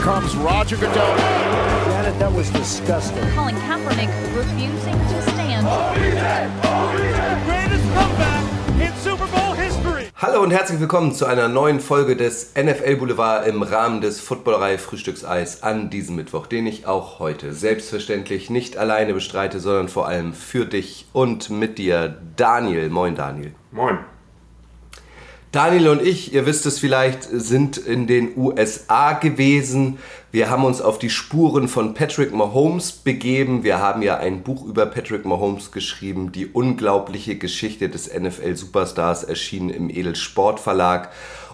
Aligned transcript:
comes 0.00 0.34
Roger 0.36 0.76
Goodell. 0.76 1.16
Janet, 1.88 2.18
that 2.18 2.32
was 2.32 2.50
disgusting. 2.50 3.22
Colin 3.34 3.54
Kaepernick 3.66 4.08
refusing 4.34 4.94
to 4.94 5.22
stand. 5.30 5.66
greatest 7.44 7.84
comeback 7.94 8.44
in 8.80 8.92
Super 9.02 9.26
Bowl 9.26 9.54
history. 9.54 10.04
Hallo 10.16 10.42
und 10.42 10.52
herzlich 10.52 10.80
willkommen 10.80 11.12
zu 11.12 11.26
einer 11.26 11.48
neuen 11.48 11.80
Folge 11.80 12.16
des 12.16 12.54
NFL 12.54 12.96
Boulevard 12.96 13.46
im 13.46 13.62
Rahmen 13.62 14.00
des 14.00 14.20
Footballerei 14.20 14.78
Frühstückseis 14.78 15.62
an 15.62 15.90
diesem 15.90 16.16
Mittwoch, 16.16 16.46
den 16.46 16.66
ich 16.66 16.86
auch 16.86 17.18
heute 17.18 17.52
selbstverständlich 17.52 18.48
nicht 18.48 18.78
alleine 18.78 19.12
bestreite, 19.12 19.60
sondern 19.60 19.88
vor 19.88 20.08
allem 20.08 20.32
für 20.32 20.64
dich 20.64 21.08
und 21.12 21.50
mit 21.50 21.76
dir, 21.76 22.16
Daniel. 22.36 22.88
Moin, 22.88 23.16
Daniel. 23.16 23.52
Moin. 23.70 23.98
Daniel 25.52 25.88
und 25.88 26.00
ich, 26.00 26.32
ihr 26.32 26.46
wisst 26.46 26.64
es 26.66 26.78
vielleicht, 26.78 27.24
sind 27.24 27.76
in 27.76 28.06
den 28.06 28.36
USA 28.36 29.14
gewesen. 29.14 29.98
Wir 30.30 30.48
haben 30.48 30.64
uns 30.64 30.80
auf 30.80 31.00
die 31.00 31.10
Spuren 31.10 31.66
von 31.66 31.92
Patrick 31.92 32.32
Mahomes 32.32 32.92
begeben. 32.92 33.64
Wir 33.64 33.80
haben 33.80 34.00
ja 34.02 34.18
ein 34.18 34.44
Buch 34.44 34.64
über 34.64 34.86
Patrick 34.86 35.24
Mahomes 35.24 35.72
geschrieben, 35.72 36.30
die 36.30 36.46
unglaubliche 36.46 37.34
Geschichte 37.34 37.88
des 37.88 38.08
NFL-Superstars, 38.14 39.24
erschienen 39.24 39.70
im 39.70 39.90
Edelsport 39.90 40.60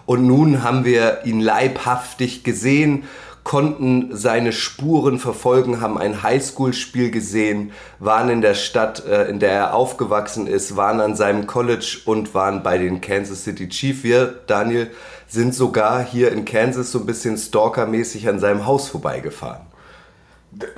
Und 0.05 0.27
nun 0.27 0.61
haben 0.61 0.85
wir 0.85 1.25
ihn 1.25 1.39
leibhaftig 1.39 2.43
gesehen 2.43 3.05
konnten 3.47 4.09
seine 4.11 4.51
Spuren 4.51 5.19
verfolgen, 5.19 5.79
haben 5.79 5.97
ein 5.97 6.21
Highschool-Spiel 6.21 7.11
gesehen, 7.11 7.71
waren 7.97 8.27
in 8.27 8.41
der 8.41 8.55
Stadt, 8.55 9.05
äh, 9.05 9.29
in 9.29 9.39
der 9.39 9.51
er 9.51 9.73
aufgewachsen 9.73 10.47
ist, 10.47 10.75
waren 10.75 10.99
an 10.99 11.15
seinem 11.15 11.47
College 11.47 11.99
und 12.03 12.33
waren 12.33 12.61
bei 12.61 12.77
den 12.77 12.99
Kansas 12.99 13.45
City 13.45 13.69
Chiefs. 13.69 14.03
Wir, 14.03 14.25
Daniel, 14.47 14.91
sind 15.29 15.55
sogar 15.55 16.03
hier 16.03 16.33
in 16.33 16.43
Kansas 16.43 16.91
so 16.91 16.99
ein 16.99 17.05
bisschen 17.05 17.37
stalkermäßig 17.37 18.27
an 18.27 18.41
seinem 18.41 18.65
Haus 18.65 18.89
vorbeigefahren. 18.89 19.61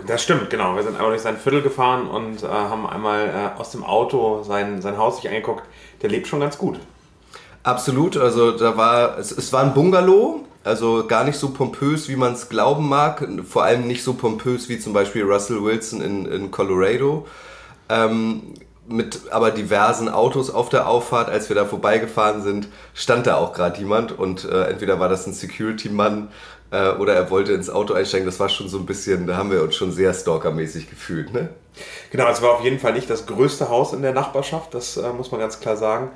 Das 0.06 0.22
stimmt, 0.22 0.52
genau. 0.52 0.76
Wir 0.76 0.84
sind 0.84 0.96
einmal 0.96 1.10
durch 1.10 1.24
sein 1.24 1.38
Viertel 1.38 1.64
gefahren 1.64 2.08
und 2.08 2.44
äh, 2.44 2.48
haben 2.48 2.86
einmal 2.86 3.30
äh, 3.30 3.60
aus 3.60 3.72
dem 3.72 3.84
Auto 3.84 4.44
sein, 4.44 4.84
sein 4.84 4.96
Haus 4.96 5.16
sich 5.16 5.28
angeguckt. 5.28 5.64
Der 6.04 6.12
lebt 6.12 6.28
schon 6.28 6.40
ganz 6.40 6.60
gut. 6.60 6.80
Absolut, 7.64 8.16
also 8.16 8.52
da 8.52 8.78
war, 8.78 9.18
es, 9.18 9.32
es 9.32 9.52
war 9.52 9.64
ein 9.64 9.74
Bungalow, 9.74 10.46
also 10.64 11.06
gar 11.08 11.24
nicht 11.24 11.38
so 11.38 11.50
pompös, 11.50 12.10
wie 12.10 12.16
man 12.16 12.34
es 12.34 12.50
glauben 12.50 12.88
mag. 12.88 13.28
Vor 13.48 13.64
allem 13.64 13.88
nicht 13.88 14.04
so 14.04 14.14
pompös 14.14 14.70
wie 14.70 14.80
zum 14.80 14.94
Beispiel 14.94 15.24
Russell 15.24 15.64
Wilson 15.64 16.02
in, 16.02 16.26
in 16.26 16.52
Colorado. 16.52 17.26
Ähm, 17.90 18.54
mit 18.88 19.32
aber 19.32 19.52
diversen 19.52 20.10
Autos 20.10 20.50
auf 20.50 20.70
der 20.70 20.88
Auffahrt, 20.88 21.30
als 21.30 21.50
wir 21.50 21.56
da 21.56 21.66
vorbeigefahren 21.66 22.42
sind, 22.42 22.68
stand 22.94 23.28
da 23.28 23.36
auch 23.36 23.54
gerade 23.54 23.80
jemand 23.80 24.18
und 24.18 24.46
äh, 24.46 24.64
entweder 24.64 25.00
war 25.00 25.10
das 25.10 25.28
ein 25.28 25.34
Security-Mann 25.34 26.30
äh, 26.72 26.90
oder 26.94 27.14
er 27.14 27.30
wollte 27.30 27.54
ins 27.54 27.70
Auto 27.70 27.94
einsteigen. 27.94 28.26
Das 28.26 28.40
war 28.40 28.50
schon 28.50 28.68
so 28.68 28.80
ein 28.80 28.86
bisschen, 28.86 29.28
da 29.28 29.38
haben 29.38 29.52
wir 29.52 29.62
uns 29.62 29.76
schon 29.76 29.92
sehr 29.92 30.14
stalkermäßig 30.14 30.90
gefühlt. 30.90 31.34
Ne? 31.34 31.50
Genau, 32.12 32.28
es 32.30 32.42
war 32.42 32.52
auf 32.52 32.64
jeden 32.64 32.80
Fall 32.80 32.94
nicht 32.94 33.10
das 33.10 33.28
größte 33.28 33.70
Haus 33.70 33.94
in 33.94 34.02
der 34.02 34.14
Nachbarschaft, 34.14 34.74
das 34.74 34.98
äh, 34.98 35.14
muss 35.14 35.32
man 35.32 35.40
ganz 35.40 35.60
klar 35.60 35.78
sagen. 35.78 36.10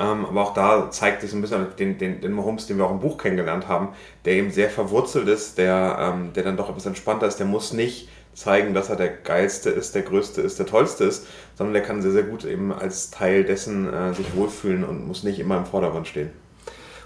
Ähm, 0.00 0.24
aber 0.24 0.42
auch 0.42 0.54
da 0.54 0.90
zeigt 0.90 1.20
sich 1.20 1.32
ein 1.34 1.42
bisschen 1.42 1.66
den, 1.78 1.98
den, 1.98 2.22
den 2.22 2.32
Mahomes, 2.32 2.66
den 2.66 2.78
wir 2.78 2.86
auch 2.86 2.90
im 2.90 3.00
Buch 3.00 3.18
kennengelernt 3.18 3.68
haben, 3.68 3.90
der 4.24 4.32
eben 4.32 4.50
sehr 4.50 4.70
verwurzelt 4.70 5.28
ist, 5.28 5.58
der, 5.58 5.98
ähm, 6.00 6.32
der 6.32 6.42
dann 6.42 6.56
doch 6.56 6.70
etwas 6.70 6.86
entspannter 6.86 7.26
ist. 7.26 7.36
Der 7.36 7.46
muss 7.46 7.74
nicht 7.74 8.08
zeigen, 8.32 8.72
dass 8.72 8.88
er 8.88 8.96
der 8.96 9.08
geilste 9.08 9.68
ist, 9.68 9.94
der 9.94 10.02
größte 10.02 10.40
ist, 10.40 10.58
der 10.58 10.66
tollste 10.66 11.04
ist, 11.04 11.26
sondern 11.56 11.74
der 11.74 11.82
kann 11.82 12.00
sehr, 12.00 12.12
sehr 12.12 12.22
gut 12.22 12.46
eben 12.46 12.72
als 12.72 13.10
Teil 13.10 13.44
dessen 13.44 13.92
äh, 13.92 14.14
sich 14.14 14.34
wohlfühlen 14.34 14.84
und 14.84 15.06
muss 15.06 15.22
nicht 15.22 15.38
immer 15.38 15.58
im 15.58 15.66
Vordergrund 15.66 16.08
stehen. 16.08 16.30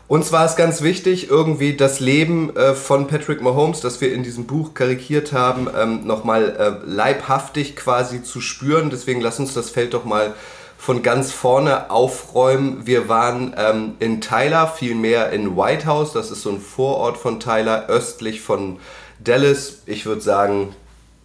Uns 0.06 0.30
war 0.32 0.44
es 0.44 0.54
ganz 0.54 0.82
wichtig, 0.82 1.30
irgendwie 1.30 1.76
das 1.76 1.98
Leben 1.98 2.54
äh, 2.54 2.74
von 2.74 3.08
Patrick 3.08 3.40
Mahomes, 3.40 3.80
das 3.80 4.02
wir 4.02 4.12
in 4.12 4.22
diesem 4.22 4.44
Buch 4.44 4.74
karikiert 4.74 5.32
haben, 5.32 5.66
ähm, 5.76 6.06
nochmal 6.06 6.54
äh, 6.56 6.88
leibhaftig 6.88 7.74
quasi 7.74 8.22
zu 8.22 8.42
spüren. 8.42 8.90
Deswegen 8.90 9.22
lass 9.22 9.40
uns 9.40 9.54
das 9.54 9.70
Feld 9.70 9.94
doch 9.94 10.04
mal 10.04 10.34
von 10.84 11.02
ganz 11.02 11.32
vorne 11.32 11.90
aufräumen. 11.90 12.86
Wir 12.86 13.08
waren 13.08 13.54
ähm, 13.56 13.94
in 14.00 14.20
Tyler, 14.20 14.66
vielmehr 14.66 15.30
in 15.30 15.56
White 15.56 15.86
House. 15.86 16.12
Das 16.12 16.30
ist 16.30 16.42
so 16.42 16.50
ein 16.50 16.60
Vorort 16.60 17.16
von 17.16 17.40
Tyler, 17.40 17.86
östlich 17.88 18.42
von 18.42 18.78
Dallas. 19.18 19.78
Ich 19.86 20.04
würde 20.04 20.20
sagen 20.20 20.76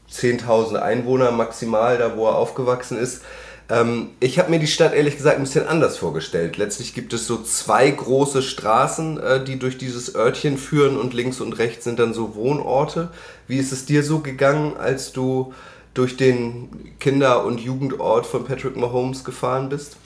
10.000 0.10 0.78
Einwohner 0.78 1.32
maximal, 1.32 1.98
da 1.98 2.16
wo 2.16 2.28
er 2.28 2.38
aufgewachsen 2.38 2.98
ist. 2.98 3.22
Ähm, 3.70 4.12
ich 4.22 4.40
habe 4.40 4.50
mir 4.50 4.60
die 4.60 4.68
Stadt 4.68 4.94
ehrlich 4.94 5.18
gesagt 5.18 5.36
ein 5.36 5.44
bisschen 5.44 5.68
anders 5.68 5.98
vorgestellt. 5.98 6.56
Letztlich 6.56 6.94
gibt 6.94 7.12
es 7.12 7.28
so 7.28 7.44
zwei 7.44 7.92
große 7.92 8.42
Straßen, 8.42 9.20
äh, 9.20 9.44
die 9.44 9.60
durch 9.60 9.78
dieses 9.78 10.16
Örtchen 10.16 10.58
führen 10.58 10.98
und 10.98 11.14
links 11.14 11.42
und 11.42 11.60
rechts 11.60 11.84
sind 11.84 12.00
dann 12.00 12.14
so 12.14 12.34
Wohnorte. 12.34 13.10
Wie 13.50 13.58
ist 13.58 13.74
es 13.74 13.86
dir 13.86 14.04
so 14.04 14.20
gegangen, 14.20 14.78
als 14.78 15.12
du 15.12 15.54
durch 16.00 16.16
den 16.16 16.96
Kinder- 17.00 17.44
und 17.44 17.60
Jugendort 17.60 18.26
von 18.26 18.46
Patrick 18.46 18.78
Mahomes 18.78 19.26
gefahren 19.26 19.68
bist? 19.68 19.98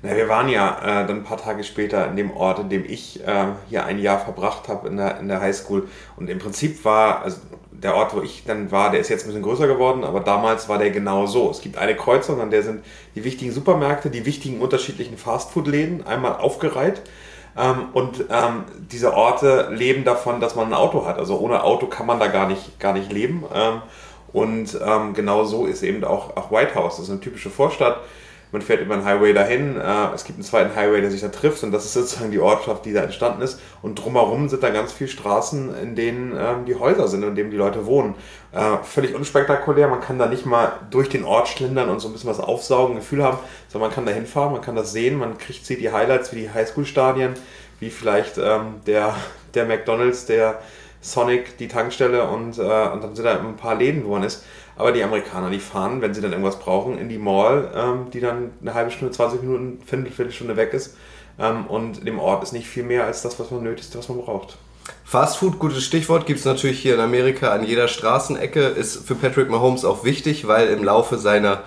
Na, 0.00 0.14
wir 0.14 0.28
waren 0.28 0.48
ja 0.48 0.78
äh, 0.78 1.06
dann 1.08 1.16
ein 1.18 1.24
paar 1.24 1.38
Tage 1.38 1.64
später 1.64 2.06
in 2.06 2.14
dem 2.14 2.30
Ort, 2.30 2.60
in 2.60 2.68
dem 2.68 2.84
ich 2.84 3.26
äh, 3.26 3.46
hier 3.68 3.84
ein 3.84 3.98
Jahr 3.98 4.20
verbracht 4.20 4.68
habe 4.68 4.86
in 4.86 4.96
der, 4.96 5.18
in 5.18 5.26
der 5.26 5.40
Highschool. 5.40 5.88
Und 6.16 6.30
im 6.30 6.38
Prinzip 6.38 6.84
war, 6.84 7.22
also 7.22 7.38
der 7.72 7.96
Ort, 7.96 8.14
wo 8.14 8.22
ich 8.22 8.44
dann 8.46 8.70
war, 8.70 8.92
der 8.92 9.00
ist 9.00 9.08
jetzt 9.08 9.24
ein 9.24 9.26
bisschen 9.26 9.42
größer 9.42 9.66
geworden, 9.66 10.04
aber 10.04 10.20
damals 10.20 10.68
war 10.68 10.78
der 10.78 10.90
genau 10.90 11.26
so. 11.26 11.50
Es 11.50 11.60
gibt 11.60 11.76
eine 11.76 11.96
Kreuzung, 11.96 12.40
an 12.40 12.50
der 12.50 12.62
sind 12.62 12.84
die 13.16 13.24
wichtigen 13.24 13.50
Supermärkte, 13.50 14.08
die 14.08 14.24
wichtigen 14.24 14.60
unterschiedlichen 14.60 15.18
Fastfood-Läden 15.18 16.06
einmal 16.06 16.36
aufgereiht. 16.36 17.02
Ähm, 17.58 17.88
und 17.92 18.24
ähm, 18.30 18.66
diese 18.90 19.14
Orte 19.14 19.68
leben 19.72 20.04
davon, 20.04 20.38
dass 20.38 20.54
man 20.54 20.68
ein 20.68 20.74
Auto 20.74 21.06
hat. 21.06 21.18
Also 21.18 21.40
ohne 21.40 21.64
Auto 21.64 21.86
kann 21.88 22.06
man 22.06 22.20
da 22.20 22.28
gar 22.28 22.46
nicht, 22.46 22.78
gar 22.78 22.92
nicht 22.92 23.12
leben. 23.12 23.44
Ähm, 23.52 23.82
und 24.32 24.78
ähm, 24.84 25.14
genau 25.14 25.44
so 25.44 25.66
ist 25.66 25.82
eben 25.82 26.04
auch, 26.04 26.36
auch 26.36 26.50
White 26.50 26.74
House. 26.74 26.96
Das 26.96 27.06
ist 27.06 27.10
eine 27.10 27.20
typische 27.20 27.50
Vorstadt. 27.50 28.00
Man 28.52 28.62
fährt 28.62 28.80
über 28.80 28.94
einen 28.94 29.04
Highway 29.04 29.32
dahin. 29.32 29.76
Äh, 29.76 30.12
es 30.14 30.24
gibt 30.24 30.38
einen 30.38 30.44
zweiten 30.44 30.74
Highway, 30.74 31.00
der 31.00 31.10
sich 31.10 31.20
da 31.20 31.28
trifft. 31.28 31.62
Und 31.62 31.70
das 31.70 31.84
ist 31.84 31.94
sozusagen 31.94 32.32
die 32.32 32.40
Ortschaft, 32.40 32.84
die 32.84 32.92
da 32.92 33.02
entstanden 33.02 33.42
ist. 33.42 33.60
Und 33.80 33.96
drumherum 33.96 34.48
sind 34.48 34.62
da 34.62 34.70
ganz 34.70 34.92
viele 34.92 35.08
Straßen, 35.08 35.74
in 35.80 35.94
denen 35.94 36.32
ähm, 36.36 36.64
die 36.66 36.74
Häuser 36.74 37.06
sind, 37.06 37.22
in 37.22 37.36
denen 37.36 37.52
die 37.52 37.56
Leute 37.56 37.86
wohnen. 37.86 38.14
Äh, 38.50 38.78
völlig 38.82 39.14
unspektakulär. 39.14 39.86
Man 39.86 40.00
kann 40.00 40.18
da 40.18 40.26
nicht 40.26 40.46
mal 40.46 40.72
durch 40.90 41.08
den 41.08 41.24
Ort 41.24 41.46
schlendern 41.46 41.88
und 41.88 42.00
so 42.00 42.08
ein 42.08 42.12
bisschen 42.12 42.30
was 42.30 42.40
aufsaugen, 42.40 42.96
Gefühl 42.96 43.22
haben, 43.22 43.38
sondern 43.68 43.90
man 43.90 43.94
kann 43.94 44.06
da 44.06 44.12
hinfahren, 44.12 44.52
man 44.52 44.62
kann 44.62 44.74
das 44.74 44.92
sehen. 44.92 45.18
Man 45.18 45.38
kriegt 45.38 45.64
sieht 45.64 45.80
die 45.80 45.92
Highlights 45.92 46.32
wie 46.32 46.40
die 46.40 46.50
Highschool-Stadien, 46.50 47.34
wie 47.78 47.90
vielleicht 47.90 48.36
ähm, 48.38 48.80
der, 48.84 49.14
der 49.54 49.64
McDonalds, 49.66 50.26
der 50.26 50.58
Sonic 51.00 51.56
die 51.58 51.68
Tankstelle 51.68 52.28
und, 52.28 52.58
äh, 52.58 52.62
und 52.62 53.02
dann 53.02 53.14
sind 53.14 53.24
da 53.24 53.38
ein 53.38 53.56
paar 53.56 53.74
Läden, 53.74 54.04
wo 54.04 54.10
man 54.10 54.22
ist. 54.22 54.44
Aber 54.76 54.92
die 54.92 55.02
Amerikaner, 55.02 55.50
die 55.50 55.58
fahren, 55.58 56.00
wenn 56.00 56.14
sie 56.14 56.20
dann 56.20 56.32
irgendwas 56.32 56.58
brauchen, 56.58 56.98
in 56.98 57.08
die 57.08 57.18
Mall, 57.18 57.70
ähm, 57.74 58.10
die 58.12 58.20
dann 58.20 58.52
eine 58.60 58.74
halbe 58.74 58.90
Stunde, 58.90 59.12
20 59.12 59.42
Minuten, 59.42 59.78
Viertelstunde 59.84 60.56
weg 60.56 60.72
ist. 60.72 60.96
Ähm, 61.38 61.66
und 61.66 62.06
dem 62.06 62.18
Ort 62.18 62.42
ist 62.42 62.52
nicht 62.52 62.66
viel 62.66 62.82
mehr 62.82 63.04
als 63.04 63.22
das, 63.22 63.38
was 63.38 63.50
man 63.50 63.62
nötig 63.62 63.86
ist, 63.86 63.96
was 63.96 64.08
man 64.08 64.18
braucht. 64.18 64.56
Fast 65.04 65.38
Food, 65.38 65.58
gutes 65.58 65.84
Stichwort, 65.84 66.26
gibt 66.26 66.40
es 66.40 66.44
natürlich 66.44 66.80
hier 66.80 66.94
in 66.94 67.00
Amerika 67.00 67.52
an 67.52 67.64
jeder 67.64 67.88
Straßenecke. 67.88 68.60
Ist 68.60 69.06
für 69.06 69.14
Patrick 69.14 69.50
Mahomes 69.50 69.84
auch 69.84 70.04
wichtig, 70.04 70.46
weil 70.46 70.68
im 70.68 70.84
Laufe 70.84 71.18
seiner 71.18 71.62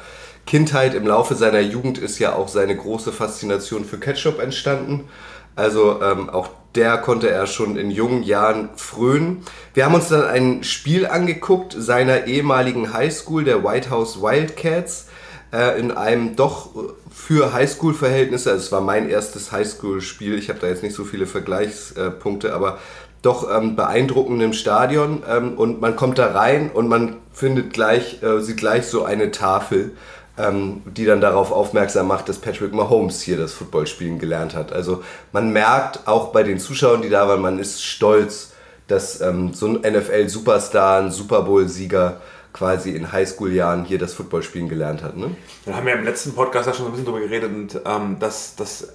Kindheit, 0.46 0.94
im 0.94 1.08
Laufe 1.08 1.36
seiner 1.36 1.60
Jugend 1.60 1.98
ist 1.98 2.20
ja 2.20 2.36
auch 2.36 2.48
seine 2.48 2.76
große 2.76 3.12
Faszination 3.12 3.86
für 3.86 4.00
Ketchup 4.00 4.40
entstanden. 4.40 5.08
Also 5.56 6.02
ähm, 6.02 6.30
auch 6.30 6.50
der 6.76 6.98
konnte 6.98 7.30
er 7.30 7.48
schon 7.48 7.78
in 7.78 7.92
jungen 7.92 8.24
Jahren 8.24 8.70
frönen. 8.76 9.44
Wir 9.74 9.86
haben 9.86 9.96
uns 9.96 10.10
dann 10.10 10.26
ein 10.26 10.64
Spiel 10.64 11.06
angeguckt 11.06 11.76
seiner 11.78 12.26
ehemaligen 12.26 12.94
Highschool, 12.94 13.44
der 13.44 13.64
White 13.64 13.90
House 13.90 14.22
Wildcats, 14.22 15.08
äh, 15.52 15.80
in 15.80 15.92
einem 15.92 16.36
doch 16.36 16.72
für 17.14 17.54
Highschool-Verhältnisse, 17.54 18.52
also 18.52 18.64
es 18.64 18.72
war 18.72 18.82
mein 18.82 19.10
erstes 19.10 19.52
Highschool-Spiel, 19.52 20.38
ich 20.38 20.50
habe 20.50 20.60
da 20.60 20.68
jetzt 20.68 20.84
nicht 20.84 20.96
so 20.96 21.04
viele 21.04 21.28
Vergleichspunkte, 21.28 22.54
aber 22.54 22.80
doch 23.22 23.50
ähm, 23.56 23.76
beeindruckendem 23.76 24.54
Stadion 24.54 25.24
ähm, 25.30 25.54
und 25.54 25.80
man 25.80 25.96
kommt 25.96 26.18
da 26.18 26.32
rein 26.32 26.70
und 26.72 26.90
man 26.90 27.18
findet 27.32 27.72
gleich, 27.72 28.22
äh, 28.22 28.42
sieht 28.42 28.58
gleich 28.58 28.88
so 28.88 29.06
eine 29.06 29.32
Tafel 29.32 29.94
ähm, 30.38 30.82
die 30.86 31.06
dann 31.06 31.22
darauf 31.22 31.52
aufmerksam 31.52 32.08
macht, 32.08 32.28
dass 32.28 32.40
Patrick 32.40 32.74
Mahomes 32.74 33.22
hier 33.22 33.38
das 33.38 33.54
Footballspielen 33.54 34.20
gelernt 34.20 34.56
hat. 34.56 34.74
Also 34.74 35.04
man 35.32 35.52
merkt 35.54 36.08
auch 36.08 36.32
bei 36.32 36.44
den 36.44 36.60
Zuschauern, 36.60 37.02
die 37.02 37.10
da 37.10 37.28
waren, 37.28 37.42
man 37.42 37.60
ist 37.60 37.84
stolz, 37.84 38.54
dass 38.88 39.22
ähm, 39.22 39.54
so 39.54 39.68
ein 39.68 39.82
NFL-Superstar, 39.82 41.02
ein 41.02 41.12
Super 41.12 41.44
Bowl-Sieger 41.44 42.22
quasi 42.52 42.92
in 42.92 43.12
Highschool-Jahren 43.12 43.86
hier 43.86 43.98
das 43.98 44.14
Footballspielen 44.14 44.70
gelernt 44.70 45.04
hat. 45.04 45.18
Ne? 45.18 45.36
Wir 45.66 45.76
haben 45.76 45.88
ja 45.88 45.96
im 45.96 46.04
letzten 46.04 46.34
Podcast 46.34 46.68
ja 46.68 46.74
schon 46.74 46.86
ein 46.86 46.92
bisschen 46.92 47.06
drüber 47.06 47.20
geredet 47.20 47.52
und 47.52 47.82
ähm, 47.86 48.18
das, 48.20 48.56
das 48.56 48.94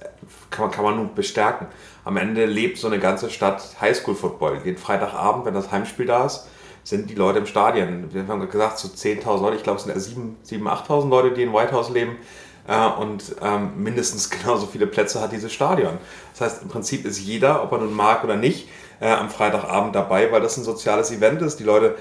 kann, 0.49 0.65
man, 0.65 0.71
kann 0.71 0.83
man 0.83 0.95
nur 0.95 1.07
bestärken. 1.07 1.67
Am 2.05 2.17
Ende 2.17 2.45
lebt 2.45 2.77
so 2.77 2.87
eine 2.87 2.99
ganze 2.99 3.29
Stadt 3.29 3.75
Highschool-Football. 3.81 4.61
Jeden 4.63 4.77
Freitagabend, 4.77 5.45
wenn 5.45 5.53
das 5.53 5.71
Heimspiel 5.71 6.05
da 6.05 6.25
ist, 6.25 6.47
sind 6.89 7.09
die 7.11 7.15
Leute 7.15 7.37
im 7.37 7.45
Stadion. 7.45 8.11
Wir 8.11 8.27
haben 8.27 8.49
gesagt, 8.49 8.79
so 8.79 8.87
10.000 8.87 9.41
Leute, 9.41 9.57
ich 9.57 9.63
glaube, 9.63 9.77
es 9.77 9.83
sind 9.83 9.95
ja 9.95 10.59
7.000, 10.63 10.87
8.000 10.87 11.09
Leute, 11.09 11.31
die 11.35 11.43
in 11.43 11.53
White 11.53 11.71
House 11.71 11.91
leben. 11.91 12.17
Äh, 12.67 12.87
und 12.99 13.35
ähm, 13.43 13.73
mindestens 13.77 14.29
genauso 14.31 14.65
viele 14.65 14.87
Plätze 14.87 15.21
hat 15.21 15.31
dieses 15.31 15.53
Stadion. 15.53 15.99
Das 16.33 16.41
heißt, 16.41 16.63
im 16.63 16.69
Prinzip 16.69 17.05
ist 17.05 17.19
jeder, 17.19 17.63
ob 17.63 17.71
er 17.73 17.77
nun 17.77 17.93
mag 17.93 18.23
oder 18.23 18.35
nicht, 18.35 18.69
äh, 19.01 19.11
am 19.11 19.29
Freitagabend 19.29 19.93
dabei, 19.93 20.31
weil 20.31 20.41
das 20.41 20.57
ein 20.57 20.63
soziales 20.63 21.11
Event 21.11 21.43
ist. 21.43 21.59
Die 21.59 21.63
Leute 21.63 21.95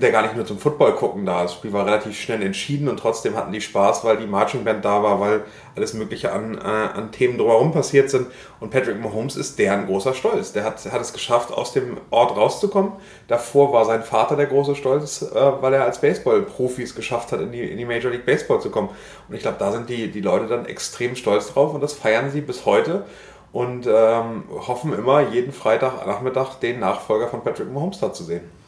ja 0.00 0.10
gar 0.10 0.22
nicht 0.22 0.36
nur 0.36 0.46
zum 0.46 0.58
Football 0.58 0.94
gucken 0.94 1.26
da. 1.26 1.42
Das 1.42 1.54
Spiel 1.54 1.72
war 1.72 1.84
relativ 1.84 2.18
schnell 2.18 2.40
entschieden 2.42 2.88
und 2.88 2.98
trotzdem 2.98 3.36
hatten 3.36 3.52
die 3.52 3.60
Spaß, 3.60 4.04
weil 4.04 4.16
die 4.16 4.26
Marching 4.26 4.64
Band 4.64 4.84
da 4.84 5.02
war, 5.02 5.20
weil 5.20 5.44
alles 5.76 5.92
Mögliche 5.92 6.32
an, 6.32 6.56
äh, 6.56 6.60
an 6.60 7.12
Themen 7.12 7.36
drumherum 7.36 7.72
passiert 7.72 8.08
sind. 8.08 8.28
Und 8.60 8.70
Patrick 8.70 9.00
Mahomes 9.00 9.36
ist 9.36 9.58
deren 9.58 9.86
großer 9.86 10.14
Stolz. 10.14 10.52
Der 10.52 10.64
hat, 10.64 10.82
hat 10.90 11.00
es 11.00 11.12
geschafft, 11.12 11.52
aus 11.52 11.72
dem 11.72 11.98
Ort 12.10 12.36
rauszukommen. 12.36 12.92
Davor 13.28 13.72
war 13.72 13.84
sein 13.84 14.02
Vater 14.02 14.36
der 14.36 14.46
große 14.46 14.76
Stolz, 14.76 15.22
äh, 15.22 15.34
weil 15.34 15.74
er 15.74 15.84
als 15.84 16.00
Baseball-Profi 16.00 16.82
es 16.82 16.94
geschafft 16.94 17.32
hat, 17.32 17.40
in 17.40 17.52
die, 17.52 17.62
in 17.62 17.76
die 17.76 17.84
Major 17.84 18.10
League 18.10 18.24
Baseball 18.24 18.60
zu 18.60 18.70
kommen. 18.70 18.88
Und 19.28 19.34
ich 19.34 19.42
glaube, 19.42 19.58
da 19.58 19.72
sind 19.72 19.88
die, 19.88 20.10
die 20.10 20.20
Leute 20.20 20.46
dann 20.46 20.64
extrem 20.64 21.16
stolz 21.16 21.52
drauf 21.52 21.74
und 21.74 21.82
das 21.82 21.92
feiern 21.92 22.30
sie 22.30 22.40
bis 22.40 22.64
heute 22.64 23.04
und 23.52 23.86
ähm, 23.86 24.44
hoffen 24.48 24.94
immer, 24.94 25.28
jeden 25.28 25.52
Freitagnachmittag 25.52 26.54
den 26.60 26.80
Nachfolger 26.80 27.28
von 27.28 27.42
Patrick 27.42 27.70
Mahomes 27.70 28.00
da 28.00 28.12
zu 28.12 28.24
sehen. 28.24 28.61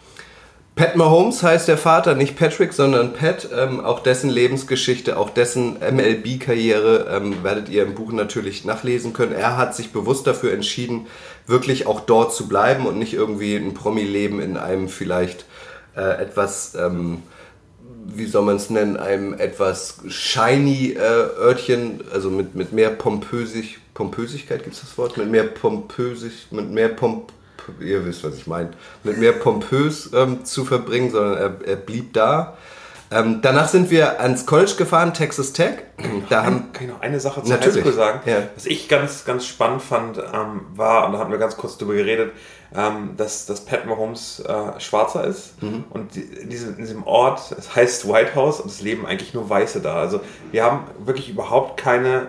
Pat 0.77 0.97
Mahomes 0.97 1.45
heißt 1.45 1.69
der 1.69 1.79
Vater, 1.79 2.17
nicht 2.17 2.37
Patrick, 2.37 2.73
sondern 2.73 3.13
Pat. 3.13 3.49
Ähm, 3.57 3.79
auch 3.85 4.01
dessen 4.01 4.29
Lebensgeschichte, 4.29 5.17
auch 5.17 5.31
dessen 5.31 5.75
MLB-Karriere 5.79 7.07
ähm, 7.15 7.45
werdet 7.45 7.69
ihr 7.69 7.85
im 7.85 7.95
Buch 7.95 8.11
natürlich 8.11 8.65
nachlesen 8.65 9.13
können. 9.13 9.33
Er 9.33 9.57
hat 9.57 9.77
sich 9.77 9.93
bewusst 9.93 10.27
dafür 10.27 10.53
entschieden, 10.53 11.07
wirklich 11.47 11.87
auch 11.87 12.01
dort 12.01 12.35
zu 12.35 12.49
bleiben 12.49 12.87
und 12.87 12.99
nicht 12.99 13.15
irgendwie 13.15 13.55
ein 13.55 13.75
Promi-Leben 13.75 14.41
in 14.41 14.57
einem 14.57 14.89
vielleicht 14.89 15.45
äh, 15.97 16.21
etwas, 16.21 16.75
ähm, 16.75 17.23
wie 18.07 18.27
soll 18.27 18.43
man 18.43 18.57
es 18.57 18.69
nennen, 18.69 18.97
einem 18.97 19.33
etwas 19.33 19.99
shiny 20.09 20.95
äh, 20.95 20.99
Örtchen, 20.99 22.01
also 22.13 22.31
mit, 22.31 22.57
mit 22.57 22.73
mehr 22.73 22.91
Pompösig, 22.91 23.79
Pompösigkeit, 23.95 24.65
gibt 24.65 24.75
es 24.75 24.81
das 24.81 24.99
Wort? 24.99 25.19
Mit 25.19 25.31
mehr 25.31 25.45
Pompösig, 25.45 26.49
mit 26.51 26.69
mehr 26.69 26.89
Pomp 26.89 27.33
ihr 27.81 28.05
wisst, 28.05 28.25
was 28.25 28.37
ich 28.37 28.47
meine, 28.47 28.71
mit 29.03 29.19
mehr 29.19 29.33
pompös 29.33 30.11
ähm, 30.15 30.45
zu 30.45 30.65
verbringen, 30.65 31.11
sondern 31.11 31.37
er, 31.37 31.69
er 31.69 31.77
blieb 31.77 32.13
da. 32.13 32.57
Ähm, 33.11 33.41
danach 33.43 33.69
sind 33.69 33.91
wir 33.91 34.21
ans 34.21 34.45
College 34.45 34.73
gefahren, 34.77 35.15
Texas 35.15 35.53
Tech. 35.53 35.75
Da 36.29 36.45
haben, 36.45 36.73
kann 36.73 36.85
ich 36.85 36.91
noch 36.91 37.01
eine 37.01 37.21
Sache 37.21 37.43
zur 37.43 37.61
Highschool 37.61 37.93
sagen? 37.93 38.21
Ja. 38.27 38.49
Was 38.55 38.67
ich 38.67 38.89
ganz, 38.89 39.25
ganz 39.25 39.47
spannend 39.47 39.83
fand, 39.83 40.19
ähm, 40.19 40.63
war, 40.75 41.07
und 41.07 41.13
da 41.13 41.19
haben 41.19 41.31
wir 41.31 41.39
ganz 41.39 41.57
kurz 41.57 41.79
drüber 41.79 41.95
geredet, 41.95 42.33
ähm, 42.75 43.11
dass, 43.17 43.47
dass 43.47 43.65
Pat 43.65 43.87
Mahomes 43.87 44.41
äh, 44.41 44.81
Schwarzer 44.81 45.25
ist. 45.25 45.63
Mhm. 45.63 45.85
Und 45.91 46.17
die, 46.17 46.23
in, 46.23 46.51
diesem, 46.51 46.71
in 46.71 46.79
diesem 46.79 47.05
Ort, 47.05 47.55
es 47.57 47.77
heißt 47.77 48.09
White 48.09 48.35
House 48.35 48.61
und 48.61 48.71
es 48.71 48.81
leben 48.81 49.07
eigentlich 49.07 49.33
nur 49.33 49.49
Weiße 49.49 49.81
da. 49.81 49.95
Also 49.95 50.21
wir 50.51 50.65
haben 50.65 50.85
wirklich 51.05 51.29
überhaupt 51.29 51.81
keine, 51.81 52.29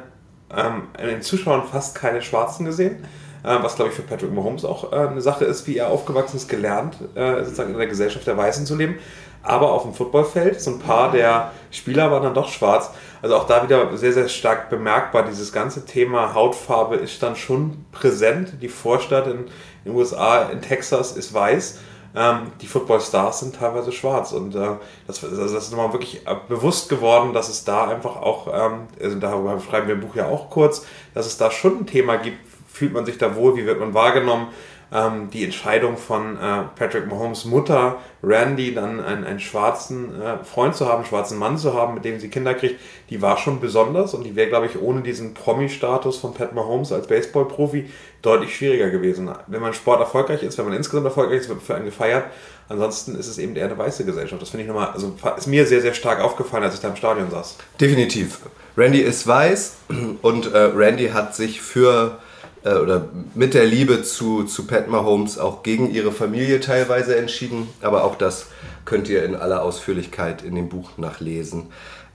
ähm, 0.56 0.84
in 1.02 1.08
den 1.08 1.22
Zuschauern 1.24 1.64
fast 1.72 1.96
keine 1.96 2.22
Schwarzen 2.22 2.66
gesehen. 2.66 3.04
Äh, 3.46 3.62
was 3.62 3.76
glaube 3.76 3.92
ich 3.92 3.96
für 3.96 4.02
Patrick 4.02 4.34
Mahomes 4.34 4.66
auch 4.66 4.92
äh, 4.92 4.96
eine 4.96 5.22
Sache 5.22 5.46
ist, 5.46 5.68
wie 5.68 5.78
er 5.78 5.90
aufgewachsen 5.90 6.38
ist, 6.38 6.50
gelernt, 6.50 6.98
äh, 7.14 7.44
sozusagen 7.44 7.74
in 7.74 7.78
der 7.78 7.88
Gesellschaft 7.88 8.26
der 8.26 8.38
Weißen 8.38 8.66
zu 8.66 8.76
leben. 8.76 8.98
Aber 9.44 9.72
auf 9.74 9.84
dem 9.84 9.94
Footballfeld, 9.94 10.60
so 10.60 10.72
ein 10.72 10.80
paar 10.80 11.12
der 11.12 11.52
Spieler 11.70 12.10
waren 12.10 12.24
dann 12.24 12.34
doch 12.34 12.50
schwarz. 12.50 12.90
Also 13.22 13.36
auch 13.36 13.46
da 13.46 13.62
wieder 13.62 13.96
sehr, 13.96 14.12
sehr 14.12 14.28
stark 14.28 14.72
bemerkbar, 14.72 15.24
dieses 15.24 15.54
ganze 15.54 15.86
Thema 15.86 16.34
Hautfarbe 16.34 16.96
ist 16.96 17.22
dann 17.22 17.36
schon 17.36 17.86
präsent. 17.92 18.54
Die 18.64 18.68
Vorstadt 18.68 19.28
in 19.28 19.46
den 19.86 19.96
USA, 19.96 20.44
in 20.46 20.62
Texas 20.62 21.12
ist 21.12 21.32
weiß. 21.32 21.78
Ähm, 22.16 22.54
die 22.62 22.66
Football-Stars 22.66 23.42
sind 23.42 23.56
teilweise 23.56 23.92
schwarz. 23.92 24.32
Und 24.32 24.56
äh, 24.56 24.78
das, 25.06 25.22
das 25.22 25.52
ist 25.52 25.72
nochmal 25.72 25.94
wirklich 25.94 26.24
bewusst 26.48 26.90
geworden, 26.90 27.34
dass 27.34 27.50
es 27.50 27.66
da 27.66 27.88
einfach 27.88 28.16
auch, 28.16 28.48
ähm, 28.48 28.88
also 29.00 29.20
darüber 29.20 29.60
schreiben 29.60 29.88
wir 29.88 29.96
im 29.96 30.02
Buch 30.02 30.16
ja 30.16 30.28
auch 30.28 30.50
kurz, 30.50 30.86
dass 31.14 31.28
es 31.28 31.38
da 31.38 31.52
schon 31.52 31.80
ein 31.80 31.86
Thema 31.86 32.16
gibt, 32.16 32.40
fühlt 32.76 32.94
man 32.94 33.06
sich 33.06 33.18
da 33.18 33.36
wohl, 33.36 33.56
wie 33.56 33.66
wird 33.66 33.80
man 33.80 33.94
wahrgenommen. 33.94 34.48
Ähm, 34.92 35.30
die 35.32 35.44
Entscheidung 35.44 35.98
von 35.98 36.36
äh, 36.36 36.64
Patrick 36.76 37.08
Mahomes 37.08 37.46
Mutter, 37.46 37.98
Randy, 38.22 38.74
dann 38.74 39.00
einen, 39.00 39.24
einen 39.24 39.40
schwarzen 39.40 40.22
äh, 40.22 40.44
Freund 40.44 40.76
zu 40.76 40.86
haben, 40.86 40.98
einen 40.98 41.06
schwarzen 41.06 41.40
Mann 41.40 41.58
zu 41.58 41.74
haben, 41.74 41.96
mit 41.96 42.06
dem 42.06 42.20
sie 42.20 42.30
Kinder 42.30 42.54
kriegt, 42.54 42.80
die 43.10 43.22
war 43.22 43.38
schon 43.38 43.60
besonders 43.60 44.14
und 44.14 44.24
die 44.24 44.36
wäre, 44.36 44.50
glaube 44.50 44.68
ich, 44.68 44.80
ohne 44.80 45.02
diesen 45.02 45.34
Promi-Status 45.34 46.18
von 46.18 46.34
Pat 46.34 46.54
Mahomes 46.54 46.92
als 46.92 47.08
Baseball-Profi 47.08 47.90
deutlich 48.22 48.56
schwieriger 48.56 48.90
gewesen. 48.90 49.32
Wenn 49.48 49.62
man 49.62 49.74
Sport 49.74 50.02
erfolgreich 50.02 50.44
ist, 50.44 50.58
wenn 50.58 50.66
man 50.66 50.76
insgesamt 50.76 51.06
erfolgreich 51.06 51.40
ist, 51.40 51.50
wird 51.50 51.64
für 51.64 51.76
einen 51.76 51.86
gefeiert. 51.86 52.26
Ansonsten 52.68 53.16
ist 53.16 53.28
es 53.28 53.38
eben 53.38 53.56
eher 53.56 53.66
eine 53.66 53.78
weiße 53.78 54.06
Gesellschaft. 54.06 54.42
Das 54.42 54.50
finde 54.50 54.64
ich 54.64 54.68
nochmal, 54.68 54.90
also 54.90 55.16
ist 55.38 55.48
mir 55.48 55.66
sehr, 55.66 55.82
sehr 55.82 55.94
stark 55.94 56.20
aufgefallen, 56.20 56.64
als 56.64 56.76
ich 56.76 56.82
da 56.82 56.90
im 56.90 56.96
Stadion 56.96 57.32
saß. 57.32 57.58
Definitiv. 57.80 58.40
Randy 58.78 59.00
ist 59.00 59.26
weiß 59.26 59.78
und 60.22 60.54
äh, 60.54 60.58
Randy 60.58 61.10
hat 61.10 61.36
sich 61.36 61.62
für 61.62 62.20
äh, 62.66 62.74
oder 62.76 63.08
mit 63.34 63.54
der 63.54 63.66
Liebe 63.66 64.04
zu, 64.04 64.44
zu 64.44 64.68
Pat 64.68 64.90
Mahomes 64.90 65.38
auch 65.40 65.64
gegen 65.64 65.92
ihre 65.92 66.12
Familie 66.12 66.60
teilweise 66.60 67.16
entschieden. 67.16 67.70
Aber 67.82 68.04
auch 68.04 68.16
das 68.16 68.48
könnt 68.84 69.08
ihr 69.08 69.24
in 69.24 69.36
aller 69.36 69.64
Ausführlichkeit 69.64 70.44
in 70.44 70.56
dem 70.56 70.68
Buch 70.68 70.98
nachlesen. 70.98 71.68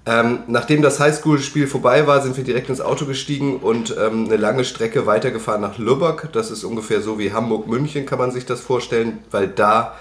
Ähm, 0.07 0.41
nachdem 0.47 0.83
das 0.83 0.99
Highschool-Spiel 0.99 1.67
vorbei 1.67 2.07
war, 2.07 2.23
sind 2.23 2.37
wir 2.37 2.45
direkt 2.45 2.69
ins 2.69 2.81
Auto 2.81 3.05
gestiegen 3.05 3.59
und 3.59 3.95
ähm, 3.99 4.27
eine 4.27 4.37
lange 4.37 4.65
Strecke 4.65 5.07
weitergefahren 5.07 5.61
nach 5.61 5.79
Lübeck. 5.79 6.31
Das 6.33 6.51
ist 6.51 6.65
ungefähr 6.65 7.01
so 7.01 7.19
wie 7.19 7.33
Hamburg-München, 7.33 8.07
kann 8.07 8.19
man 8.19 8.31
sich 8.31 8.47
das 8.47 8.61
vorstellen, 8.61 9.19
weil 9.31 9.49
da 9.49 9.95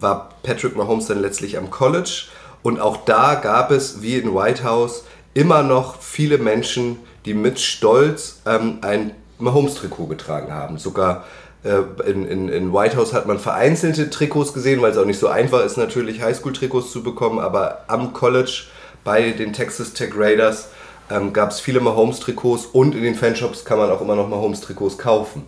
war 0.00 0.30
Patrick 0.42 0.76
Mahomes 0.76 1.06
dann 1.06 1.20
letztlich 1.20 1.56
am 1.56 1.70
College. 1.70 2.26
Und 2.62 2.80
auch 2.80 3.04
da 3.04 3.36
gab 3.36 3.70
es, 3.70 4.02
wie 4.02 4.16
in 4.16 4.34
White 4.34 4.64
House, 4.64 5.04
immer 5.34 5.62
noch 5.62 6.00
viele 6.00 6.38
Menschen, 6.38 6.98
die 7.24 7.34
mit 7.34 7.60
Stolz 7.60 8.40
ähm, 8.46 8.78
ein 8.82 9.12
Mahomes-Trikot 9.38 10.06
getragen 10.06 10.52
haben. 10.52 10.78
Sogar 10.78 11.24
äh, 11.64 11.80
in, 12.08 12.26
in, 12.26 12.48
in 12.48 12.72
White 12.72 12.96
House 12.96 13.12
hat 13.12 13.26
man 13.26 13.38
vereinzelte 13.38 14.10
Trikots 14.10 14.52
gesehen, 14.52 14.82
weil 14.82 14.92
es 14.92 14.98
auch 14.98 15.06
nicht 15.06 15.18
so 15.18 15.28
einfach 15.28 15.64
ist, 15.64 15.76
natürlich 15.76 16.22
Highschool-Trikots 16.22 16.92
zu 16.92 17.02
bekommen. 17.02 17.38
Aber 17.38 17.84
am 17.88 18.12
College 18.12 18.64
bei 19.02 19.30
den 19.30 19.52
Texas 19.52 19.92
Tech 19.92 20.12
Raiders 20.16 20.68
ähm, 21.10 21.32
gab 21.32 21.50
es 21.50 21.60
viele 21.60 21.80
Mahomes-Trikots 21.80 22.66
und 22.66 22.94
in 22.94 23.02
den 23.02 23.14
Fanshops 23.14 23.64
kann 23.64 23.78
man 23.78 23.90
auch 23.90 24.00
immer 24.00 24.16
noch 24.16 24.28
Mahomes-Trikots 24.28 24.98
kaufen. 24.98 25.46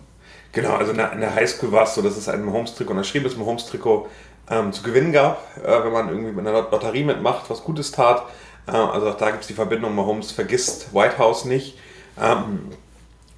Genau, 0.51 0.75
also 0.75 0.91
in 0.91 0.97
der, 0.97 1.11
in 1.13 1.19
der 1.19 1.35
Highschool 1.35 1.71
war 1.71 1.83
es 1.83 1.95
so, 1.95 2.01
dass 2.01 2.17
es 2.17 2.29
ein 2.29 2.43
Mahomes-Trikot, 2.45 2.93
ein 2.93 2.97
erschriebenes 2.97 3.37
Mahomes-Trikot 3.37 4.07
ähm, 4.49 4.71
zu 4.71 4.81
gewinnen 4.81 5.11
gab, 5.11 5.41
äh, 5.63 5.83
wenn 5.83 5.91
man 5.91 6.09
irgendwie 6.09 6.31
mit 6.31 6.47
einer 6.47 6.61
Lotterie 6.71 7.03
mitmacht, 7.03 7.49
was 7.49 7.63
Gutes 7.63 7.91
tat. 7.91 8.23
Äh, 8.67 8.71
also 8.71 9.09
auch 9.09 9.17
da 9.17 9.31
gibt 9.31 9.41
es 9.41 9.47
die 9.47 9.53
Verbindung, 9.53 9.95
Mahomes 9.95 10.31
vergisst 10.31 10.93
White 10.93 11.17
House 11.17 11.45
nicht. 11.45 11.77
Ähm, 12.19 12.69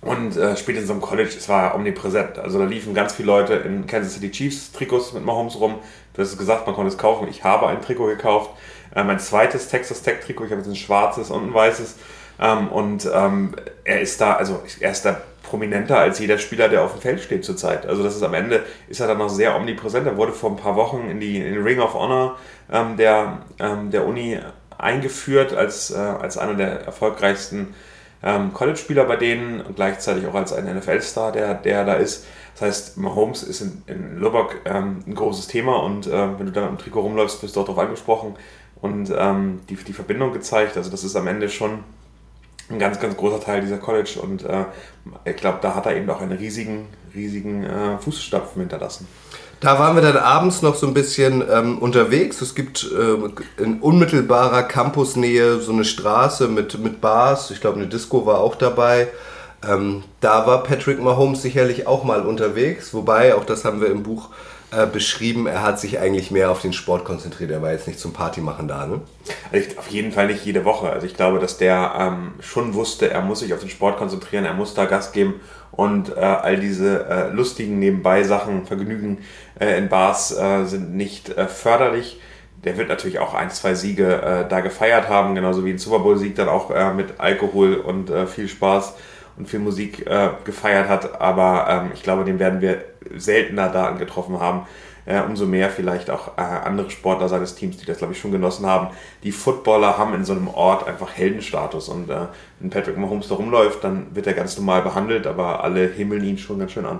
und 0.01 0.37
äh, 0.37 0.55
spätestens 0.55 0.91
im 0.91 1.01
College, 1.01 1.31
es 1.37 1.49
war 1.49 1.75
omnipräsent. 1.75 2.39
Also 2.39 2.57
da 2.57 2.65
liefen 2.65 2.93
ganz 2.93 3.13
viele 3.13 3.27
Leute 3.27 3.55
in 3.55 3.85
Kansas 3.85 4.13
City 4.13 4.31
Chiefs 4.31 4.71
Trikots 4.71 5.11
mit 5.13 5.25
Mahomes 5.25 5.59
rum. 5.59 5.75
Du 6.13 6.21
hast 6.21 6.29
es 6.29 6.37
gesagt, 6.37 6.65
man 6.67 6.75
konnte 6.75 6.89
es 6.89 6.97
kaufen. 6.97 7.27
Ich 7.29 7.43
habe 7.43 7.67
ein 7.67 7.81
Trikot 7.81 8.07
gekauft. 8.07 8.51
Äh, 8.95 9.03
mein 9.03 9.19
zweites 9.19 9.67
Texas 9.67 10.01
Tech 10.01 10.21
Trikot, 10.25 10.45
ich 10.45 10.51
habe 10.51 10.61
jetzt 10.61 10.69
ein 10.69 10.75
schwarzes 10.75 11.29
und 11.29 11.49
ein 11.49 11.53
weißes. 11.53 11.97
Ähm, 12.39 12.69
und 12.69 13.09
ähm, 13.13 13.55
er 13.83 13.99
ist 13.99 14.21
da, 14.21 14.33
also 14.33 14.63
er 14.79 14.91
ist 14.91 15.03
da 15.03 15.21
prominenter 15.43 15.97
als 15.97 16.19
jeder 16.19 16.37
Spieler, 16.37 16.69
der 16.69 16.83
auf 16.83 16.93
dem 16.93 17.01
Feld 17.01 17.19
steht 17.19 17.43
zurzeit. 17.43 17.85
Also 17.85 18.01
das 18.01 18.15
ist 18.15 18.23
am 18.23 18.33
Ende, 18.33 18.63
ist 18.87 19.01
er 19.01 19.07
dann 19.07 19.17
noch 19.17 19.29
sehr 19.29 19.55
omnipräsent. 19.55 20.07
Er 20.07 20.15
wurde 20.15 20.31
vor 20.31 20.51
ein 20.51 20.57
paar 20.57 20.77
Wochen 20.77 21.09
in, 21.09 21.19
die, 21.19 21.37
in 21.37 21.61
Ring 21.61 21.79
of 21.79 21.93
Honor 21.93 22.37
ähm, 22.71 22.95
der, 22.95 23.39
ähm, 23.59 23.91
der 23.91 24.05
Uni 24.05 24.39
eingeführt 24.77 25.53
als, 25.53 25.91
äh, 25.91 25.97
als 25.97 26.37
einer 26.37 26.53
der 26.53 26.85
erfolgreichsten 26.85 27.73
ähm, 28.23 28.53
College-Spieler 28.53 29.05
bei 29.05 29.15
denen 29.15 29.61
und 29.61 29.75
gleichzeitig 29.75 30.25
auch 30.27 30.33
als 30.33 30.53
ein 30.53 30.65
NFL-Star, 30.65 31.31
der, 31.31 31.53
der 31.53 31.85
da 31.85 31.93
ist. 31.93 32.25
Das 32.53 32.61
heißt, 32.63 32.97
Mahomes 32.97 33.43
ist 33.43 33.61
in, 33.61 33.83
in 33.87 34.17
Lubbock 34.17 34.55
ähm, 34.65 35.03
ein 35.07 35.15
großes 35.15 35.47
Thema 35.47 35.77
und 35.83 36.07
äh, 36.07 36.39
wenn 36.39 36.45
du 36.45 36.51
da 36.51 36.67
dem 36.67 36.77
Trikot 36.77 37.01
rumläufst, 37.01 37.41
wirst 37.41 37.55
du 37.55 37.61
auch 37.61 37.65
darauf 37.65 37.83
angesprochen 37.83 38.35
und 38.81 39.13
ähm, 39.17 39.61
die, 39.69 39.75
die 39.75 39.93
Verbindung 39.93 40.33
gezeigt. 40.33 40.75
Also 40.75 40.89
das 40.89 41.03
ist 41.03 41.15
am 41.15 41.27
Ende 41.27 41.49
schon 41.49 41.83
ein 42.69 42.79
ganz, 42.79 42.99
ganz 42.99 43.15
großer 43.15 43.39
Teil 43.39 43.61
dieser 43.61 43.77
College 43.77 44.19
und 44.21 44.43
äh, 44.43 44.65
ich 45.25 45.37
glaube, 45.37 45.59
da 45.61 45.73
hat 45.73 45.85
er 45.85 45.95
eben 45.95 46.09
auch 46.09 46.21
einen 46.21 46.37
riesigen, 46.37 46.87
riesigen 47.15 47.63
äh, 47.63 47.97
Fußstapfen 47.97 48.61
hinterlassen. 48.61 49.07
Da 49.59 49.77
waren 49.77 49.95
wir 49.95 50.01
dann 50.01 50.15
abends 50.15 50.61
noch 50.61 50.75
so 50.75 50.87
ein 50.87 50.93
bisschen 50.93 51.43
ähm, 51.51 51.79
unterwegs. 51.79 52.41
Es 52.41 52.55
gibt 52.55 52.89
äh, 52.91 53.61
in 53.61 53.81
unmittelbarer 53.81 54.63
Campusnähe 54.63 55.59
so 55.59 55.73
eine 55.73 55.83
Straße 55.83 56.47
mit, 56.47 56.79
mit 56.79 57.01
Bars. 57.01 57.51
Ich 57.51 57.59
glaube, 57.59 57.77
eine 57.77 57.87
Disco 57.87 58.25
war 58.25 58.39
auch 58.39 58.55
dabei. 58.55 59.09
Ähm, 59.67 60.03
da 60.21 60.47
war 60.47 60.63
Patrick 60.63 61.01
Mahomes 61.01 61.41
sicherlich 61.41 61.87
auch 61.87 62.05
mal 62.05 62.21
unterwegs. 62.21 62.93
Wobei, 62.93 63.35
auch 63.35 63.43
das 63.43 63.65
haben 63.65 63.81
wir 63.81 63.89
im 63.89 64.03
Buch 64.03 64.29
äh, 64.71 64.85
beschrieben, 64.85 65.47
er 65.47 65.63
hat 65.63 65.79
sich 65.79 65.99
eigentlich 65.99 66.29
mehr 66.29 66.51
auf 66.51 66.61
den 66.61 66.73
Sport 66.73 67.03
konzentriert. 67.03 67.49
Er 67.49 67.61
war 67.61 67.71
jetzt 67.71 67.87
nicht 67.87 67.99
zum 67.99 68.13
Party 68.13 68.39
machen 68.39 68.67
da, 68.67 68.85
ne? 68.85 69.01
Also 69.51 69.67
ich, 69.67 69.77
auf 69.79 69.87
jeden 69.89 70.11
Fall 70.11 70.27
nicht 70.27 70.45
jede 70.45 70.63
Woche. 70.63 70.89
Also 70.91 71.07
ich 71.07 71.15
glaube, 71.15 71.39
dass 71.39 71.57
der 71.57 71.93
ähm, 71.97 72.33
schon 72.39 72.75
wusste, 72.75 73.09
er 73.09 73.21
muss 73.21 73.39
sich 73.39 73.53
auf 73.53 73.61
den 73.61 73.69
Sport 73.69 73.97
konzentrieren, 73.97 74.45
er 74.45 74.53
muss 74.53 74.75
da 74.75 74.85
Gas 74.85 75.11
geben 75.11 75.41
und 75.71 76.15
äh, 76.15 76.19
all 76.19 76.57
diese 76.57 77.05
äh, 77.07 77.29
lustigen 77.29 77.79
Nebenbei-Sachen, 77.79 78.65
Vergnügen 78.65 79.19
äh, 79.59 79.77
in 79.77 79.89
Bars 79.89 80.37
äh, 80.37 80.65
sind 80.65 80.95
nicht 80.95 81.29
äh, 81.29 81.47
förderlich. 81.47 82.19
Der 82.63 82.77
wird 82.77 82.89
natürlich 82.89 83.19
auch 83.19 83.33
ein, 83.33 83.49
zwei 83.49 83.73
Siege 83.73 84.21
äh, 84.21 84.47
da 84.47 84.59
gefeiert 84.59 85.09
haben, 85.09 85.33
genauso 85.33 85.65
wie 85.65 85.71
ein 85.71 85.79
Super 85.79 85.99
Bowl-Sieg 85.99 86.35
dann 86.35 86.49
auch 86.49 86.69
mit 86.93 87.19
Alkohol 87.19 87.75
und 87.75 88.11
viel 88.27 88.49
Spaß 88.49 88.95
und 89.37 89.47
viel 89.47 89.59
Musik 89.59 90.05
gefeiert 90.43 90.89
hat. 90.89 91.21
Aber 91.21 91.67
ähm, 91.69 91.91
ich 91.93 92.03
glaube, 92.03 92.25
den 92.25 92.37
werden 92.37 92.59
wir 92.59 92.83
seltener 93.15 93.69
da 93.69 93.85
angetroffen 93.85 94.39
haben. 94.39 94.65
Äh, 95.05 95.21
umso 95.21 95.47
mehr 95.47 95.69
vielleicht 95.71 96.11
auch 96.11 96.37
äh, 96.37 96.41
andere 96.41 96.91
Sportler 96.91 97.29
seines 97.29 97.55
Teams, 97.55 97.77
die 97.77 97.85
das, 97.85 97.97
glaube 97.97 98.13
ich, 98.13 98.19
schon 98.19 98.31
genossen 98.31 98.67
haben. 98.67 98.89
Die 99.23 99.31
Footballer 99.31 99.97
haben 99.97 100.13
in 100.13 100.23
so 100.23 100.33
einem 100.33 100.47
Ort 100.47 100.87
einfach 100.87 101.13
Heldenstatus 101.13 101.89
und 101.89 102.11
äh, 102.11 102.27
wenn 102.59 102.69
Patrick 102.69 102.95
Mahomes 102.95 103.27
da 103.27 103.35
rumläuft, 103.35 103.83
dann 103.83 104.13
wird 104.13 104.27
er 104.27 104.33
ganz 104.33 104.55
normal 104.55 104.83
behandelt, 104.83 105.25
aber 105.25 105.63
alle 105.63 105.87
himmeln 105.87 106.23
ihn 106.23 106.37
schon 106.37 106.59
ganz 106.59 106.73
schön 106.73 106.85
an. 106.85 106.99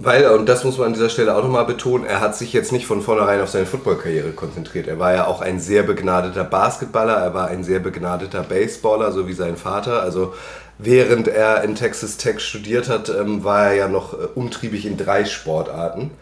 Weil, 0.00 0.26
und 0.30 0.48
das 0.48 0.62
muss 0.62 0.78
man 0.78 0.88
an 0.88 0.92
dieser 0.92 1.08
Stelle 1.08 1.34
auch 1.36 1.42
nochmal 1.42 1.64
betonen, 1.64 2.04
er 2.04 2.20
hat 2.20 2.36
sich 2.36 2.52
jetzt 2.52 2.70
nicht 2.70 2.86
von 2.86 3.02
vornherein 3.02 3.40
auf 3.40 3.48
seine 3.48 3.66
Footballkarriere 3.66 4.30
konzentriert. 4.30 4.86
Er 4.86 5.00
war 5.00 5.12
ja 5.12 5.26
auch 5.26 5.40
ein 5.40 5.58
sehr 5.58 5.82
begnadeter 5.82 6.44
Basketballer, 6.44 7.14
er 7.14 7.34
war 7.34 7.48
ein 7.48 7.64
sehr 7.64 7.80
begnadeter 7.80 8.42
Baseballer, 8.42 9.10
so 9.10 9.26
wie 9.26 9.32
sein 9.32 9.56
Vater. 9.56 10.00
Also 10.02 10.34
während 10.78 11.26
er 11.26 11.64
in 11.64 11.74
Texas 11.74 12.16
Tech 12.16 12.38
studiert 12.38 12.88
hat, 12.88 13.08
ähm, 13.08 13.42
war 13.42 13.66
er 13.66 13.74
ja 13.74 13.88
noch 13.88 14.14
äh, 14.14 14.26
umtriebig 14.36 14.86
in 14.86 14.96
drei 14.96 15.24
Sportarten. 15.24 16.12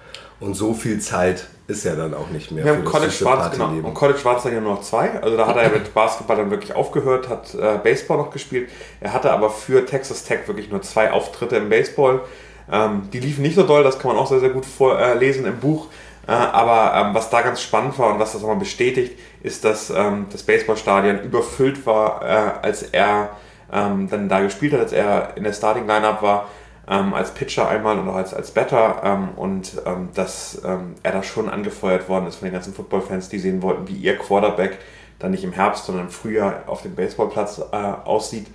Und 0.40 0.54
so 0.54 0.74
viel 0.74 1.00
Zeit 1.00 1.46
ist 1.66 1.84
ja 1.84 1.96
dann 1.96 2.14
auch 2.14 2.28
nicht 2.28 2.52
mehr. 2.52 2.64
Ja, 2.64 2.74
im 2.74 2.84
College 2.84 3.14
war 3.22 3.50
genau. 3.50 3.68
Und 3.68 3.94
College 3.94 4.20
war 4.24 4.36
es 4.36 4.42
dann 4.42 4.54
ja 4.54 4.60
nur 4.60 4.74
noch 4.74 4.82
zwei. 4.82 5.20
Also 5.22 5.36
da 5.36 5.46
hat 5.46 5.56
er 5.56 5.70
mit 5.70 5.92
Basketball 5.92 6.36
dann 6.36 6.50
wirklich 6.50 6.74
aufgehört, 6.74 7.28
hat 7.28 7.54
äh, 7.54 7.78
Baseball 7.82 8.18
noch 8.18 8.30
gespielt. 8.30 8.70
Er 9.00 9.12
hatte 9.12 9.32
aber 9.32 9.50
für 9.50 9.84
Texas 9.84 10.24
Tech 10.24 10.40
wirklich 10.46 10.70
nur 10.70 10.82
zwei 10.82 11.10
Auftritte 11.10 11.56
im 11.56 11.68
Baseball. 11.68 12.20
Ähm, 12.70 13.08
die 13.12 13.20
liefen 13.20 13.42
nicht 13.42 13.54
so 13.54 13.62
doll, 13.62 13.82
das 13.82 13.98
kann 13.98 14.12
man 14.12 14.20
auch 14.20 14.26
sehr, 14.26 14.40
sehr 14.40 14.50
gut 14.50 14.66
vorlesen 14.66 15.44
äh, 15.44 15.48
im 15.48 15.60
Buch. 15.60 15.88
Äh, 16.26 16.32
aber 16.32 16.94
ähm, 17.00 17.14
was 17.14 17.30
da 17.30 17.42
ganz 17.42 17.62
spannend 17.62 17.98
war 17.98 18.12
und 18.12 18.18
was 18.18 18.32
das 18.32 18.42
nochmal 18.42 18.58
bestätigt, 18.58 19.18
ist, 19.42 19.64
dass 19.64 19.90
ähm, 19.90 20.26
das 20.30 20.42
Baseballstadion 20.42 21.22
überfüllt 21.22 21.86
war, 21.86 22.22
äh, 22.22 22.66
als 22.66 22.82
er 22.82 23.30
ähm, 23.72 24.08
dann 24.10 24.28
da 24.28 24.40
gespielt 24.40 24.72
hat, 24.72 24.80
als 24.80 24.92
er 24.92 25.36
in 25.36 25.44
der 25.44 25.52
Starting 25.52 25.86
Lineup 25.86 26.22
war, 26.22 26.48
ähm, 26.88 27.14
als 27.14 27.32
Pitcher 27.32 27.68
einmal 27.68 27.98
und 27.98 28.08
auch 28.08 28.16
als, 28.16 28.34
als 28.34 28.50
Batter 28.50 29.02
ähm, 29.04 29.28
und 29.36 29.72
dass 30.14 30.62
er 30.62 31.12
da 31.12 31.22
schon 31.22 31.48
angefeuert 31.48 32.08
worden 32.08 32.28
ist 32.28 32.36
von 32.36 32.46
den 32.46 32.52
ganzen 32.52 32.74
Footballfans, 32.74 33.28
die 33.28 33.40
sehen 33.40 33.60
wollten, 33.62 33.88
wie 33.88 33.96
ihr 33.96 34.16
Quarterback 34.16 34.78
dann 35.18 35.30
nicht 35.30 35.44
im 35.44 35.52
Herbst, 35.52 35.86
sondern 35.86 36.06
im 36.06 36.10
Frühjahr 36.10 36.64
auf 36.66 36.82
dem 36.82 36.94
Baseballplatz 36.94 37.60
äh, 37.72 37.76
aussieht. 37.76 38.46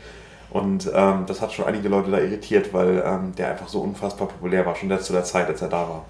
Und 0.51 0.91
ähm, 0.93 1.23
das 1.27 1.41
hat 1.41 1.53
schon 1.53 1.65
einige 1.65 1.87
Leute 1.87 2.11
da 2.11 2.19
irritiert, 2.19 2.73
weil 2.73 3.01
ähm, 3.05 3.33
der 3.37 3.51
einfach 3.51 3.69
so 3.69 3.79
unfassbar 3.79 4.27
populär 4.27 4.65
war, 4.65 4.75
schon 4.75 4.99
zu 4.99 5.13
der 5.13 5.23
Zeit, 5.23 5.47
als 5.47 5.61
er 5.61 5.69
da 5.69 5.87
war. 5.87 6.05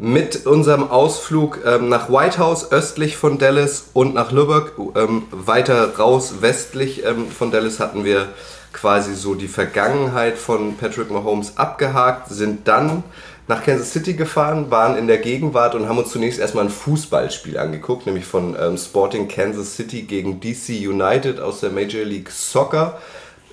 Mit 0.00 0.46
unserem 0.46 0.90
Ausflug 0.90 1.60
ähm, 1.66 1.88
nach 1.88 2.08
Whitehouse 2.08 2.70
östlich 2.70 3.16
von 3.16 3.38
Dallas 3.38 3.90
und 3.94 4.14
nach 4.14 4.30
Lubbock 4.30 4.74
ähm, 4.94 5.24
weiter 5.32 5.96
raus 5.96 6.36
westlich 6.40 7.04
ähm, 7.04 7.28
von 7.28 7.50
Dallas 7.50 7.80
hatten 7.80 8.04
wir 8.04 8.28
quasi 8.72 9.14
so 9.14 9.34
die 9.34 9.48
Vergangenheit 9.48 10.38
von 10.38 10.76
Patrick 10.76 11.10
Mahomes 11.10 11.56
abgehakt, 11.56 12.28
sind 12.28 12.68
dann 12.68 13.02
nach 13.48 13.64
Kansas 13.64 13.92
City 13.92 14.12
gefahren, 14.12 14.70
waren 14.70 14.96
in 14.96 15.08
der 15.08 15.18
Gegenwart 15.18 15.74
und 15.74 15.88
haben 15.88 15.98
uns 15.98 16.10
zunächst 16.10 16.38
erstmal 16.38 16.64
ein 16.64 16.70
Fußballspiel 16.70 17.58
angeguckt, 17.58 18.06
nämlich 18.06 18.26
von 18.26 18.54
ähm, 18.60 18.76
Sporting 18.76 19.26
Kansas 19.26 19.74
City 19.74 20.02
gegen 20.02 20.38
DC 20.38 20.68
United 20.68 21.40
aus 21.40 21.60
der 21.60 21.70
Major 21.70 22.04
League 22.04 22.30
Soccer. 22.30 22.98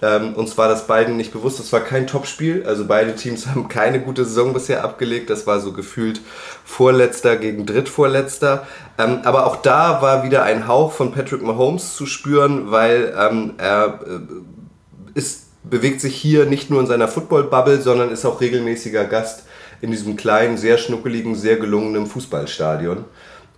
Ähm, 0.01 0.33
uns 0.33 0.57
war 0.57 0.67
das 0.67 0.87
beiden 0.87 1.15
nicht 1.15 1.31
bewusst, 1.31 1.59
das 1.59 1.71
war 1.71 1.79
kein 1.79 2.07
Topspiel. 2.07 2.65
Also 2.65 2.85
beide 2.85 3.15
Teams 3.15 3.47
haben 3.47 3.67
keine 3.67 4.01
gute 4.01 4.25
Saison 4.25 4.53
bisher 4.53 4.83
abgelegt. 4.83 5.29
Das 5.29 5.47
war 5.47 5.59
so 5.59 5.71
gefühlt 5.71 6.21
Vorletzter 6.63 7.37
gegen 7.37 7.65
Drittvorletzter. 7.65 8.67
Ähm, 8.97 9.19
aber 9.23 9.45
auch 9.47 9.57
da 9.57 10.01
war 10.01 10.23
wieder 10.23 10.43
ein 10.43 10.67
Hauch 10.67 10.91
von 10.91 11.11
Patrick 11.11 11.41
Mahomes 11.41 11.95
zu 11.95 12.05
spüren, 12.05 12.71
weil 12.71 13.13
ähm, 13.17 13.53
er 13.57 13.99
äh, 14.05 15.17
ist, 15.17 15.45
bewegt 15.63 16.01
sich 16.01 16.15
hier 16.15 16.45
nicht 16.45 16.69
nur 16.69 16.81
in 16.81 16.87
seiner 16.87 17.07
Football-Bubble, 17.07 17.81
sondern 17.81 18.11
ist 18.11 18.25
auch 18.25 18.41
regelmäßiger 18.41 19.05
Gast 19.05 19.45
in 19.81 19.91
diesem 19.91 20.15
kleinen, 20.15 20.57
sehr 20.57 20.77
schnuckeligen, 20.77 21.35
sehr 21.35 21.57
gelungenen 21.57 22.05
Fußballstadion. 22.05 23.05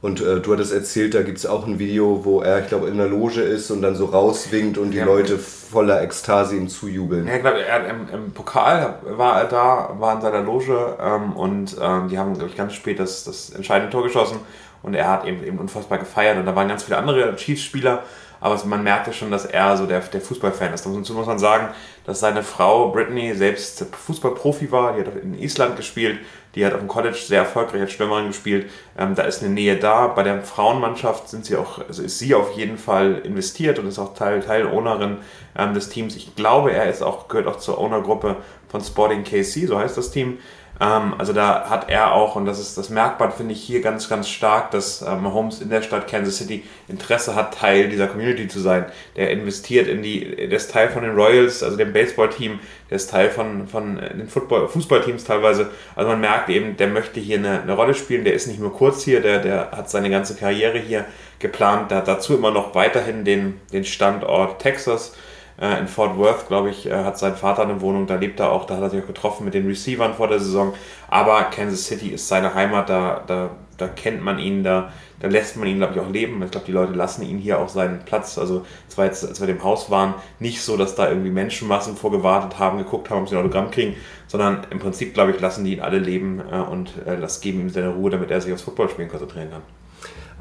Und 0.01 0.21
äh, 0.21 0.39
du 0.39 0.53
hattest 0.53 0.73
erzählt, 0.73 1.15
da 1.15 1.23
gibt 1.23 1.39
es 1.39 1.45
auch 1.45 1.65
ein 1.65 1.79
Video, 1.79 2.23
wo 2.23 2.41
er, 2.41 2.59
ich 2.59 2.67
glaube, 2.67 2.87
in 2.87 2.97
der 2.97 3.07
Loge 3.07 3.41
ist 3.41 3.71
und 3.71 3.81
dann 3.81 3.95
so 3.95 4.05
rauswinkt 4.05 4.77
und 4.77 4.91
die 4.91 4.97
ja, 4.97 5.05
Leute 5.05 5.39
voller 5.39 6.01
Ekstase 6.03 6.55
ihm 6.55 6.67
zujubeln. 6.67 7.27
Ja, 7.27 7.35
ich 7.35 7.41
glaube, 7.41 7.59
im, 7.59 8.13
im, 8.13 8.31
Pokal 8.31 8.99
war 9.03 9.41
er 9.41 9.47
da, 9.47 9.95
war 9.97 10.15
in 10.15 10.21
seiner 10.21 10.41
Loge 10.41 10.97
ähm, 11.01 11.33
und 11.33 11.75
ähm, 11.81 12.09
die 12.09 12.17
haben, 12.19 12.33
glaube 12.35 12.49
ich, 12.49 12.55
ganz 12.55 12.73
spät 12.73 12.99
das, 12.99 13.23
das 13.23 13.49
entscheidende 13.49 13.91
Tor 13.91 14.03
geschossen. 14.03 14.39
Und 14.83 14.93
er 14.93 15.09
hat 15.09 15.25
eben, 15.25 15.43
eben 15.43 15.57
unfassbar 15.57 15.97
gefeiert. 15.97 16.37
Und 16.37 16.45
da 16.45 16.55
waren 16.55 16.67
ganz 16.67 16.83
viele 16.83 16.97
andere 16.97 17.35
Chiefs-Spieler 17.35 18.03
aber 18.39 18.63
man 18.65 18.83
merkte 18.83 19.13
schon, 19.13 19.31
dass 19.31 19.45
er 19.45 19.77
so 19.77 19.85
der, 19.85 19.99
der 19.99 20.21
Fußballfan 20.21 20.73
ist. 20.73 20.85
Dazu 20.85 21.13
muss 21.13 21.25
man 21.25 21.39
sagen, 21.39 21.69
dass 22.05 22.19
seine 22.19 22.43
Frau 22.43 22.91
Brittany 22.91 23.33
selbst 23.33 23.85
Fußballprofi 23.91 24.71
war, 24.71 24.93
die 24.93 25.01
hat 25.01 25.15
in 25.15 25.33
Island 25.33 25.75
gespielt, 25.75 26.19
die 26.57 26.65
hat 26.65 26.73
auf 26.73 26.79
dem 26.79 26.87
College 26.87 27.15
sehr 27.15 27.41
erfolgreich 27.41 27.81
als 27.81 27.91
Schwimmerin 27.91 28.27
gespielt. 28.27 28.69
Ähm, 28.97 29.13
da 29.13 29.23
ist 29.23 29.43
eine 29.43 29.53
Nähe 29.53 29.77
da. 29.77 30.07
Bei 30.07 30.23
der 30.23 30.41
Frauenmannschaft 30.41 31.29
sind 31.29 31.45
sie 31.45 31.55
auch, 31.55 31.79
also 31.87 32.01
ist 32.01 32.17
sie 32.17 32.33
auf 32.33 32.57
jeden 32.57 32.79
Fall 32.79 33.21
investiert 33.23 33.77
und 33.77 33.87
ist 33.87 33.99
auch 33.99 34.15
Teil, 34.15 34.41
Teil 34.41 34.65
Ownerin 34.65 35.17
ähm, 35.55 35.75
des 35.75 35.89
Teams. 35.89 36.15
Ich 36.15 36.35
glaube, 36.35 36.71
er 36.71 36.89
ist 36.89 37.03
auch, 37.03 37.27
gehört 37.27 37.47
auch 37.47 37.57
zur 37.57 37.77
Ownergruppe 37.77 38.37
von 38.69 38.81
Sporting 38.81 39.23
KC, 39.23 39.67
so 39.67 39.77
heißt 39.77 39.97
das 39.97 40.09
Team. 40.09 40.39
Ähm, 40.79 41.15
also 41.17 41.33
da 41.33 41.69
hat 41.69 41.89
er 41.89 42.13
auch, 42.13 42.35
und 42.35 42.45
das 42.45 42.59
ist 42.59 42.77
das 42.77 42.89
merkbar, 42.89 43.31
finde 43.31 43.53
ich 43.53 43.61
hier 43.61 43.81
ganz, 43.81 44.09
ganz 44.09 44.29
stark, 44.29 44.71
dass 44.71 45.01
äh, 45.01 45.15
Mahomes 45.15 45.61
in 45.61 45.69
der 45.69 45.81
Stadt 45.81 46.07
Kansas 46.07 46.37
City 46.37 46.63
Interesse 46.87 47.35
hat, 47.35 47.55
Teil 47.55 47.89
dieser 47.89 48.07
Community 48.07 48.47
zu 48.47 48.59
sein. 48.59 48.85
Der 49.15 49.31
investiert 49.31 49.87
in 49.87 50.03
die, 50.03 50.35
der 50.35 50.57
ist 50.57 50.71
Teil 50.71 50.89
von 50.89 51.03
den 51.03 51.15
Royals, 51.15 51.63
also 51.63 51.77
dem 51.77 51.93
Baseballteam, 51.93 52.59
der 52.89 52.95
ist 52.95 53.09
Teil 53.09 53.29
von, 53.29 53.67
von 53.67 53.97
den 53.97 54.27
Football, 54.27 54.67
Fußballteams 54.67 55.23
teilweise. 55.23 55.71
Also 55.95 56.11
man 56.11 56.21
merkt 56.21 56.49
eben, 56.49 56.77
der 56.77 56.87
möchte 56.87 57.19
hier 57.19 57.37
eine, 57.37 57.61
eine 57.61 57.73
Rolle 57.73 57.93
spielen, 57.93 58.23
der 58.23 58.33
ist 58.33 58.47
nicht 58.47 58.59
nur 58.59 58.73
kurz 58.73 59.03
hier, 59.03 59.21
der, 59.21 59.39
der 59.39 59.71
hat 59.71 59.89
seine 59.89 60.09
ganze 60.09 60.35
Karriere 60.35 60.77
hier 60.77 61.05
geplant, 61.39 61.91
der 61.91 61.99
hat 61.99 62.07
dazu 62.07 62.35
immer 62.35 62.51
noch 62.51 62.75
weiterhin 62.75 63.25
den, 63.25 63.59
den 63.73 63.83
Standort 63.83 64.61
Texas 64.61 65.13
äh, 65.59 65.79
in 65.79 65.87
Fort 65.87 66.17
Worth, 66.17 66.47
glaube 66.47 66.69
ich, 66.69 66.85
äh, 66.85 67.03
hat 67.03 67.17
sein 67.17 67.35
Vater 67.35 67.63
eine 67.63 67.81
Wohnung, 67.81 68.07
da 68.07 68.15
lebt 68.15 68.39
er 68.39 68.51
auch, 68.51 68.65
da 68.65 68.75
hat 68.75 68.83
er 68.83 68.89
sich 68.89 69.03
auch 69.03 69.07
getroffen 69.07 69.45
mit 69.45 69.53
den 69.53 69.67
Receivern 69.67 70.13
vor 70.13 70.27
der 70.27 70.39
Saison. 70.39 70.73
Aber 71.09 71.41
Kansas 71.43 71.85
City 71.85 72.09
ist 72.09 72.27
seine 72.27 72.53
Heimat, 72.53 72.89
da, 72.89 73.23
da, 73.25 73.49
da 73.77 73.87
kennt 73.87 74.23
man 74.23 74.39
ihn, 74.39 74.63
da, 74.63 74.91
da 75.19 75.27
lässt 75.27 75.57
man 75.57 75.67
ihn, 75.67 75.77
glaube 75.77 75.93
ich, 75.95 75.99
auch 75.99 76.09
leben. 76.09 76.41
Ich 76.43 76.51
glaube, 76.51 76.67
die 76.67 76.71
Leute 76.71 76.93
lassen 76.93 77.23
ihn 77.23 77.39
hier 77.39 77.59
auch 77.59 77.69
seinen 77.69 77.99
Platz. 78.05 78.37
Also 78.37 78.65
es 78.87 78.97
war 78.97 79.05
jetzt, 79.05 79.27
als 79.27 79.39
wir 79.39 79.47
dem 79.47 79.63
Haus 79.63 79.89
waren, 79.89 80.13
nicht 80.39 80.61
so, 80.61 80.77
dass 80.77 80.95
da 80.95 81.09
irgendwie 81.09 81.31
Menschenmassen 81.31 81.95
vorgewartet 81.95 82.59
haben, 82.59 82.77
geguckt 82.77 83.09
haben, 83.09 83.21
ob 83.21 83.29
sie 83.29 83.35
ein 83.35 83.41
Autogramm 83.41 83.71
kriegen, 83.71 83.95
sondern 84.27 84.67
im 84.69 84.79
Prinzip, 84.79 85.13
glaube 85.13 85.31
ich, 85.31 85.39
lassen 85.39 85.65
die 85.65 85.73
ihn 85.73 85.81
alle 85.81 85.99
leben 85.99 86.41
äh, 86.51 86.57
und 86.57 86.91
äh, 87.05 87.19
das 87.19 87.41
geben 87.41 87.61
ihm 87.61 87.69
seine 87.69 87.89
Ruhe, 87.89 88.11
damit 88.11 88.29
er 88.29 88.41
sich 88.41 88.53
aufs 88.53 88.61
Footballspielen 88.61 89.09
konzentrieren 89.09 89.49
kann. 89.49 89.76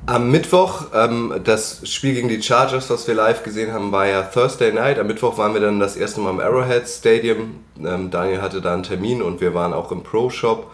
Am 0.09 0.31
Mittwoch, 0.31 0.85
ähm, 0.95 1.35
das 1.43 1.81
Spiel 1.83 2.15
gegen 2.15 2.29
die 2.29 2.41
Chargers, 2.41 2.89
was 2.91 3.09
wir 3.09 3.15
live 3.17 3.43
gesehen 3.43 3.73
haben, 3.73 3.91
war 3.91 4.07
ja 4.07 4.23
Thursday 4.23 4.73
Night. 4.73 5.01
Am 5.01 5.09
Mittwoch 5.09 5.37
waren 5.37 5.53
wir 5.53 5.61
dann 5.61 5.81
das 5.81 5.97
erste 5.97 6.21
Mal 6.21 6.31
im 6.31 6.39
Arrowhead 6.39 6.89
Stadium. 6.89 7.57
Ähm, 7.85 8.13
Daniel 8.13 8.41
hatte 8.41 8.61
da 8.61 8.73
einen 8.73 8.85
Termin 8.85 9.21
und 9.21 9.41
wir 9.41 9.53
waren 9.53 9.73
auch 9.73 9.91
im 9.91 10.05
Pro 10.05 10.31
Shop. 10.31 10.71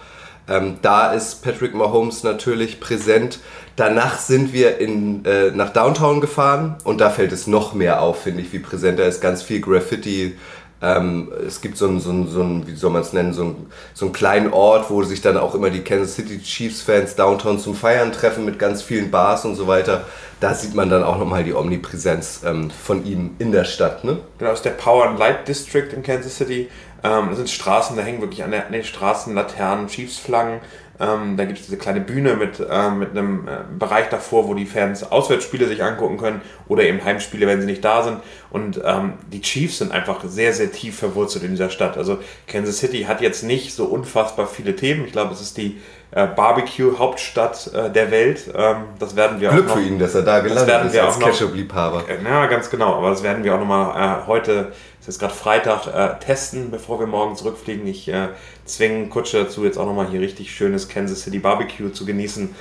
Ähm, 0.48 0.76
da 0.82 1.12
ist 1.12 1.42
Patrick 1.42 1.74
Mahomes 1.74 2.24
natürlich 2.24 2.78
präsent. 2.78 3.38
Danach 3.76 4.18
sind 4.18 4.52
wir 4.52 4.76
in, 4.78 5.24
äh, 5.24 5.50
nach 5.52 5.72
Downtown 5.72 6.20
gefahren 6.20 6.76
und 6.84 7.00
da 7.00 7.08
fällt 7.08 7.32
es 7.32 7.46
noch 7.46 7.72
mehr 7.72 8.02
auf, 8.02 8.24
finde 8.24 8.42
ich, 8.42 8.52
wie 8.52 8.58
präsent 8.58 9.00
er 9.00 9.08
ist. 9.08 9.22
Ganz 9.22 9.42
viel 9.42 9.62
Graffiti, 9.62 10.36
ähm, 10.82 11.32
es 11.46 11.60
gibt 11.60 11.78
so 11.78 11.86
einen, 11.86 12.00
so 12.00 12.10
einen, 12.10 12.28
so 12.28 12.42
einen 12.42 12.66
wie 12.66 12.74
soll 12.74 12.90
man 12.90 13.02
es 13.02 13.12
nennen, 13.12 13.32
so 13.32 13.42
einen, 13.42 13.72
so 13.94 14.06
einen 14.06 14.12
kleinen 14.12 14.52
Ort, 14.52 14.90
wo 14.90 15.02
sich 15.04 15.22
dann 15.22 15.36
auch 15.36 15.54
immer 15.54 15.70
die 15.70 15.82
Kansas 15.82 16.16
City 16.16 16.40
Chiefs-Fans 16.42 17.14
downtown 17.14 17.60
zum 17.60 17.76
Feiern 17.76 18.12
treffen 18.12 18.44
mit 18.44 18.58
ganz 18.58 18.82
vielen 18.82 19.10
Bars 19.12 19.44
und 19.44 19.54
so 19.54 19.68
weiter. 19.68 20.04
Da 20.40 20.54
sieht 20.54 20.74
man 20.74 20.90
dann 20.90 21.04
auch 21.04 21.18
nochmal 21.18 21.44
die 21.44 21.54
Omnipräsenz 21.54 22.40
ähm, 22.44 22.70
von 22.70 23.06
ihm 23.06 23.36
in 23.38 23.52
der 23.52 23.64
Stadt. 23.64 24.02
Ne? 24.02 24.18
Genau, 24.38 24.50
aus 24.50 24.62
der 24.62 24.70
Power 24.70 25.06
and 25.06 25.18
Light 25.20 25.46
District 25.46 25.92
in 25.94 26.02
Kansas 26.02 26.36
City. 26.36 26.68
Ähm, 27.04 27.26
das 27.28 27.38
sind 27.38 27.48
Straßen, 27.48 27.96
da 27.96 28.02
hängen 28.02 28.20
wirklich 28.20 28.42
an, 28.42 28.52
an 28.52 28.72
den 28.72 28.82
Straßen 28.84 29.34
Laternen, 29.34 29.86
Chiefs-Flaggen. 29.86 30.60
Ähm, 31.00 31.36
da 31.36 31.44
gibt 31.44 31.58
es 31.58 31.66
diese 31.66 31.78
kleine 31.78 32.00
Bühne 32.00 32.34
mit, 32.34 32.60
äh, 32.60 32.90
mit 32.90 33.10
einem 33.10 33.48
äh, 33.48 33.78
Bereich 33.78 34.08
davor, 34.08 34.46
wo 34.46 34.54
die 34.54 34.66
Fans 34.66 35.10
Auswärtsspiele 35.10 35.66
sich 35.66 35.82
angucken 35.82 36.18
können 36.18 36.40
oder 36.68 36.84
eben 36.84 37.02
Heimspiele, 37.04 37.46
wenn 37.46 37.60
sie 37.60 37.66
nicht 37.66 37.84
da 37.84 38.02
sind. 38.02 38.18
Und 38.50 38.80
ähm, 38.84 39.14
die 39.32 39.40
Chiefs 39.40 39.78
sind 39.78 39.92
einfach 39.92 40.22
sehr, 40.24 40.52
sehr 40.52 40.70
tief 40.70 40.98
verwurzelt 40.98 41.44
in 41.44 41.52
dieser 41.52 41.70
Stadt. 41.70 41.96
Also 41.96 42.18
Kansas 42.46 42.78
City 42.78 43.04
hat 43.04 43.20
jetzt 43.20 43.42
nicht 43.42 43.74
so 43.74 43.86
unfassbar 43.86 44.46
viele 44.46 44.76
Themen. 44.76 45.06
Ich 45.06 45.12
glaube, 45.12 45.32
es 45.32 45.40
ist 45.40 45.56
die 45.56 45.80
äh, 46.14 46.26
Barbecue-Hauptstadt 46.26 47.70
äh, 47.72 47.90
der 47.90 48.10
Welt. 48.10 48.50
Ähm, 48.54 48.76
das 48.98 49.16
werden 49.16 49.40
wir 49.40 49.48
Glück 49.48 49.64
auch 49.64 49.68
noch, 49.68 49.76
für 49.76 49.82
ihn, 49.82 49.98
dass 49.98 50.14
er 50.14 50.22
da 50.22 50.40
gelandet 50.40 50.92
ist 50.92 50.98
als 50.98 51.18
Ketchup-Liebhaber. 51.18 52.04
Ja, 52.22 52.46
ganz 52.46 52.68
genau. 52.68 52.94
Aber 52.96 53.10
das 53.10 53.22
werden 53.22 53.42
wir 53.44 53.54
auch 53.54 53.58
nochmal 53.58 54.20
äh, 54.20 54.26
heute, 54.26 54.72
ist 55.08 55.18
gerade 55.18 55.34
Freitag, 55.34 55.86
äh, 55.86 56.24
testen, 56.24 56.70
bevor 56.70 57.00
wir 57.00 57.06
morgen 57.06 57.34
zurückfliegen. 57.34 57.86
Ich 57.86 58.08
äh, 58.08 58.28
zwinge 58.64 59.08
Kutsche 59.08 59.44
dazu, 59.44 59.64
jetzt 59.64 59.76
auch 59.76 59.86
nochmal 59.86 60.08
hier 60.08 60.20
richtig 60.20 60.54
schönes 60.54 60.88
Kansas 60.88 61.22
City 61.22 61.38
Barbecue 61.38 61.90
zu 61.90 62.06
genießen. 62.06 62.54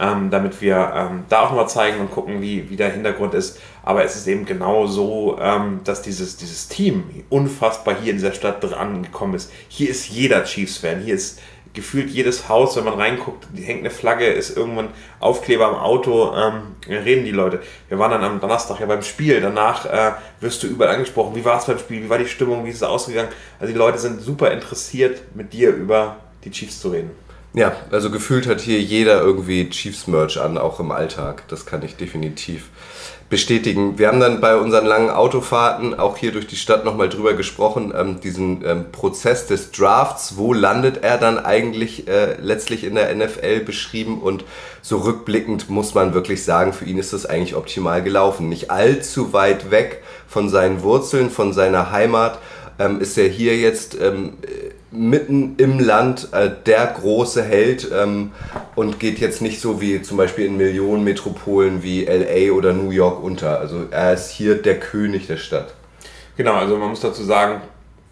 Ähm, 0.00 0.30
damit 0.30 0.60
wir 0.60 0.92
ähm, 0.94 1.24
da 1.28 1.40
auch 1.40 1.52
mal 1.52 1.66
zeigen 1.66 1.98
und 1.98 2.12
gucken, 2.12 2.40
wie, 2.40 2.70
wie 2.70 2.76
der 2.76 2.92
Hintergrund 2.92 3.34
ist. 3.34 3.58
Aber 3.82 4.04
es 4.04 4.14
ist 4.14 4.28
eben 4.28 4.44
genau 4.44 4.86
so, 4.86 5.36
ähm, 5.40 5.80
dass 5.82 6.02
dieses, 6.02 6.36
dieses 6.36 6.68
Team 6.68 7.02
unfassbar 7.30 7.96
hier 8.00 8.12
in 8.12 8.18
dieser 8.18 8.32
Stadt 8.32 8.62
dran 8.62 9.02
gekommen 9.02 9.34
ist. 9.34 9.50
Hier 9.66 9.90
ist 9.90 10.08
jeder 10.08 10.44
Chiefs-Fan, 10.44 11.00
hier 11.00 11.16
ist 11.16 11.40
gefühlt 11.74 12.10
jedes 12.10 12.48
Haus, 12.48 12.76
wenn 12.76 12.84
man 12.84 12.94
reinguckt, 12.94 13.46
hängt 13.54 13.80
eine 13.80 13.90
Flagge, 13.90 14.26
ist 14.26 14.56
irgendwann 14.56 14.88
Aufkleber 15.20 15.66
am 15.66 15.74
Auto, 15.74 16.32
ähm, 16.34 16.76
reden 16.88 17.24
die 17.24 17.30
Leute. 17.30 17.60
Wir 17.88 17.98
waren 17.98 18.10
dann 18.10 18.24
am 18.24 18.40
Donnerstag 18.40 18.80
ja 18.80 18.86
beim 18.86 19.02
Spiel, 19.02 19.40
danach 19.40 19.86
äh, 19.86 20.12
wirst 20.40 20.62
du 20.62 20.66
überall 20.66 20.94
angesprochen, 20.94 21.34
wie 21.34 21.44
war 21.44 21.58
es 21.58 21.66
beim 21.66 21.78
Spiel, 21.78 22.02
wie 22.02 22.10
war 22.10 22.18
die 22.18 22.26
Stimmung, 22.26 22.64
wie 22.64 22.70
ist 22.70 22.76
es 22.76 22.82
ausgegangen. 22.82 23.28
Also 23.60 23.72
die 23.72 23.78
Leute 23.78 23.98
sind 23.98 24.20
super 24.20 24.50
interessiert, 24.50 25.22
mit 25.34 25.52
dir 25.52 25.70
über 25.70 26.16
die 26.44 26.50
Chiefs 26.50 26.80
zu 26.80 26.90
reden. 26.90 27.10
Ja, 27.54 27.74
also 27.90 28.10
gefühlt 28.10 28.46
hat 28.46 28.60
hier 28.60 28.80
jeder 28.80 29.20
irgendwie 29.20 29.68
Chiefs-Merch 29.68 30.40
an, 30.40 30.58
auch 30.58 30.80
im 30.80 30.90
Alltag. 30.92 31.44
Das 31.48 31.64
kann 31.64 31.82
ich 31.82 31.96
definitiv 31.96 32.68
bestätigen. 33.30 33.98
Wir 33.98 34.08
haben 34.08 34.20
dann 34.20 34.40
bei 34.40 34.56
unseren 34.56 34.86
langen 34.86 35.10
Autofahrten 35.10 35.98
auch 35.98 36.16
hier 36.16 36.32
durch 36.32 36.46
die 36.46 36.56
Stadt 36.56 36.84
nochmal 36.84 37.08
drüber 37.08 37.34
gesprochen, 37.34 37.92
ähm, 37.96 38.20
diesen 38.20 38.64
ähm, 38.64 38.86
Prozess 38.90 39.46
des 39.46 39.70
Drafts, 39.70 40.36
wo 40.36 40.54
landet 40.54 41.02
er 41.02 41.18
dann 41.18 41.38
eigentlich 41.38 42.08
äh, 42.08 42.36
letztlich 42.40 42.84
in 42.84 42.94
der 42.94 43.14
NFL 43.14 43.60
beschrieben 43.60 44.20
und 44.20 44.44
so 44.80 44.98
rückblickend 44.98 45.68
muss 45.68 45.94
man 45.94 46.14
wirklich 46.14 46.42
sagen, 46.44 46.72
für 46.72 46.86
ihn 46.86 46.96
ist 46.96 47.12
das 47.12 47.26
eigentlich 47.26 47.54
optimal 47.54 48.02
gelaufen. 48.02 48.48
Nicht 48.48 48.70
allzu 48.70 49.34
weit 49.34 49.70
weg 49.70 50.02
von 50.26 50.48
seinen 50.48 50.82
Wurzeln, 50.82 51.30
von 51.30 51.52
seiner 51.52 51.90
Heimat 51.92 52.38
ähm, 52.78 53.00
ist 53.00 53.18
er 53.18 53.28
hier 53.28 53.56
jetzt 53.56 54.00
ähm, 54.00 54.38
mitten 54.90 55.56
im 55.58 55.78
Land 55.78 56.28
äh, 56.32 56.50
der 56.66 56.86
große 56.86 57.42
Held 57.42 57.90
ähm, 57.92 58.32
und 58.74 58.98
geht 58.98 59.18
jetzt 59.18 59.42
nicht 59.42 59.60
so 59.60 59.80
wie 59.80 60.00
zum 60.02 60.16
Beispiel 60.16 60.46
in 60.46 60.56
Millionenmetropolen 60.56 61.82
wie 61.82 62.04
LA 62.04 62.52
oder 62.52 62.72
New 62.72 62.90
York 62.90 63.22
unter. 63.22 63.58
Also 63.58 63.86
er 63.90 64.14
ist 64.14 64.30
hier 64.30 64.54
der 64.60 64.80
König 64.80 65.26
der 65.26 65.36
Stadt. 65.36 65.74
Genau, 66.36 66.54
also 66.54 66.76
man 66.76 66.90
muss 66.90 67.00
dazu 67.00 67.22
sagen, 67.22 67.60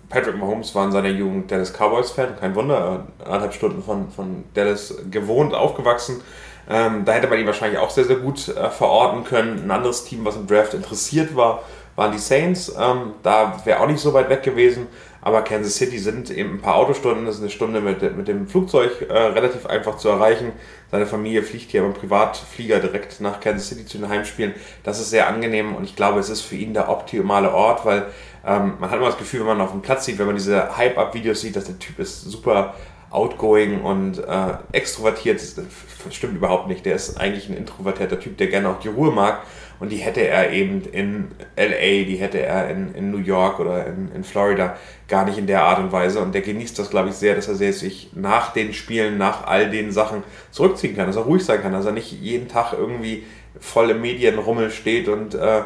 Patrick 0.08 0.36
Mahomes 0.36 0.74
war 0.74 0.84
in 0.84 0.92
seiner 0.92 1.08
Jugend 1.08 1.50
Dallas 1.50 1.72
Cowboys-Fan, 1.72 2.36
kein 2.38 2.54
Wunder, 2.54 3.06
anderthalb 3.24 3.54
Stunden 3.54 3.82
von, 3.82 4.10
von 4.10 4.44
Dallas 4.54 4.94
gewohnt, 5.10 5.54
aufgewachsen. 5.54 6.20
Ähm, 6.68 7.04
da 7.04 7.12
hätte 7.12 7.28
man 7.28 7.38
ihn 7.38 7.46
wahrscheinlich 7.46 7.78
auch 7.78 7.90
sehr, 7.90 8.04
sehr 8.04 8.16
gut 8.16 8.48
äh, 8.48 8.70
verorten 8.70 9.24
können. 9.24 9.64
Ein 9.64 9.70
anderes 9.70 10.04
Team, 10.04 10.24
was 10.24 10.36
im 10.36 10.46
Draft 10.46 10.74
interessiert 10.74 11.36
war, 11.36 11.62
waren 11.96 12.12
die 12.12 12.18
Saints. 12.18 12.68
Ähm, 12.78 13.14
da 13.22 13.60
wäre 13.64 13.80
auch 13.80 13.88
nicht 13.88 14.00
so 14.00 14.14
weit 14.14 14.28
weg 14.28 14.42
gewesen. 14.42 14.86
Aber 15.26 15.42
Kansas 15.42 15.74
City 15.74 15.98
sind 15.98 16.30
eben 16.30 16.52
ein 16.52 16.60
paar 16.60 16.76
Autostunden, 16.76 17.26
das 17.26 17.34
ist 17.34 17.40
eine 17.40 17.50
Stunde 17.50 17.80
mit, 17.80 18.16
mit 18.16 18.28
dem 18.28 18.46
Flugzeug 18.46 19.06
äh, 19.08 19.12
relativ 19.12 19.66
einfach 19.66 19.96
zu 19.96 20.08
erreichen. 20.08 20.52
Seine 20.92 21.04
Familie 21.04 21.42
fliegt 21.42 21.72
hier 21.72 21.84
im 21.84 21.94
Privatflieger 21.94 22.78
direkt 22.78 23.20
nach 23.20 23.40
Kansas 23.40 23.68
City 23.68 23.84
zu 23.84 23.98
den 23.98 24.08
Heimspielen. 24.08 24.54
Das 24.84 25.00
ist 25.00 25.10
sehr 25.10 25.26
angenehm 25.26 25.74
und 25.74 25.82
ich 25.82 25.96
glaube, 25.96 26.20
es 26.20 26.28
ist 26.28 26.42
für 26.42 26.54
ihn 26.54 26.74
der 26.74 26.88
optimale 26.88 27.52
Ort, 27.52 27.84
weil 27.84 28.06
ähm, 28.46 28.74
man 28.78 28.88
hat 28.88 28.98
immer 28.98 29.06
das 29.06 29.18
Gefühl, 29.18 29.40
wenn 29.40 29.48
man 29.48 29.60
auf 29.62 29.72
dem 29.72 29.82
Platz 29.82 30.04
sieht, 30.04 30.20
wenn 30.20 30.26
man 30.26 30.36
diese 30.36 30.76
Hype-Up-Videos 30.76 31.40
sieht, 31.40 31.56
dass 31.56 31.64
der 31.64 31.80
Typ 31.80 31.98
ist 31.98 32.22
super 32.22 32.74
outgoing 33.10 33.80
und 33.82 34.18
äh, 34.18 34.58
extrovertiert. 34.70 35.40
Das 35.40 36.14
stimmt 36.14 36.36
überhaupt 36.36 36.68
nicht. 36.68 36.86
Der 36.86 36.94
ist 36.94 37.16
eigentlich 37.16 37.48
ein 37.48 37.56
introvertierter 37.56 38.20
Typ, 38.20 38.36
der 38.36 38.46
gerne 38.46 38.68
auch 38.68 38.78
die 38.78 38.88
Ruhe 38.88 39.10
mag. 39.10 39.40
Und 39.78 39.90
die 39.92 39.96
hätte 39.96 40.26
er 40.26 40.52
eben 40.52 40.82
in 40.82 41.28
LA, 41.56 42.04
die 42.04 42.16
hätte 42.16 42.40
er 42.40 42.70
in, 42.70 42.94
in 42.94 43.10
New 43.10 43.18
York 43.18 43.60
oder 43.60 43.86
in, 43.86 44.10
in 44.14 44.24
Florida 44.24 44.76
gar 45.08 45.24
nicht 45.24 45.38
in 45.38 45.46
der 45.46 45.62
Art 45.64 45.78
und 45.78 45.92
Weise. 45.92 46.20
Und 46.20 46.34
der 46.34 46.42
genießt 46.42 46.78
das, 46.78 46.90
glaube 46.90 47.10
ich, 47.10 47.14
sehr, 47.14 47.34
dass 47.34 47.48
er 47.48 47.72
sich 47.72 48.10
nach 48.14 48.52
den 48.52 48.72
Spielen, 48.72 49.18
nach 49.18 49.46
all 49.46 49.70
den 49.70 49.92
Sachen 49.92 50.22
zurückziehen 50.50 50.96
kann, 50.96 51.06
dass 51.06 51.16
er 51.16 51.22
ruhig 51.22 51.44
sein 51.44 51.60
kann, 51.60 51.72
dass 51.72 51.86
er 51.86 51.92
nicht 51.92 52.12
jeden 52.12 52.48
Tag 52.48 52.72
irgendwie 52.72 53.24
voll 53.60 53.90
im 53.90 54.00
Medienrummel 54.00 54.70
steht 54.70 55.08
und 55.08 55.34
äh, 55.34 55.62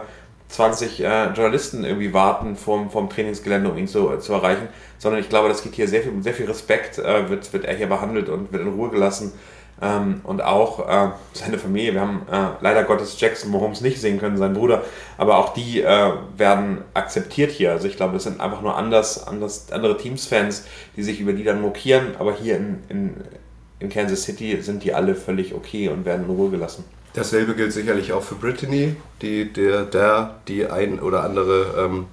20 0.51 1.01
äh, 1.01 1.27
Journalisten 1.27 1.85
irgendwie 1.85 2.13
warten 2.13 2.57
vom, 2.57 2.91
vom 2.91 3.09
Trainingsgelände, 3.09 3.71
um 3.71 3.79
ihn 3.79 3.87
zu, 3.87 4.17
zu 4.17 4.33
erreichen, 4.33 4.69
sondern 4.99 5.21
ich 5.21 5.29
glaube, 5.29 5.49
das 5.49 5.63
geht 5.63 5.75
hier 5.75 5.87
sehr 5.87 6.03
viel, 6.03 6.13
sehr 6.23 6.35
viel 6.35 6.47
Respekt, 6.47 6.99
äh, 6.99 7.31
wird, 7.31 7.53
wird 7.53 7.65
er 7.65 7.77
hier 7.77 7.87
behandelt 7.87 8.29
und 8.29 8.53
wird 8.53 8.63
in 8.63 8.73
Ruhe 8.73 8.91
gelassen. 8.91 9.33
Ähm, 9.83 10.21
und 10.25 10.43
auch 10.43 10.89
äh, 10.89 11.11
seine 11.33 11.59
Familie. 11.59 11.95
Wir 11.95 12.01
haben 12.03 12.23
äh, 12.31 12.49
leider 12.61 12.85
Gottes 12.85 13.19
Jackson 13.19 13.51
Mahomes 13.51 13.81
nicht 13.81 14.01
sehen 14.01 14.21
können, 14.21 14.37
sein 14.37 14.53
Bruder, 14.53 14.85
aber 15.17 15.39
auch 15.39 15.55
die 15.55 15.81
äh, 15.81 16.13
werden 16.37 16.83
akzeptiert 16.93 17.51
hier. 17.51 17.73
Also 17.73 17.89
ich 17.89 17.97
glaube, 17.97 18.13
das 18.15 18.25
sind 18.25 18.41
einfach 18.41 18.61
nur 18.61 18.77
anders, 18.77 19.27
anders 19.27 19.73
andere 19.73 19.97
Teams-Fans, 19.97 20.65
die 20.97 21.03
sich 21.03 21.21
über 21.21 21.33
die 21.33 21.45
dann 21.45 21.63
mokieren, 21.63 22.09
aber 22.19 22.35
hier 22.35 22.57
in, 22.57 22.79
in, 22.91 23.15
in 23.79 23.89
Kansas 23.89 24.25
City 24.25 24.61
sind 24.61 24.85
die 24.85 24.93
alle 24.93 25.15
völlig 25.15 25.55
okay 25.55 25.89
und 25.89 26.05
werden 26.05 26.27
in 26.27 26.31
Ruhe 26.31 26.51
gelassen. 26.51 26.85
Dasselbe 27.15 27.55
gilt 27.55 27.73
sicherlich 27.73 28.13
auch 28.13 28.23
für 28.23 28.37
Brittany, 28.37 28.95
die 29.21 29.53
der, 29.53 29.85
der 29.85 30.37
die 30.47 30.67
ein 30.67 31.01
oder 31.01 31.25
andere 31.25 31.87
ähm, 31.87 32.07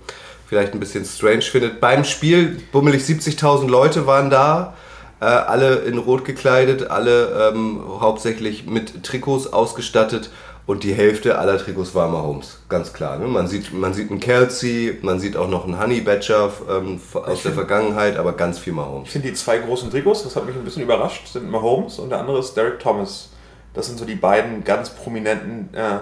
vielleicht 0.48 0.74
ein 0.74 0.80
bisschen 0.80 1.06
strange 1.06 1.42
findet. 1.42 1.80
Beim 1.80 2.04
Spiel, 2.04 2.62
bummelig 2.72 3.04
70.000 3.04 3.68
Leute 3.68 4.08
waren 4.08 4.30
da. 4.30 4.74
Äh, 5.20 5.26
alle 5.26 5.78
in 5.78 5.98
Rot 5.98 6.26
gekleidet, 6.26 6.92
alle 6.92 7.52
ähm, 7.52 7.82
hauptsächlich 8.00 8.68
mit 8.68 9.04
Trikots 9.04 9.52
ausgestattet 9.52 10.30
und 10.68 10.84
die 10.84 10.94
Hälfte 10.94 11.40
aller 11.40 11.58
Trikots 11.58 11.96
war 11.96 12.08
Mahomes, 12.08 12.60
ganz 12.70 12.94
klar. 12.94 13.18
Ne? 13.18 13.26
Man, 13.26 13.48
sieht, 13.48 13.74
man 13.74 13.96
sieht 13.96 14.12
einen 14.12 14.20
Kelsey, 14.20 15.00
man 15.02 15.20
sieht 15.20 15.36
auch 15.36 15.48
noch 15.48 15.64
einen 15.64 15.80
Honey 15.80 16.02
Badger 16.02 16.52
ähm, 16.70 17.00
aus 17.14 17.42
der 17.42 17.54
Vergangenheit, 17.54 18.18
aber 18.18 18.34
ganz 18.34 18.60
viel 18.60 18.74
Mahomes. 18.74 19.08
Ich 19.08 19.14
finde 19.14 19.30
die 19.30 19.34
zwei 19.34 19.58
großen 19.58 19.90
Trikots, 19.90 20.24
das 20.24 20.36
hat 20.36 20.46
mich 20.46 20.56
ein 20.56 20.64
bisschen 20.64 20.84
überrascht, 20.84 21.28
sind 21.28 21.50
Mahomes 21.50 21.98
und 21.98 22.10
der 22.10 22.20
andere 22.20 22.38
ist 22.38 22.56
Derek 22.56 22.80
Thomas. 22.80 23.30
Das 23.74 23.88
sind 23.88 23.98
so 23.98 24.06
die 24.06 24.16
beiden 24.16 24.64
ganz 24.64 24.92
prominenten 24.92 25.70
äh, 25.74 26.00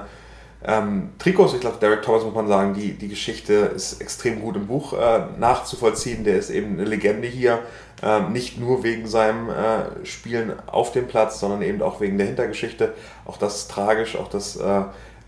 ähm, 0.67 1.11
Trikots, 1.19 1.53
ich 1.53 1.59
glaube, 1.59 1.77
Derek 1.79 2.01
Thomas 2.01 2.23
muss 2.23 2.33
man 2.33 2.47
sagen, 2.47 2.73
die, 2.73 2.93
die 2.93 3.07
Geschichte 3.07 3.53
ist 3.53 4.01
extrem 4.01 4.41
gut 4.41 4.55
im 4.55 4.65
Buch 4.65 4.93
äh, 4.93 5.25
nachzuvollziehen. 5.37 6.23
Der 6.23 6.37
ist 6.37 6.49
eben 6.49 6.73
eine 6.73 6.85
Legende 6.85 7.27
hier, 7.27 7.59
ähm, 8.01 8.31
nicht 8.31 8.59
nur 8.59 8.83
wegen 8.83 9.05
seinem 9.07 9.49
äh, 9.49 10.05
Spielen 10.05 10.53
auf 10.65 10.91
dem 10.91 11.07
Platz, 11.07 11.39
sondern 11.39 11.61
eben 11.61 11.81
auch 11.83 12.01
wegen 12.01 12.17
der 12.17 12.25
Hintergeschichte. 12.25 12.93
Auch 13.25 13.37
das 13.37 13.57
ist 13.57 13.71
tragisch, 13.71 14.15
auch 14.15 14.27
das 14.27 14.55
äh, 14.55 14.81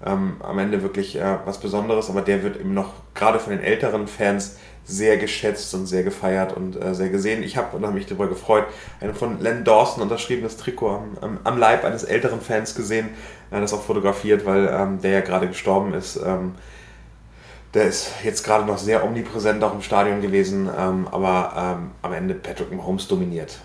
ähm, 0.06 0.38
am 0.40 0.58
Ende 0.60 0.82
wirklich 0.82 1.16
äh, 1.16 1.38
was 1.46 1.60
Besonderes, 1.60 2.10
aber 2.10 2.22
der 2.22 2.42
wird 2.42 2.60
eben 2.60 2.74
noch 2.74 2.94
gerade 3.14 3.40
von 3.40 3.52
den 3.52 3.62
älteren 3.62 4.08
Fans 4.08 4.58
sehr 4.88 5.18
geschätzt 5.18 5.74
und 5.74 5.86
sehr 5.86 6.04
gefeiert 6.04 6.56
und 6.56 6.82
äh, 6.82 6.96
sehr 6.96 7.10
gesehen. 7.10 7.44
Ich 7.44 7.58
habe 7.58 7.76
und 7.76 7.84
habe 7.84 7.94
mich 7.94 8.06
darüber 8.06 8.28
gefreut, 8.28 8.66
ein 9.02 9.14
von 9.14 9.42
Len 9.42 9.66
Dawson 9.66 10.02
unterschriebenes 10.02 10.56
Trikot 10.56 10.90
am, 10.90 11.18
am, 11.20 11.40
am 11.44 11.58
Leib 11.58 11.84
eines 11.84 12.06
älteren 12.06 12.40
Fans 12.40 12.74
gesehen, 12.74 13.10
äh, 13.10 13.12
das 13.52 13.74
auch 13.74 13.84
fotografiert, 13.84 14.46
weil 14.46 14.68
ähm, 14.68 15.02
der 15.02 15.12
ja 15.12 15.22
gerade 15.22 15.48
gestorben 15.48 15.94
ist. 15.94 16.18
Ähm, 16.18 16.56
der 17.74 17.86
ist 17.86 18.12
jetzt 18.24 18.44
gerade 18.44 18.66
noch 18.66 18.78
sehr 18.78 19.04
omnipräsent 19.04 19.64
auch 19.64 19.74
im 19.74 19.82
Stadion 19.82 20.22
gewesen, 20.22 20.70
ähm, 20.78 21.08
aber 21.12 21.54
ähm, 21.80 21.92
am 22.02 22.14
Ende 22.14 22.34
Patrick 22.34 22.72
Mahomes 22.72 23.08
dominiert. 23.08 23.60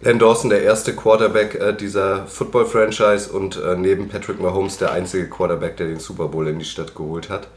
Len 0.00 0.18
Dawson, 0.18 0.50
der 0.50 0.62
erste 0.62 0.94
Quarterback 0.94 1.54
äh, 1.54 1.72
dieser 1.72 2.26
Football-Franchise 2.26 3.32
und 3.32 3.56
äh, 3.56 3.76
neben 3.76 4.08
Patrick 4.08 4.40
Mahomes 4.40 4.78
der 4.78 4.92
einzige 4.92 5.28
Quarterback, 5.28 5.76
der 5.76 5.86
den 5.86 6.00
Super 6.00 6.28
Bowl 6.28 6.48
in 6.48 6.58
die 6.58 6.64
Stadt 6.64 6.94
geholt 6.94 7.30
hat. 7.30 7.48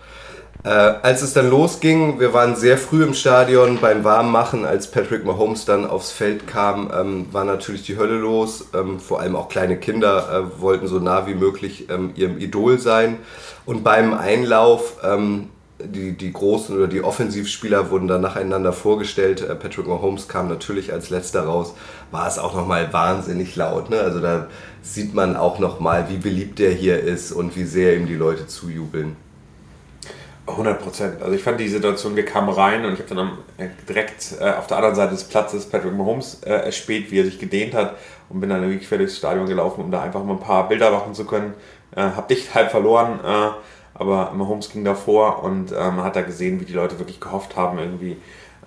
Äh, 0.61 0.69
als 0.69 1.21
es 1.21 1.31
dann 1.31 1.49
losging, 1.49 2.19
wir 2.19 2.33
waren 2.33 2.57
sehr 2.57 2.77
früh 2.77 3.03
im 3.03 3.13
Stadion 3.13 3.77
beim 3.79 4.03
Warmmachen, 4.03 4.65
als 4.65 4.91
Patrick 4.91 5.23
Mahomes 5.23 5.63
dann 5.63 5.85
aufs 5.85 6.11
Feld 6.11 6.47
kam, 6.47 6.91
ähm, 6.93 7.27
war 7.31 7.45
natürlich 7.45 7.83
die 7.83 7.97
Hölle 7.97 8.17
los. 8.17 8.65
Ähm, 8.73 8.99
vor 8.99 9.21
allem 9.21 9.37
auch 9.37 9.47
kleine 9.47 9.77
Kinder 9.77 10.27
äh, 10.29 10.61
wollten 10.61 10.87
so 10.87 10.99
nah 10.99 11.27
wie 11.27 11.33
möglich 11.33 11.89
ähm, 11.89 12.11
ihrem 12.15 12.39
Idol 12.39 12.77
sein. 12.77 13.19
Und 13.65 13.85
beim 13.85 14.13
Einlauf 14.13 14.97
ähm, 15.01 15.47
die, 15.81 16.11
die 16.11 16.33
großen 16.33 16.75
oder 16.75 16.87
die 16.87 17.03
Offensivspieler 17.03 17.89
wurden 17.89 18.09
dann 18.09 18.19
nacheinander 18.19 18.73
vorgestellt. 18.73 19.41
Äh, 19.41 19.55
Patrick 19.55 19.87
Mahomes 19.87 20.27
kam 20.27 20.49
natürlich 20.49 20.91
als 20.91 21.09
letzter 21.09 21.43
raus. 21.43 21.73
War 22.11 22.27
es 22.27 22.37
auch 22.37 22.53
nochmal 22.53 22.91
wahnsinnig 22.91 23.55
laut. 23.55 23.89
Ne? 23.89 24.01
Also 24.01 24.19
da 24.19 24.47
sieht 24.81 25.13
man 25.13 25.37
auch 25.37 25.59
nochmal, 25.59 26.09
wie 26.09 26.17
beliebt 26.17 26.59
der 26.59 26.71
hier 26.71 26.99
ist 26.99 27.31
und 27.31 27.55
wie 27.55 27.63
sehr 27.63 27.95
ihm 27.95 28.07
die 28.07 28.15
Leute 28.15 28.47
zujubeln. 28.47 29.15
100 30.51 30.81
Prozent. 30.81 31.21
Also 31.21 31.33
ich 31.35 31.43
fand 31.43 31.59
die 31.59 31.67
Situation, 31.67 32.15
wir 32.15 32.25
kamen 32.25 32.49
rein 32.49 32.85
und 32.85 32.93
ich 32.93 32.99
habe 32.99 33.15
dann 33.15 33.37
äh, 33.57 33.69
direkt 33.87 34.35
äh, 34.39 34.51
auf 34.51 34.67
der 34.67 34.77
anderen 34.77 34.95
Seite 34.95 35.11
des 35.11 35.23
Platzes 35.23 35.67
Patrick 35.67 35.93
Mahomes 35.93 36.41
äh, 36.43 36.51
erspäht, 36.51 37.11
wie 37.11 37.19
er 37.19 37.25
sich 37.25 37.39
gedehnt 37.39 37.73
hat 37.73 37.95
und 38.29 38.39
bin 38.39 38.49
dann 38.49 38.61
wirklich 38.61 38.87
quer 38.87 38.97
durchs 38.97 39.17
Stadion 39.17 39.47
gelaufen, 39.47 39.83
um 39.83 39.91
da 39.91 40.01
einfach 40.01 40.23
mal 40.23 40.33
ein 40.33 40.39
paar 40.39 40.67
Bilder 40.67 40.91
machen 40.91 41.13
zu 41.13 41.25
können. 41.25 41.53
Äh, 41.95 42.01
hab 42.01 42.27
dich 42.27 42.53
halb 42.53 42.71
verloren. 42.71 43.19
Äh, 43.23 43.49
aber 43.93 44.31
Mahomes 44.33 44.69
ging 44.71 44.85
davor 44.85 45.43
und 45.43 45.71
ähm, 45.71 45.97
man 45.97 46.05
hat 46.05 46.15
da 46.15 46.21
gesehen, 46.21 46.61
wie 46.61 46.65
die 46.65 46.73
Leute 46.73 46.99
wirklich 46.99 47.19
gehofft 47.19 47.57
haben, 47.57 47.79
irgendwie 47.79 48.15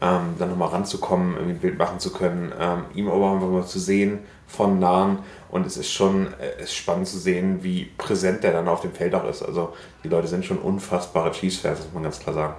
ähm, 0.03 0.35
dann 0.39 0.51
nochmal 0.51 0.71
ranzukommen, 0.71 1.35
irgendwie 1.35 1.53
ein 1.53 1.61
Bild 1.61 1.79
machen 1.79 2.01
zu 2.01 2.13
können, 2.13 2.53
ähm, 2.61 2.85
ihm 2.95 3.09
aber 3.09 3.33
einfach 3.33 3.47
mal 3.47 3.65
zu 3.65 3.79
sehen 3.79 4.19
von 4.49 4.81
nahen. 4.81 5.21
Und 5.51 5.65
es 5.65 5.77
ist 5.77 5.93
schon 5.93 6.27
äh, 6.41 6.63
ist 6.63 6.75
spannend 6.75 7.07
zu 7.07 7.19
sehen, 7.19 7.63
wie 7.63 7.85
präsent 7.97 8.43
der 8.43 8.53
dann 8.53 8.69
auf 8.69 8.81
dem 8.81 8.93
Feld 8.93 9.15
auch 9.15 9.29
ist. 9.29 9.43
Also 9.43 9.75
die 10.03 10.09
Leute 10.09 10.27
sind 10.27 10.45
schon 10.45 10.59
unfassbare 10.59 11.31
Chiefs-Fans, 11.31 11.79
muss 11.79 11.95
man 11.95 12.03
ganz 12.03 12.19
klar 12.19 12.35
sagen. 12.35 12.55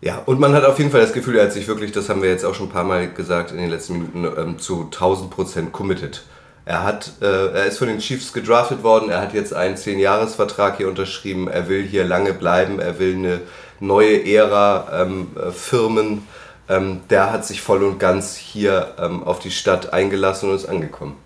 Ja, 0.00 0.20
und 0.26 0.40
man 0.40 0.52
hat 0.52 0.64
auf 0.64 0.78
jeden 0.78 0.90
Fall 0.90 1.00
das 1.00 1.12
Gefühl, 1.12 1.36
er 1.36 1.44
hat 1.44 1.52
sich 1.52 1.68
wirklich, 1.68 1.92
das 1.92 2.08
haben 2.08 2.22
wir 2.22 2.28
jetzt 2.28 2.44
auch 2.44 2.54
schon 2.56 2.66
ein 2.66 2.72
paar 2.72 2.82
Mal 2.82 3.08
gesagt 3.12 3.52
in 3.52 3.58
den 3.58 3.70
letzten 3.70 3.92
Minuten, 3.92 4.24
ähm, 4.36 4.58
zu 4.58 4.84
1000 4.86 5.30
Prozent 5.30 5.72
committed. 5.72 6.24
Er, 6.64 6.82
hat, 6.82 7.12
äh, 7.20 7.52
er 7.52 7.66
ist 7.66 7.78
von 7.78 7.86
den 7.86 7.98
Chiefs 7.98 8.32
gedraftet 8.32 8.82
worden, 8.82 9.10
er 9.10 9.20
hat 9.20 9.34
jetzt 9.34 9.54
einen 9.54 9.76
10-Jahres-Vertrag 9.76 10.78
hier 10.78 10.88
unterschrieben, 10.88 11.46
er 11.46 11.68
will 11.68 11.84
hier 11.84 12.04
lange 12.04 12.32
bleiben, 12.32 12.80
er 12.80 12.98
will 12.98 13.14
eine 13.14 13.40
neue 13.78 14.24
Ära 14.24 15.02
ähm, 15.02 15.28
äh, 15.36 15.52
Firmen 15.52 16.26
ähm, 16.72 17.00
der 17.10 17.32
hat 17.32 17.44
sich 17.44 17.60
voll 17.60 17.82
und 17.82 17.98
ganz 17.98 18.36
hier 18.36 18.94
ähm, 18.98 19.22
auf 19.22 19.38
die 19.38 19.50
Stadt 19.50 19.92
eingelassen 19.92 20.50
und 20.50 20.56
ist 20.56 20.66
angekommen. 20.66 21.16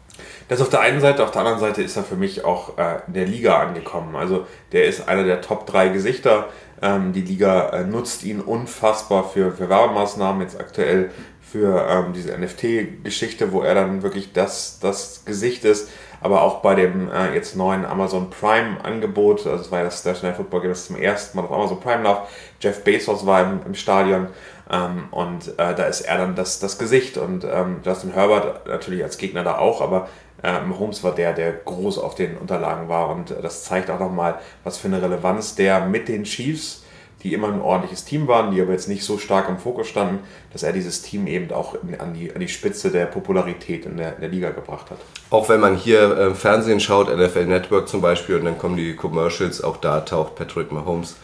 Das 0.49 0.61
auf 0.61 0.69
der 0.69 0.81
einen 0.81 1.01
Seite, 1.01 1.25
auf 1.25 1.33
der 1.33 1.41
anderen 1.41 1.59
Seite 1.59 1.83
ist 1.83 1.97
er 1.97 2.05
für 2.05 2.15
mich 2.17 2.45
auch 2.45 2.79
äh, 2.79 3.01
in 3.09 3.15
der 3.15 3.27
Liga 3.27 3.59
angekommen. 3.59 4.15
Also 4.15 4.47
der 4.73 4.85
ist 4.85 5.09
einer 5.09 5.25
der 5.25 5.41
Top 5.41 5.67
3 5.67 5.89
Gesichter. 5.89 6.47
Ähm, 6.81 7.13
die 7.13 7.23
Liga 7.23 7.71
äh, 7.71 7.85
nutzt 7.85 8.23
ihn 8.25 8.41
unfassbar 8.41 9.29
für, 9.29 9.53
für 9.53 9.69
Werbemaßnahmen, 9.69 10.43
jetzt 10.43 10.61
aktuell 10.61 11.11
für 11.41 11.87
ähm, 11.89 12.13
diese 12.13 12.37
NFT-Geschichte, 12.37 13.53
wo 13.53 13.63
er 13.63 13.75
dann 13.75 14.03
wirklich 14.03 14.33
das, 14.33 14.79
das 14.81 15.25
Gesicht 15.25 15.65
ist. 15.65 15.89
Aber 16.21 16.43
auch 16.43 16.61
bei 16.61 16.75
dem 16.75 17.11
äh, 17.11 17.35
jetzt 17.35 17.57
neuen 17.57 17.85
Amazon 17.85 18.31
Prime-Angebot, 18.31 19.47
also 19.47 19.57
das 19.57 19.71
war 19.71 19.83
das 19.83 20.05
Night 20.23 20.37
Football 20.37 20.63
Game, 20.63 20.71
das 20.71 20.87
zum 20.87 20.97
ersten 20.97 21.37
Mal 21.37 21.45
auf 21.45 21.53
Amazon 21.53 21.81
Prime 21.81 22.03
läuft. 22.03 22.23
Jeff 22.61 22.83
Bezos 22.85 23.27
war 23.27 23.43
im, 23.43 23.61
im 23.67 23.75
Stadion 23.75 24.29
ähm, 24.71 25.09
und 25.11 25.49
äh, 25.59 25.75
da 25.75 25.85
ist 25.85 26.03
er 26.03 26.19
dann 26.19 26.35
das, 26.35 26.59
das 26.59 26.79
Gesicht 26.79 27.19
und 27.19 27.45
ähm, 27.45 27.81
Justin 27.85 28.13
Herbert 28.13 28.67
natürlich 28.67 29.03
als 29.03 29.19
Gegner 29.19 29.45
da 29.45 29.59
auch, 29.59 29.81
aber 29.81 30.09
ähm, 30.43 30.79
Holmes 30.79 31.05
war 31.05 31.15
der, 31.15 31.33
der 31.33 31.53
groß 31.53 31.99
auf 31.99 32.15
den 32.15 32.37
Unterlagen 32.37 32.89
war 32.89 33.11
und 33.11 33.31
äh, 33.31 33.41
das 33.41 33.65
zeigt 33.65 33.91
auch 33.91 34.01
nochmal, 34.01 34.41
was 34.65 34.79
für 34.79 34.89
eine 34.89 35.01
Relevanz 35.01 35.55
der 35.55 35.87
mit 35.87 36.09
den 36.09 36.25
Chiefs, 36.25 36.83
die 37.23 37.33
immer 37.33 37.49
ein 37.49 37.61
ordentliches 37.61 38.05
Team 38.05 38.29
waren, 38.29 38.55
die 38.55 38.61
aber 38.61 38.73
jetzt 38.73 38.89
nicht 38.89 39.05
so 39.05 39.19
stark 39.19 39.49
im 39.49 39.59
Fokus 39.59 39.89
standen, 39.89 40.19
dass 40.53 40.63
er 40.63 40.73
dieses 40.73 41.03
Team 41.03 41.27
eben 41.27 41.51
auch 41.53 41.77
an 41.99 42.15
die, 42.15 42.33
an 42.33 42.41
die 42.41 42.49
Spitze 42.49 42.91
der 42.91 43.07
Popularität 43.07 43.87
in 43.87 43.97
der, 43.97 44.17
in 44.17 44.21
der 44.21 44.31
Liga 44.31 44.51
gebracht 44.51 44.91
hat. 44.91 44.99
Auch 45.31 45.49
wenn 45.49 45.61
man 45.61 45.77
hier 45.77 46.17
äh, 46.17 46.35
Fernsehen 46.35 46.81
schaut, 46.81 47.09
NFL 47.09 47.47
Network 47.47 47.89
zum 47.89 48.01
Beispiel, 48.01 48.37
und 48.37 48.45
dann 48.45 48.59
kommen 48.59 48.77
die 48.77 48.95
Commercials, 48.95 49.63
auch 49.63 49.79
da 49.79 50.01
taucht 50.01 50.35
Patrick 50.35 50.71
Mahomes 50.71 51.17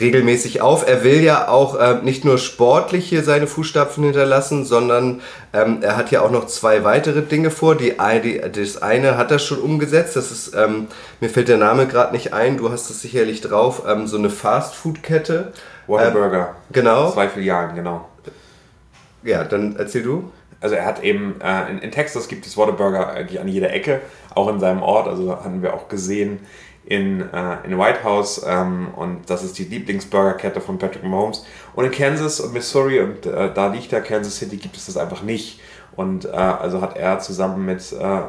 regelmäßig 0.00 0.60
auf. 0.60 0.86
Er 0.86 1.04
will 1.04 1.22
ja 1.22 1.48
auch 1.48 1.78
äh, 1.78 1.96
nicht 2.02 2.24
nur 2.24 2.38
sportlich 2.38 3.08
hier 3.08 3.22
seine 3.22 3.46
Fußstapfen 3.46 4.04
hinterlassen, 4.04 4.64
sondern 4.64 5.20
ähm, 5.52 5.78
er 5.82 5.96
hat 5.96 6.10
ja 6.10 6.22
auch 6.22 6.30
noch 6.30 6.46
zwei 6.46 6.84
weitere 6.84 7.22
Dinge 7.22 7.50
vor. 7.50 7.76
Die, 7.76 7.94
die, 8.22 8.40
das 8.40 8.82
eine 8.82 9.16
hat 9.16 9.30
er 9.30 9.38
schon 9.38 9.58
umgesetzt. 9.58 10.16
Das 10.16 10.30
ist, 10.30 10.54
ähm, 10.54 10.88
mir 11.20 11.30
fällt 11.30 11.48
der 11.48 11.58
Name 11.58 11.86
gerade 11.86 12.12
nicht 12.12 12.32
ein, 12.32 12.56
du 12.56 12.70
hast 12.70 12.90
es 12.90 13.00
sicherlich 13.00 13.40
drauf, 13.40 13.82
ähm, 13.88 14.06
so 14.06 14.16
eine 14.16 14.30
Fast-Food-Kette. 14.30 15.52
Whataburger. 15.86 16.48
Ähm, 16.48 16.72
genau. 16.72 17.10
Zwei 17.12 17.28
Filialen, 17.28 17.74
genau. 17.74 18.08
Ja, 19.22 19.44
dann 19.44 19.76
erzähl 19.76 20.02
du. 20.02 20.30
Also 20.60 20.76
er 20.76 20.86
hat 20.86 21.02
eben, 21.02 21.40
äh, 21.42 21.70
in, 21.70 21.78
in, 21.78 21.90
Texas 21.90 22.26
gibt 22.26 22.46
es 22.46 22.56
Whataburger 22.56 23.10
eigentlich 23.10 23.38
an 23.38 23.48
jeder 23.48 23.72
Ecke, 23.72 24.00
auch 24.34 24.48
in 24.48 24.60
seinem 24.60 24.82
Ort. 24.82 25.08
Also 25.08 25.30
hatten 25.30 25.62
wir 25.62 25.74
auch 25.74 25.88
gesehen, 25.88 26.40
in, 26.86 27.20
äh, 27.20 27.56
in 27.64 27.78
White 27.78 28.04
House 28.04 28.44
ähm, 28.46 28.88
und 28.94 29.30
das 29.30 29.42
ist 29.42 29.58
die 29.58 29.64
Lieblingsburgerkette 29.64 30.60
von 30.60 30.78
Patrick 30.78 31.04
Mahomes. 31.04 31.44
Und 31.74 31.84
in 31.84 31.90
Kansas 31.90 32.40
und 32.40 32.52
Missouri 32.52 33.00
und 33.00 33.26
äh, 33.26 33.52
da 33.52 33.68
liegt 33.68 33.92
ja 33.92 34.00
Kansas 34.00 34.36
City, 34.36 34.56
gibt 34.56 34.76
es 34.76 34.86
das 34.86 34.96
einfach 34.96 35.22
nicht. 35.22 35.60
Und 35.96 36.24
äh, 36.24 36.30
also 36.30 36.80
hat 36.80 36.96
er 36.96 37.20
zusammen 37.20 37.64
mit, 37.64 37.92
äh, 37.92 38.20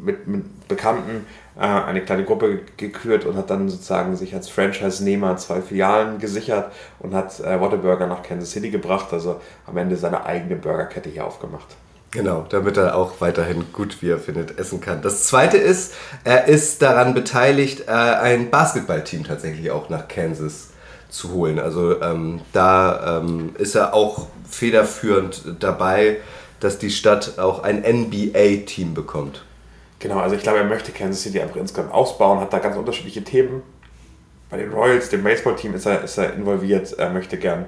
mit, 0.00 0.26
mit 0.28 0.68
Bekannten 0.68 1.26
äh, 1.56 1.60
eine 1.60 2.02
kleine 2.02 2.24
Gruppe 2.24 2.60
gekürt 2.76 3.24
und 3.24 3.36
hat 3.36 3.48
dann 3.50 3.68
sozusagen 3.68 4.16
sich 4.16 4.34
als 4.34 4.48
Franchise-Nehmer 4.50 5.36
zwei 5.38 5.62
Filialen 5.62 6.18
gesichert 6.18 6.72
und 6.98 7.14
hat 7.14 7.40
äh, 7.40 7.60
Whataburger 7.60 8.06
nach 8.06 8.22
Kansas 8.22 8.50
City 8.50 8.70
gebracht, 8.70 9.12
also 9.12 9.40
am 9.66 9.76
Ende 9.78 9.96
seine 9.96 10.26
eigene 10.26 10.56
Burgerkette 10.56 11.08
hier 11.08 11.26
aufgemacht. 11.26 11.76
Genau, 12.12 12.46
damit 12.48 12.76
er 12.76 12.96
auch 12.96 13.20
weiterhin 13.20 13.72
gut, 13.72 14.00
wie 14.00 14.10
er 14.10 14.18
findet, 14.18 14.58
essen 14.58 14.80
kann. 14.80 15.02
Das 15.02 15.24
zweite 15.24 15.58
ist, 15.58 15.92
er 16.24 16.46
ist 16.46 16.80
daran 16.80 17.14
beteiligt, 17.14 17.88
äh, 17.88 17.90
ein 17.90 18.50
Basketballteam 18.50 19.24
tatsächlich 19.24 19.70
auch 19.70 19.90
nach 19.90 20.08
Kansas 20.08 20.68
zu 21.08 21.32
holen. 21.32 21.58
Also 21.58 22.00
ähm, 22.00 22.40
da 22.52 23.18
ähm, 23.18 23.54
ist 23.58 23.74
er 23.74 23.92
auch 23.92 24.28
federführend 24.48 25.56
dabei, 25.60 26.18
dass 26.60 26.78
die 26.78 26.90
Stadt 26.90 27.38
auch 27.38 27.62
ein 27.62 27.82
NBA-Team 27.82 28.94
bekommt. 28.94 29.44
Genau, 29.98 30.18
also 30.18 30.36
ich 30.36 30.42
glaube, 30.42 30.58
er 30.58 30.64
möchte 30.64 30.92
Kansas 30.92 31.22
City 31.22 31.40
einfach 31.40 31.56
insgesamt 31.56 31.92
ausbauen, 31.92 32.40
hat 32.40 32.52
da 32.52 32.58
ganz 32.58 32.76
unterschiedliche 32.76 33.24
Themen. 33.24 33.62
Bei 34.50 34.58
den 34.58 34.72
Royals, 34.72 35.08
dem 35.08 35.24
Baseballteam, 35.24 35.74
ist 35.74 35.86
er, 35.86 36.04
ist 36.04 36.18
er 36.18 36.34
involviert. 36.34 36.92
Er 36.92 37.10
möchte 37.10 37.36
gern 37.36 37.64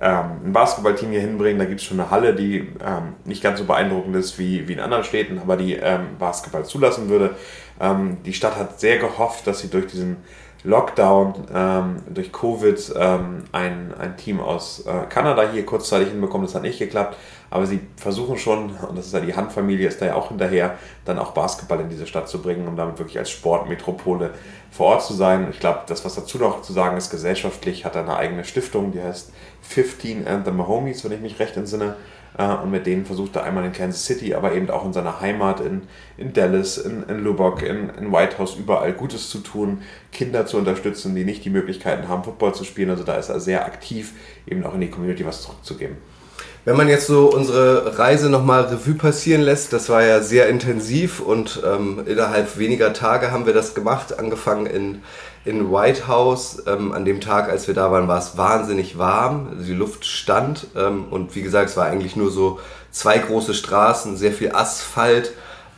ähm, 0.00 0.46
ein 0.46 0.52
Basketballteam 0.52 1.10
hier 1.10 1.20
hinbringen. 1.20 1.58
Da 1.58 1.66
gibt 1.66 1.80
es 1.80 1.86
schon 1.86 2.00
eine 2.00 2.10
Halle, 2.10 2.34
die 2.34 2.58
ähm, 2.58 3.14
nicht 3.24 3.42
ganz 3.42 3.58
so 3.58 3.64
beeindruckend 3.64 4.16
ist 4.16 4.38
wie, 4.38 4.66
wie 4.66 4.72
in 4.72 4.80
anderen 4.80 5.04
Städten, 5.04 5.38
aber 5.38 5.56
die 5.56 5.74
ähm, 5.74 6.16
Basketball 6.18 6.64
zulassen 6.64 7.08
würde. 7.08 7.34
Ähm, 7.80 8.18
die 8.24 8.32
Stadt 8.32 8.56
hat 8.56 8.80
sehr 8.80 8.98
gehofft, 8.98 9.46
dass 9.46 9.60
sie 9.60 9.68
durch 9.68 9.86
diesen 9.86 10.18
Lockdown, 10.62 11.34
ähm, 11.54 11.96
durch 12.08 12.32
Covid 12.32 12.92
ähm, 12.96 13.44
ein, 13.52 13.94
ein 13.98 14.16
Team 14.16 14.40
aus 14.40 14.84
äh, 14.86 15.06
Kanada 15.08 15.50
hier 15.50 15.64
kurzzeitig 15.64 16.08
hinbekommt. 16.08 16.46
Das 16.46 16.54
hat 16.54 16.62
nicht 16.62 16.78
geklappt. 16.78 17.16
Aber 17.50 17.66
sie 17.66 17.80
versuchen 17.96 18.38
schon, 18.38 18.70
und 18.70 18.96
das 18.96 19.06
ist 19.06 19.12
ja 19.12 19.20
die 19.20 19.34
Handfamilie, 19.34 19.88
ist 19.88 20.00
da 20.00 20.06
ja 20.06 20.14
auch 20.14 20.28
hinterher, 20.28 20.76
dann 21.04 21.18
auch 21.18 21.32
Basketball 21.32 21.80
in 21.80 21.88
diese 21.88 22.06
Stadt 22.06 22.28
zu 22.28 22.40
bringen, 22.40 22.68
um 22.68 22.76
damit 22.76 22.98
wirklich 22.98 23.18
als 23.18 23.30
Sportmetropole 23.30 24.30
vor 24.70 24.86
Ort 24.86 25.04
zu 25.04 25.14
sein. 25.14 25.48
Ich 25.50 25.58
glaube, 25.58 25.80
das, 25.86 26.04
was 26.04 26.14
dazu 26.14 26.38
noch 26.38 26.62
zu 26.62 26.72
sagen 26.72 26.96
ist, 26.96 27.10
gesellschaftlich 27.10 27.84
hat 27.84 27.96
er 27.96 28.02
eine 28.02 28.16
eigene 28.16 28.44
Stiftung, 28.44 28.92
die 28.92 29.02
heißt 29.02 29.32
15 29.62 30.28
and 30.28 30.46
the 30.46 30.52
Mahomies, 30.52 31.04
wenn 31.04 31.12
ich 31.12 31.20
mich 31.20 31.40
recht 31.40 31.56
entsinne. 31.56 31.96
Äh, 32.38 32.54
und 32.54 32.70
mit 32.70 32.86
denen 32.86 33.04
versucht 33.04 33.36
er 33.36 33.44
einmal 33.44 33.64
in 33.64 33.72
Kansas 33.72 34.04
City, 34.04 34.34
aber 34.34 34.54
eben 34.54 34.70
auch 34.70 34.84
in 34.84 34.92
seiner 34.92 35.20
Heimat 35.20 35.60
in, 35.60 35.82
in 36.16 36.32
Dallas, 36.32 36.78
in, 36.78 37.02
in 37.08 37.24
Lubbock, 37.24 37.62
in, 37.62 37.90
in 37.90 38.12
White 38.12 38.38
House 38.38 38.54
überall 38.54 38.92
Gutes 38.92 39.28
zu 39.28 39.38
tun, 39.38 39.82
Kinder 40.12 40.46
zu 40.46 40.56
unterstützen, 40.58 41.14
die 41.14 41.24
nicht 41.24 41.44
die 41.44 41.50
Möglichkeiten 41.50 42.08
haben, 42.08 42.22
Football 42.22 42.54
zu 42.54 42.64
spielen. 42.64 42.90
Also 42.90 43.04
da 43.04 43.16
ist 43.16 43.28
er 43.28 43.40
sehr 43.40 43.66
aktiv, 43.66 44.12
eben 44.46 44.64
auch 44.64 44.74
in 44.74 44.80
die 44.80 44.90
Community 44.90 45.26
was 45.26 45.42
zurückzugeben. 45.42 45.96
Wenn 46.66 46.76
man 46.76 46.88
jetzt 46.88 47.06
so 47.06 47.32
unsere 47.32 47.98
Reise 47.98 48.28
nochmal 48.28 48.64
Revue 48.64 48.94
passieren 48.94 49.40
lässt, 49.40 49.72
das 49.72 49.88
war 49.88 50.04
ja 50.04 50.20
sehr 50.20 50.50
intensiv 50.50 51.20
und 51.20 51.62
ähm, 51.64 52.02
innerhalb 52.04 52.58
weniger 52.58 52.92
Tage 52.92 53.30
haben 53.30 53.46
wir 53.46 53.54
das 53.54 53.74
gemacht, 53.74 54.18
angefangen 54.18 54.66
in, 54.66 55.02
in 55.46 55.72
White 55.72 56.06
House. 56.06 56.62
Ähm, 56.66 56.92
an 56.92 57.06
dem 57.06 57.22
Tag, 57.22 57.48
als 57.48 57.66
wir 57.66 57.74
da 57.74 57.90
waren, 57.90 58.08
war 58.08 58.18
es 58.18 58.36
wahnsinnig 58.36 58.98
warm, 58.98 59.56
die 59.66 59.72
Luft 59.72 60.04
stand 60.04 60.66
ähm, 60.76 61.06
und 61.10 61.34
wie 61.34 61.40
gesagt, 61.40 61.70
es 61.70 61.78
war 61.78 61.86
eigentlich 61.86 62.14
nur 62.14 62.30
so 62.30 62.60
zwei 62.90 63.16
große 63.16 63.54
Straßen, 63.54 64.18
sehr 64.18 64.32
viel 64.32 64.52
Asphalt. 64.52 65.32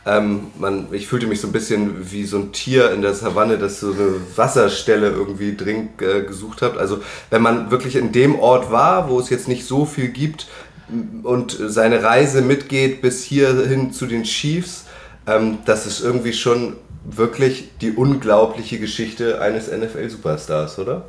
Ähm, 0.05 0.47
man, 0.59 0.87
ich 0.91 1.07
fühlte 1.07 1.27
mich 1.27 1.39
so 1.39 1.47
ein 1.47 1.53
bisschen 1.53 2.11
wie 2.11 2.25
so 2.25 2.37
ein 2.37 2.51
Tier 2.51 2.91
in 2.91 3.01
der 3.01 3.13
Savanne, 3.13 3.57
das 3.57 3.79
so 3.79 3.93
eine 3.93 4.15
Wasserstelle 4.35 5.09
irgendwie 5.09 5.55
dringend 5.55 6.01
äh, 6.01 6.23
gesucht 6.23 6.61
hat. 6.61 6.77
Also 6.77 6.99
wenn 7.29 7.41
man 7.41 7.71
wirklich 7.71 7.95
in 7.95 8.11
dem 8.11 8.37
Ort 8.37 8.69
war, 8.69 9.09
wo 9.09 9.17
es 9.19 9.29
jetzt 9.29 9.47
nicht 9.47 9.65
so 9.65 9.85
viel 9.85 10.09
gibt, 10.09 10.47
und 11.23 11.57
seine 11.59 12.03
Reise 12.03 12.41
mitgeht 12.41 13.01
bis 13.01 13.23
hierhin 13.23 13.91
zu 13.91 14.05
den 14.05 14.23
Chiefs, 14.23 14.85
ähm, 15.27 15.59
das 15.65 15.85
ist 15.85 16.01
irgendwie 16.01 16.33
schon 16.33 16.75
wirklich 17.05 17.71
die 17.81 17.91
unglaubliche 17.91 18.79
Geschichte 18.79 19.41
eines 19.41 19.71
NFL-Superstars, 19.71 20.79
oder? 20.79 21.05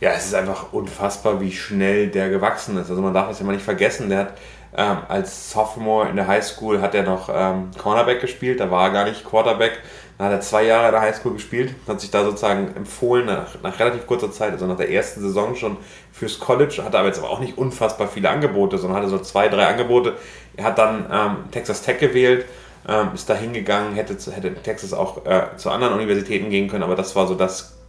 Ja, 0.00 0.12
es 0.12 0.26
ist 0.26 0.34
einfach 0.34 0.72
unfassbar, 0.72 1.40
wie 1.40 1.52
schnell 1.52 2.08
der 2.08 2.30
gewachsen 2.30 2.76
ist. 2.78 2.90
Also 2.90 3.02
man 3.02 3.12
darf 3.12 3.28
das 3.28 3.38
ja 3.38 3.44
mal 3.44 3.52
nicht 3.52 3.64
vergessen. 3.64 4.08
Der 4.08 4.18
hat 4.20 4.32
ähm, 4.76 4.98
als 5.08 5.50
Sophomore 5.50 6.08
in 6.08 6.16
der 6.16 6.26
Highschool 6.26 6.80
hat 6.80 6.94
er 6.94 7.02
noch 7.02 7.28
ähm, 7.32 7.70
Cornerback 7.76 8.20
gespielt, 8.20 8.60
da 8.60 8.70
war 8.70 8.88
er 8.88 8.92
gar 8.92 9.04
nicht 9.04 9.24
Quarterback. 9.24 9.78
Dann 10.20 10.26
hat 10.28 10.34
er 10.34 10.40
zwei 10.42 10.64
Jahre 10.64 10.88
in 10.88 10.92
der 10.92 11.00
Highschool 11.00 11.32
gespielt, 11.32 11.74
hat 11.88 11.98
sich 11.98 12.10
da 12.10 12.22
sozusagen 12.24 12.76
empfohlen 12.76 13.24
nach, 13.24 13.54
nach 13.62 13.78
relativ 13.78 14.06
kurzer 14.06 14.30
Zeit, 14.30 14.52
also 14.52 14.66
nach 14.66 14.76
der 14.76 14.90
ersten 14.90 15.22
Saison 15.22 15.56
schon 15.56 15.78
fürs 16.12 16.38
College, 16.38 16.82
hatte 16.84 16.98
aber 16.98 17.08
jetzt 17.08 17.20
aber 17.20 17.30
auch 17.30 17.40
nicht 17.40 17.56
unfassbar 17.56 18.06
viele 18.06 18.28
Angebote, 18.28 18.76
sondern 18.76 18.98
hatte 18.98 19.08
so 19.08 19.18
zwei, 19.20 19.48
drei 19.48 19.66
Angebote. 19.66 20.18
Er 20.58 20.64
hat 20.64 20.76
dann 20.76 21.06
ähm, 21.10 21.50
Texas 21.52 21.80
Tech 21.80 22.00
gewählt, 22.00 22.44
ähm, 22.86 23.12
ist 23.14 23.30
da 23.30 23.34
hingegangen, 23.34 23.94
hätte, 23.94 24.14
hätte 24.30 24.54
Texas 24.56 24.92
auch 24.92 25.24
äh, 25.24 25.56
zu 25.56 25.70
anderen 25.70 25.94
Universitäten 25.94 26.50
gehen 26.50 26.68
können, 26.68 26.82
aber 26.82 26.96
das 26.96 27.16
war 27.16 27.26
so 27.26 27.34
das, 27.34 27.79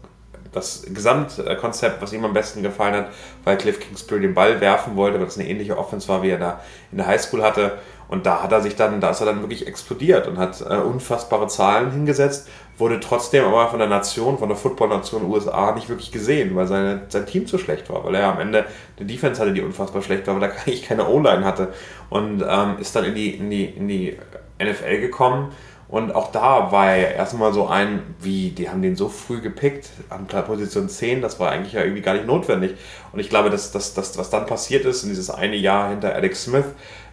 das 0.52 0.84
Gesamtkonzept, 0.94 2.02
was 2.02 2.14
ihm 2.14 2.26
am 2.26 2.34
besten 2.34 2.62
gefallen 2.62 2.96
hat, 2.96 3.10
weil 3.44 3.58
Cliff 3.58 3.80
Kingsbury 3.80 4.22
den 4.22 4.34
Ball 4.34 4.60
werfen 4.60 4.96
wollte, 4.96 5.20
weil 5.20 5.28
es 5.28 5.38
eine 5.38 5.48
ähnliche 5.48 5.78
Offense 5.78 6.08
war, 6.08 6.24
wie 6.24 6.30
er 6.30 6.40
da 6.40 6.60
in 6.92 6.98
der 6.98 7.08
Highschool 7.08 7.42
hatte. 7.42 7.78
Und 8.10 8.26
da 8.26 8.44
hat 8.44 8.52
er 8.52 8.60
sich 8.60 8.76
dann, 8.76 9.00
da 9.00 9.12
ist 9.12 9.22
er 9.22 9.28
dann 9.28 9.40
wirklich 9.40 9.68
explodiert 9.68 10.28
und 10.28 10.38
hat 10.38 10.60
äh, 10.60 10.76
unfassbare 10.76 11.48
Zahlen 11.48 11.92
hingesetzt, 11.92 12.50
wurde 12.78 13.00
trotzdem 13.00 13.46
aber 13.46 13.70
von 13.70 13.80
der 13.80 13.88
Nation, 13.88 14.38
von 14.38 14.50
der 14.50 14.58
Football-Nation 14.58 15.32
USA 15.32 15.72
nicht 15.72 15.88
wirklich 15.88 16.12
gesehen, 16.12 16.54
weil 16.54 16.68
seine, 16.68 17.04
sein 17.08 17.26
Team 17.26 17.48
zu 17.48 17.58
schlecht 17.58 17.90
war, 17.90 18.04
weil 18.04 18.16
er 18.16 18.28
am 18.28 18.42
Ende 18.42 18.66
eine 18.98 19.08
Defense 19.08 19.40
hatte, 19.40 19.54
die 19.54 19.62
unfassbar 19.62 20.02
schlecht 20.02 20.28
war, 20.28 20.36
weil 20.36 20.50
er 20.50 20.52
eigentlich 20.58 20.84
keine 20.84 21.08
O-Line 21.08 21.46
hatte 21.46 21.70
und 22.10 22.44
ähm, 22.46 22.80
ist 22.80 22.94
dann 22.94 23.06
in 23.06 23.16
die, 23.16 23.30
in, 23.36 23.50
die, 23.50 23.66
in 23.66 23.88
die 23.88 24.18
NFL 24.62 25.00
gekommen 25.00 25.54
und 25.92 26.16
auch 26.16 26.32
da 26.32 26.72
war 26.72 26.96
er 26.96 27.16
erstmal 27.16 27.52
so 27.52 27.68
ein, 27.68 28.02
wie, 28.18 28.52
die 28.52 28.70
haben 28.70 28.82
den 28.82 28.96
so 28.96 29.10
früh 29.10 29.42
gepickt, 29.42 29.90
an 30.10 30.26
Position 30.26 30.88
10, 30.88 31.22
das 31.22 31.38
war 31.38 31.52
eigentlich 31.52 31.74
ja 31.74 31.82
irgendwie 31.82 32.02
gar 32.02 32.14
nicht 32.14 32.26
notwendig. 32.26 32.76
Und 33.12 33.20
ich 33.20 33.30
glaube, 33.30 33.50
dass 33.50 33.74
das, 33.74 33.94
das, 33.94 34.18
was 34.18 34.30
dann 34.30 34.46
passiert 34.46 34.86
ist, 34.86 35.04
in 35.04 35.10
dieses 35.10 35.30
eine 35.30 35.58
Jahr 35.58 35.90
hinter 35.90 36.16
Alex 36.16 36.46
Smith, 36.46 36.64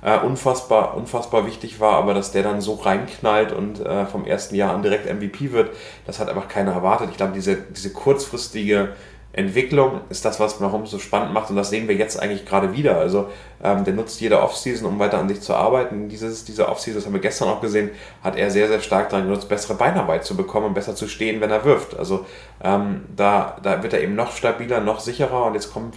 äh, 0.00 0.16
unfassbar, 0.20 0.96
unfassbar 0.96 1.44
wichtig 1.44 1.80
war, 1.80 1.94
aber 1.94 2.14
dass 2.14 2.30
der 2.30 2.44
dann 2.44 2.60
so 2.60 2.74
reinknallt 2.74 3.50
und 3.50 3.84
äh, 3.84 4.06
vom 4.06 4.24
ersten 4.24 4.54
Jahr 4.54 4.72
an 4.72 4.82
direkt 4.82 5.12
MVP 5.12 5.50
wird, 5.50 5.70
das 6.06 6.20
hat 6.20 6.28
einfach 6.28 6.46
keiner 6.46 6.70
erwartet. 6.70 7.08
Ich 7.10 7.16
glaube, 7.16 7.32
diese, 7.32 7.56
diese 7.56 7.90
kurzfristige 7.92 8.90
Entwicklung 9.38 10.01
ist 10.11 10.24
das, 10.24 10.40
was 10.40 10.61
Mahomes 10.61 10.90
so 10.90 10.98
spannend 10.98 11.33
macht 11.33 11.48
und 11.48 11.57
das 11.57 11.70
sehen 11.70 11.88
wir 11.88 11.94
jetzt 11.94 12.20
eigentlich 12.20 12.44
gerade 12.44 12.74
wieder. 12.74 12.98
Also 12.98 13.29
ähm, 13.62 13.85
der 13.85 13.94
nutzt 13.94 14.20
jede 14.20 14.42
Offseason, 14.42 14.87
um 14.87 14.98
weiter 14.98 15.18
an 15.18 15.29
sich 15.29 15.40
zu 15.40 15.55
arbeiten. 15.55 16.09
Dieses, 16.09 16.44
diese 16.44 16.68
Offseason, 16.68 16.96
das 16.96 17.07
haben 17.07 17.12
wir 17.12 17.20
gestern 17.20 17.48
auch 17.48 17.61
gesehen, 17.61 17.90
hat 18.22 18.37
er 18.37 18.51
sehr, 18.51 18.68
sehr 18.68 18.81
stark 18.81 19.09
daran 19.09 19.27
genutzt, 19.27 19.48
bessere 19.48 19.74
Beinarbeit 19.74 20.24
zu 20.24 20.37
bekommen 20.37 20.66
und 20.66 20.74
besser 20.74 20.94
zu 20.94 21.09
stehen, 21.09 21.40
wenn 21.40 21.51
er 21.51 21.64
wirft. 21.64 21.96
Also 21.96 22.27
ähm, 22.62 23.03
da, 23.16 23.57
da 23.62 23.83
wird 23.83 23.92
er 23.92 24.03
eben 24.03 24.14
noch 24.16 24.33
stabiler, 24.33 24.81
noch 24.81 25.01
sicherer 25.01 25.46
und 25.46 25.55
jetzt 25.55 25.72
kommt 25.72 25.96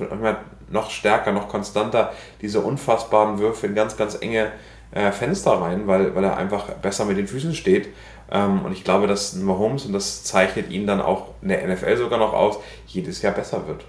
noch 0.69 0.89
stärker, 0.91 1.31
noch 1.31 1.49
konstanter 1.49 2.13
diese 2.41 2.61
unfassbaren 2.61 3.39
Würfe 3.39 3.67
in 3.67 3.75
ganz, 3.75 3.97
ganz 3.97 4.17
enge 4.21 4.51
äh, 4.91 5.11
Fenster 5.11 5.53
rein, 5.53 5.87
weil, 5.87 6.15
weil 6.15 6.23
er 6.23 6.37
einfach 6.37 6.65
besser 6.75 7.05
mit 7.05 7.17
den 7.17 7.27
Füßen 7.27 7.53
steht. 7.53 7.89
Ähm, 8.31 8.63
und 8.65 8.71
ich 8.71 8.83
glaube, 8.83 9.07
dass 9.07 9.35
Mahomes, 9.35 9.85
und 9.85 9.93
das 9.93 10.23
zeichnet 10.23 10.71
ihn 10.71 10.87
dann 10.87 11.01
auch 11.01 11.27
in 11.41 11.49
der 11.49 11.67
NFL 11.67 11.97
sogar 11.97 12.17
noch 12.17 12.33
aus, 12.33 12.57
jedes 12.87 13.21
Jahr 13.21 13.33
besser 13.33 13.67
wird. 13.67 13.83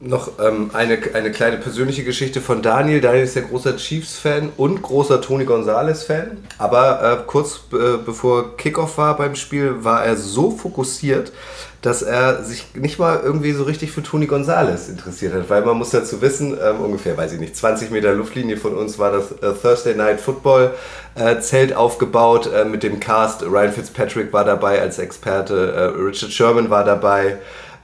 Noch 0.00 0.38
ähm, 0.38 0.70
eine, 0.74 0.96
eine 1.14 1.32
kleine 1.32 1.56
persönliche 1.56 2.04
Geschichte 2.04 2.40
von 2.40 2.62
Daniel. 2.62 3.00
Daniel 3.00 3.24
ist 3.24 3.34
ja 3.34 3.42
großer 3.42 3.76
Chiefs-Fan 3.76 4.52
und 4.56 4.80
großer 4.80 5.20
Tony 5.20 5.44
Gonzalez-Fan. 5.44 6.44
Aber 6.56 7.02
äh, 7.02 7.26
kurz 7.26 7.62
äh, 7.72 7.96
bevor 8.04 8.56
Kickoff 8.56 8.96
war 8.96 9.16
beim 9.16 9.34
Spiel, 9.34 9.82
war 9.82 10.04
er 10.04 10.16
so 10.16 10.52
fokussiert, 10.52 11.32
dass 11.82 12.02
er 12.02 12.42
sich 12.42 12.74
nicht 12.74 12.98
mal 12.98 13.20
irgendwie 13.22 13.52
so 13.52 13.62
richtig 13.62 13.92
für 13.92 14.02
Tony 14.02 14.26
Gonzalez 14.26 14.88
interessiert 14.88 15.32
hat. 15.34 15.48
Weil 15.48 15.64
man 15.64 15.76
muss 15.76 15.90
dazu 15.90 16.20
wissen, 16.20 16.56
ähm, 16.60 16.80
ungefähr, 16.80 17.16
weiß 17.16 17.32
ich 17.32 17.40
nicht, 17.40 17.56
20 17.56 17.90
Meter 17.90 18.12
Luftlinie 18.14 18.56
von 18.56 18.74
uns 18.74 18.98
war 18.98 19.12
das 19.12 19.32
äh, 19.32 19.54
Thursday 19.60 19.94
Night 19.94 20.20
Football 20.20 20.74
äh, 21.14 21.38
Zelt 21.40 21.74
aufgebaut 21.74 22.50
äh, 22.52 22.64
mit 22.64 22.82
dem 22.82 22.98
Cast. 22.98 23.42
Ryan 23.42 23.72
Fitzpatrick 23.72 24.32
war 24.32 24.44
dabei 24.44 24.80
als 24.80 24.98
Experte, 24.98 25.72
äh, 25.72 26.00
Richard 26.00 26.32
Sherman 26.32 26.68
war 26.68 26.84
dabei. 26.84 27.38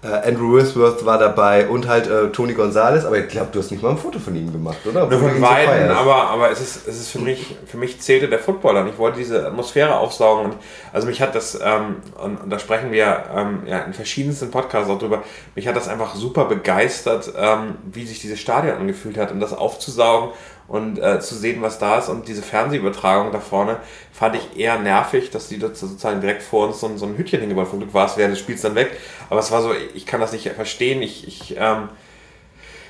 Äh, 0.04 0.28
Andrew 0.28 0.54
Whitworth 0.54 1.06
war 1.06 1.18
dabei 1.18 1.66
und 1.66 1.88
halt 1.88 2.06
äh, 2.08 2.28
Tony 2.28 2.52
Gonzalez, 2.52 3.06
aber 3.06 3.16
ich 3.16 3.28
glaube, 3.28 3.48
du 3.52 3.58
hast 3.58 3.70
nicht 3.70 3.82
mal 3.82 3.90
ein 3.90 3.96
Foto 3.96 4.18
von 4.18 4.36
ihm 4.36 4.52
gemacht, 4.52 4.76
oder? 4.84 5.06
Nur 5.06 5.18
von 5.18 5.40
beiden, 5.40 5.88
so 5.88 5.94
aber, 5.94 6.28
aber 6.28 6.50
es 6.50 6.60
ist, 6.60 6.86
es 6.86 7.00
ist 7.00 7.10
für 7.10 7.20
mich, 7.20 7.56
für 7.66 7.78
mich 7.78 8.02
zählte 8.02 8.28
der 8.28 8.38
Footballer 8.38 8.82
und 8.82 8.88
ich 8.88 8.98
wollte 8.98 9.16
diese 9.16 9.46
Atmosphäre 9.46 9.96
aufsaugen 9.96 10.44
und 10.44 10.56
also 10.92 11.06
mich 11.06 11.22
hat 11.22 11.34
das, 11.34 11.58
ähm, 11.62 11.96
und, 12.22 12.36
und, 12.36 12.50
da 12.50 12.58
sprechen 12.58 12.92
wir 12.92 13.24
ähm, 13.34 13.62
ja, 13.66 13.78
in 13.78 13.94
verschiedensten 13.94 14.50
Podcasts 14.50 14.90
auch 14.90 14.98
drüber, 14.98 15.22
mich 15.54 15.66
hat 15.66 15.74
das 15.74 15.88
einfach 15.88 16.14
super 16.14 16.44
begeistert, 16.44 17.32
ähm, 17.34 17.76
wie 17.90 18.04
sich 18.04 18.20
dieses 18.20 18.38
Stadion 18.38 18.76
angefühlt 18.76 19.16
hat 19.16 19.32
und 19.32 19.40
das 19.40 19.54
aufzusaugen 19.54 20.30
und 20.66 20.98
äh, 20.98 21.20
zu 21.20 21.34
sehen, 21.34 21.62
was 21.62 21.78
da 21.78 21.98
ist. 21.98 22.08
Und 22.08 22.28
diese 22.28 22.42
Fernsehübertragung 22.42 23.32
da 23.32 23.40
vorne 23.40 23.78
fand 24.12 24.36
ich 24.36 24.58
eher 24.58 24.78
nervig, 24.78 25.30
dass 25.30 25.48
die 25.48 25.58
dort 25.58 25.76
sozusagen 25.76 26.20
direkt 26.20 26.42
vor 26.42 26.68
uns 26.68 26.80
so, 26.80 26.96
so 26.96 27.06
ein 27.06 27.16
Hütchen 27.16 27.40
hingebaut 27.40 27.68
Vom 27.68 27.80
Glück 27.80 27.94
war 27.94 28.06
es 28.06 28.16
während 28.16 28.32
des 28.32 28.40
Spiels 28.40 28.62
dann 28.62 28.74
weg. 28.74 28.92
Aber 29.30 29.40
es 29.40 29.50
war 29.50 29.62
so, 29.62 29.72
ich 29.94 30.06
kann 30.06 30.20
das 30.20 30.32
nicht 30.32 30.48
verstehen. 30.48 31.02
Ich, 31.02 31.26
ich, 31.28 31.56
ähm, 31.58 31.88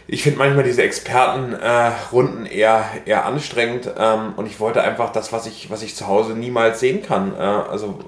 ich 0.07 0.23
finde 0.23 0.39
manchmal 0.39 0.65
diese 0.65 0.83
Expertenrunden 0.83 2.47
äh, 2.47 2.55
eher, 2.55 2.85
eher 3.07 3.25
anstrengend 3.25 3.91
ähm, 3.97 4.35
und 4.37 4.47
ich 4.47 4.61
wollte 4.61 4.83
einfach 4.83 5.11
das, 5.13 5.33
was 5.33 5.47
ich, 5.47 5.71
was 5.71 5.83
ich 5.83 5.97
zu 5.97 6.07
Hause 6.07 6.35
niemals 6.35 6.81
sehen 6.81 7.03
kann. 7.03 7.35
Äh, 7.35 7.39
also 7.39 7.99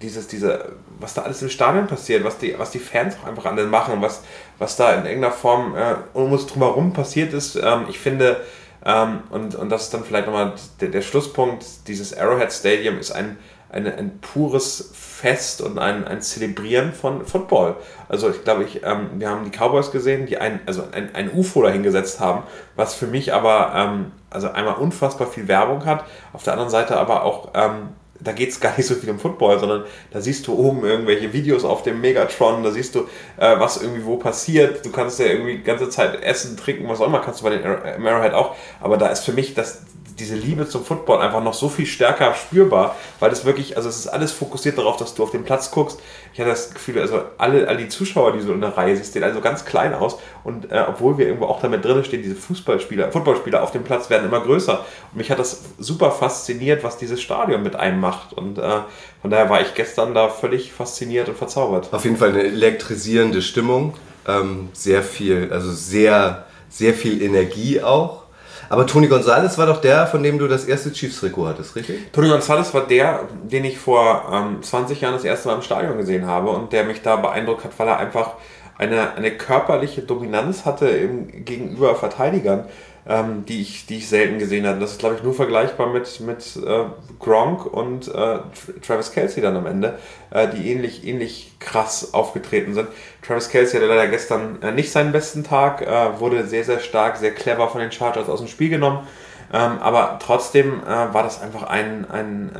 dieses, 0.00 0.28
diese, 0.28 0.72
was 0.98 1.14
da 1.14 1.22
alles 1.22 1.42
im 1.42 1.50
Stadion 1.50 1.86
passiert, 1.86 2.24
was 2.24 2.38
die, 2.38 2.58
was 2.58 2.70
die 2.70 2.78
Fans 2.78 3.16
auch 3.20 3.28
einfach 3.28 3.46
alle 3.46 3.64
machen, 3.64 4.00
was, 4.00 4.22
was 4.58 4.76
da 4.76 4.94
in 4.94 5.04
irgendeiner 5.04 5.34
Form 5.34 5.76
äh, 5.76 5.96
um 6.14 6.32
uns 6.32 6.46
drumherum 6.46 6.92
passiert 6.92 7.34
ist. 7.34 7.56
Ähm, 7.56 7.86
ich 7.88 7.98
finde, 7.98 8.40
ähm, 8.84 9.20
und, 9.30 9.54
und 9.54 9.68
das 9.68 9.84
ist 9.84 9.94
dann 9.94 10.04
vielleicht 10.04 10.26
nochmal 10.26 10.54
der, 10.80 10.88
der 10.88 11.02
Schlusspunkt. 11.02 11.64
Dieses 11.88 12.16
Arrowhead 12.16 12.52
Stadium 12.52 12.98
ist 12.98 13.10
ein, 13.12 13.36
eine, 13.70 13.94
ein 13.94 14.18
pures 14.20 14.90
Fest 14.94 15.60
und 15.60 15.78
ein, 15.78 16.06
ein 16.06 16.22
Zelebrieren 16.22 16.92
von 16.92 17.26
Football. 17.26 17.76
Also 18.08 18.30
ich 18.30 18.42
glaube, 18.42 18.64
ich, 18.64 18.82
ähm, 18.82 19.10
wir 19.18 19.28
haben 19.28 19.44
die 19.44 19.56
Cowboys 19.56 19.92
gesehen, 19.92 20.26
die 20.26 20.38
ein, 20.38 20.60
also 20.66 20.84
ein, 20.92 21.14
ein 21.14 21.30
UFO 21.32 21.62
dahingesetzt 21.62 22.20
haben, 22.20 22.44
was 22.74 22.94
für 22.94 23.06
mich 23.06 23.34
aber 23.34 23.72
ähm, 23.74 24.12
also 24.30 24.50
einmal 24.50 24.74
unfassbar 24.74 25.26
viel 25.26 25.46
Werbung 25.46 25.84
hat, 25.84 26.04
auf 26.32 26.42
der 26.42 26.54
anderen 26.54 26.70
Seite 26.70 26.96
aber 26.96 27.24
auch 27.24 27.50
ähm, 27.54 27.90
da 28.20 28.32
geht 28.32 28.50
es 28.50 28.60
gar 28.60 28.76
nicht 28.76 28.86
so 28.86 28.94
viel 28.94 29.10
um 29.10 29.18
Football, 29.18 29.58
sondern 29.58 29.84
da 30.10 30.20
siehst 30.20 30.46
du 30.46 30.54
oben 30.54 30.84
irgendwelche 30.84 31.32
Videos 31.32 31.64
auf 31.64 31.82
dem 31.82 32.00
Megatron, 32.00 32.62
da 32.62 32.70
siehst 32.70 32.94
du, 32.94 33.00
äh, 33.36 33.58
was 33.58 33.80
irgendwie 33.80 34.04
wo 34.04 34.16
passiert. 34.16 34.84
Du 34.84 34.90
kannst 34.90 35.18
ja 35.18 35.26
irgendwie 35.26 35.56
die 35.56 35.64
ganze 35.64 35.88
Zeit 35.88 36.22
essen, 36.22 36.56
trinken, 36.56 36.88
was 36.88 37.00
auch 37.00 37.06
immer, 37.06 37.20
kannst 37.20 37.40
du 37.40 37.44
bei 37.44 37.50
den 37.50 37.64
Arrowhead 37.64 38.34
auch. 38.34 38.54
Aber 38.80 38.96
da 38.96 39.08
ist 39.08 39.24
für 39.24 39.32
mich 39.32 39.54
das, 39.54 39.82
diese 40.20 40.36
Liebe 40.36 40.68
zum 40.68 40.84
Football 40.84 41.20
einfach 41.20 41.42
noch 41.42 41.54
so 41.54 41.68
viel 41.68 41.86
stärker 41.86 42.34
spürbar, 42.34 42.96
weil 43.18 43.32
es 43.32 43.44
wirklich, 43.44 43.76
also 43.76 43.88
es 43.88 43.98
ist 43.98 44.06
alles 44.06 44.32
fokussiert 44.32 44.78
darauf, 44.78 44.96
dass 44.96 45.14
du 45.14 45.22
auf 45.22 45.30
den 45.30 45.44
Platz 45.44 45.70
guckst. 45.70 45.98
Ich 46.32 46.38
hatte 46.38 46.50
das 46.50 46.72
Gefühl, 46.72 47.00
also 47.00 47.22
alle, 47.38 47.66
alle 47.66 47.78
die 47.78 47.88
Zuschauer, 47.88 48.32
die 48.32 48.40
so 48.40 48.52
in 48.52 48.60
der 48.60 48.76
Reihe 48.76 48.96
siehst, 48.96 49.14
sehen 49.14 49.24
also 49.24 49.40
ganz 49.40 49.64
klein 49.64 49.94
aus 49.94 50.18
und 50.44 50.70
äh, 50.70 50.84
obwohl 50.86 51.18
wir 51.18 51.26
irgendwo 51.26 51.46
auch 51.46 51.60
damit 51.60 51.84
drin 51.84 52.04
stehen, 52.04 52.22
diese 52.22 52.36
Fußballspieler, 52.36 53.10
Footballspieler 53.10 53.62
auf 53.62 53.72
dem 53.72 53.82
Platz 53.82 54.10
werden 54.10 54.26
immer 54.26 54.40
größer. 54.40 54.78
Und 55.12 55.16
mich 55.16 55.30
hat 55.30 55.38
das 55.38 55.62
super 55.78 56.10
fasziniert, 56.10 56.84
was 56.84 56.98
dieses 56.98 57.20
Stadion 57.20 57.62
mit 57.62 57.74
einem 57.74 58.00
macht 58.00 58.32
und 58.34 58.58
äh, 58.58 58.80
von 59.22 59.30
daher 59.30 59.50
war 59.50 59.60
ich 59.60 59.74
gestern 59.74 60.14
da 60.14 60.28
völlig 60.28 60.72
fasziniert 60.72 61.28
und 61.28 61.36
verzaubert. 61.36 61.92
Auf 61.92 62.04
jeden 62.04 62.16
Fall 62.16 62.30
eine 62.30 62.42
elektrisierende 62.42 63.42
Stimmung, 63.42 63.94
ähm, 64.28 64.68
sehr 64.72 65.02
viel, 65.02 65.52
also 65.52 65.72
sehr, 65.72 66.46
sehr 66.68 66.94
viel 66.94 67.22
Energie 67.22 67.82
auch 67.82 68.19
aber 68.68 68.86
Tony 68.86 69.08
Gonzalez 69.08 69.58
war 69.58 69.66
doch 69.66 69.80
der, 69.80 70.06
von 70.06 70.22
dem 70.22 70.38
du 70.38 70.48
das 70.48 70.64
erste 70.64 70.92
Chiefs-Trikot 70.92 71.48
hattest, 71.48 71.76
richtig? 71.76 72.12
Tony 72.12 72.28
Gonzalez 72.28 72.72
war 72.74 72.86
der, 72.86 73.20
den 73.44 73.64
ich 73.64 73.78
vor 73.78 74.30
ähm, 74.32 74.62
20 74.62 75.00
Jahren 75.00 75.14
das 75.14 75.24
erste 75.24 75.48
Mal 75.48 75.56
im 75.56 75.62
Stadion 75.62 75.96
gesehen 75.96 76.26
habe 76.26 76.50
und 76.50 76.72
der 76.72 76.84
mich 76.84 77.02
da 77.02 77.16
beeindruckt 77.16 77.64
hat, 77.64 77.78
weil 77.78 77.88
er 77.88 77.98
einfach 77.98 78.34
eine, 78.78 79.14
eine 79.14 79.30
körperliche 79.30 80.02
Dominanz 80.02 80.64
hatte 80.64 80.88
im, 80.88 81.44
gegenüber 81.44 81.94
Verteidigern 81.94 82.64
ähm, 83.10 83.44
die, 83.44 83.60
ich, 83.60 83.86
die 83.86 83.98
ich 83.98 84.08
selten 84.08 84.38
gesehen 84.38 84.66
habe. 84.66 84.78
Das 84.78 84.92
ist, 84.92 85.00
glaube 85.00 85.16
ich, 85.16 85.22
nur 85.24 85.34
vergleichbar 85.34 85.88
mit, 85.88 86.20
mit 86.20 86.56
äh, 86.64 86.84
Gronk 87.18 87.66
und 87.66 88.06
äh, 88.06 88.38
Travis 88.86 89.10
Kelsey 89.10 89.42
dann 89.42 89.56
am 89.56 89.66
Ende, 89.66 89.98
äh, 90.30 90.46
die 90.48 90.70
ähnlich, 90.70 91.04
ähnlich 91.04 91.52
krass 91.58 92.14
aufgetreten 92.14 92.72
sind. 92.72 92.88
Travis 93.26 93.48
Kelsey 93.48 93.80
hatte 93.80 93.88
leider 93.92 94.06
gestern 94.06 94.62
äh, 94.62 94.70
nicht 94.70 94.92
seinen 94.92 95.10
besten 95.10 95.42
Tag, 95.42 95.82
äh, 95.82 96.20
wurde 96.20 96.46
sehr, 96.46 96.62
sehr 96.62 96.78
stark, 96.78 97.16
sehr 97.16 97.34
clever 97.34 97.68
von 97.68 97.80
den 97.80 97.90
Chargers 97.90 98.28
aus 98.28 98.38
dem 98.38 98.48
Spiel 98.48 98.70
genommen. 98.70 99.06
Ähm, 99.52 99.78
aber 99.80 100.20
trotzdem 100.22 100.80
äh, 100.84 100.86
war 100.86 101.24
das 101.24 101.42
einfach 101.42 101.64
ein, 101.64 102.08
ein 102.08 102.52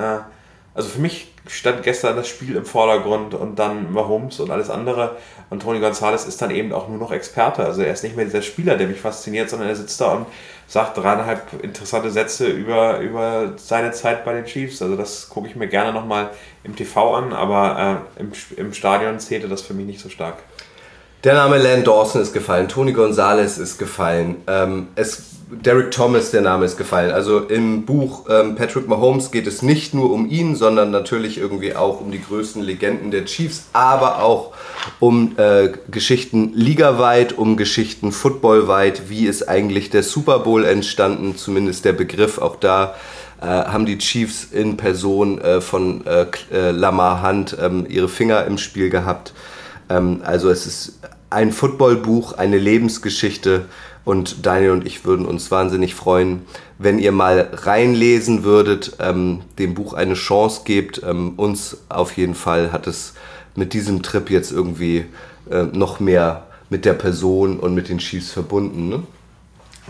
also 0.73 0.89
für 0.89 1.01
mich 1.01 1.30
stand 1.47 1.83
gestern 1.83 2.17
das 2.17 2.29
Spiel 2.29 2.57
im 2.57 2.65
Vordergrund 2.65 3.35
und 3.35 3.59
dann 3.59 3.93
Mahomes 3.93 4.41
und 4.41 4.51
alles 4.51 4.71
andere. 4.71 5.17
Und 5.49 5.63
Tony 5.63 5.81
Gonzalez 5.81 6.25
ist 6.25 6.41
dann 6.43 6.51
eben 6.51 6.73
auch 6.73 6.89
nur 6.89 6.99
noch 6.99 7.13
Experte. 7.13 7.65
Also 7.65 7.83
er 7.83 7.93
ist 7.93 8.05
nicht 8.05 8.17
mehr 8.17 8.25
dieser 8.25 8.43
Spieler, 8.43 8.77
der 8.77 8.87
mich 8.87 9.01
fasziniert, 9.01 9.51
sondern 9.51 9.69
er 9.69 9.77
sitzt 9.77 10.01
da 10.01 10.13
und 10.13 10.27
sagt 10.69 10.97
dreieinhalb 10.97 11.63
interessante 11.65 12.11
Sätze 12.11 12.47
über, 12.47 12.99
über 12.99 13.55
seine 13.57 13.91
Zeit 13.93 14.25
bei 14.25 14.35
den 14.35 14.45
Chiefs. 14.45 14.81
Also 14.83 14.97
das 14.97 15.29
gucke 15.29 15.49
ich 15.49 15.57
mir 15.57 15.67
gerne 15.67 15.93
nochmal 15.93 16.31
im 16.63 16.77
TV 16.77 17.15
an, 17.15 17.33
aber 17.33 18.05
äh, 18.19 18.21
im, 18.21 18.33
im 18.57 18.73
Stadion 18.73 19.19
zählte 19.19 19.49
das 19.49 19.63
für 19.63 19.75
mich 19.75 19.87
nicht 19.87 20.01
so 20.01 20.09
stark. 20.09 20.37
Der 21.25 21.35
Name 21.35 21.59
Len 21.59 21.85
Dawson 21.85 22.23
ist 22.23 22.33
gefallen, 22.33 22.69
Tony 22.69 22.93
Gonzalez 22.93 23.59
ist 23.59 23.77
gefallen, 23.79 24.37
ähm, 24.47 24.89
es, 24.95 25.40
Derek 25.53 25.91
Thomas, 25.91 26.31
der 26.31 26.43
Name 26.43 26.65
ist 26.65 26.79
gefallen. 26.79 27.11
Also 27.11 27.41
im 27.41 27.85
Buch 27.85 28.27
ähm, 28.31 28.55
Patrick 28.55 28.87
Mahomes 28.87 29.33
geht 29.33 29.49
es 29.49 29.63
nicht 29.63 29.95
nur 29.95 30.13
um 30.13 30.31
ihn, 30.31 30.55
sondern 30.55 30.93
natürlich 30.93 31.39
irgendwie 31.39 31.75
auch 31.75 32.01
um 32.01 32.13
die 32.13 32.23
größten 32.23 32.63
Legenden 32.63 33.11
der 33.11 33.25
Chiefs, 33.25 33.65
aber 33.73 34.23
auch 34.23 34.53
um 35.01 35.33
äh, 35.39 35.71
Geschichten 35.91 36.53
ligaweit, 36.55 37.33
um 37.37 37.57
Geschichten 37.57 38.13
footballweit. 38.13 39.11
Wie 39.11 39.27
ist 39.27 39.49
eigentlich 39.49 39.91
der 39.91 40.05
Super 40.05 40.39
Bowl 40.39 40.65
entstanden? 40.65 41.37
Zumindest 41.37 41.85
der 41.85 41.95
Begriff. 41.95 42.39
Auch 42.39 42.55
da 42.55 42.95
äh, 43.41 43.47
haben 43.47 43.87
die 43.87 43.99
Chiefs 43.99 44.45
in 44.53 44.77
Person 44.77 45.41
äh, 45.41 45.61
von 45.61 46.07
äh, 46.07 46.27
äh, 46.53 46.71
Lamar 46.71 47.27
Hunt 47.27 47.57
ähm, 47.61 47.87
ihre 47.89 48.09
Finger 48.09 48.45
im 48.45 48.57
Spiel 48.57 48.89
gehabt. 48.89 49.33
Ähm, 49.91 50.23
also 50.25 50.49
es 50.49 50.67
ist 50.67 51.01
ein 51.29 51.53
Footballbuch, 51.53 52.33
eine 52.33 52.59
Lebensgeschichte 52.59 53.67
und 54.05 54.47
Daniel 54.47 54.71
und 54.71 54.87
ich 54.87 55.05
würden 55.05 55.27
uns 55.27 55.51
wahnsinnig 55.51 55.95
freuen, 55.95 56.47
wenn 56.79 56.99
ihr 56.99 57.13
mal 57.13 57.51
reinlesen 57.53 58.45
würdet, 58.45 58.97
ähm, 58.99 59.43
dem 59.59 59.75
Buch 59.75 59.93
eine 59.93 60.15
Chance 60.15 60.63
gebt. 60.65 61.03
Ähm, 61.05 61.35
uns 61.37 61.83
auf 61.89 62.17
jeden 62.17 62.35
Fall 62.35 62.73
hat 62.73 62.87
es 62.87 63.15
mit 63.55 63.75
diesem 63.75 64.03
Trip 64.03 64.31
jetzt 64.31 64.53
irgendwie 64.53 65.05
äh, 65.51 65.65
noch 65.65 66.01
mehr 66.01 66.47
mit 66.71 66.85
der 66.85 66.95
Person 66.95 67.59
und 67.59 67.75
mit 67.75 67.89
den 67.89 67.99
Chiefs 67.99 68.31
verbunden. 68.31 68.89
Ne? 68.89 69.03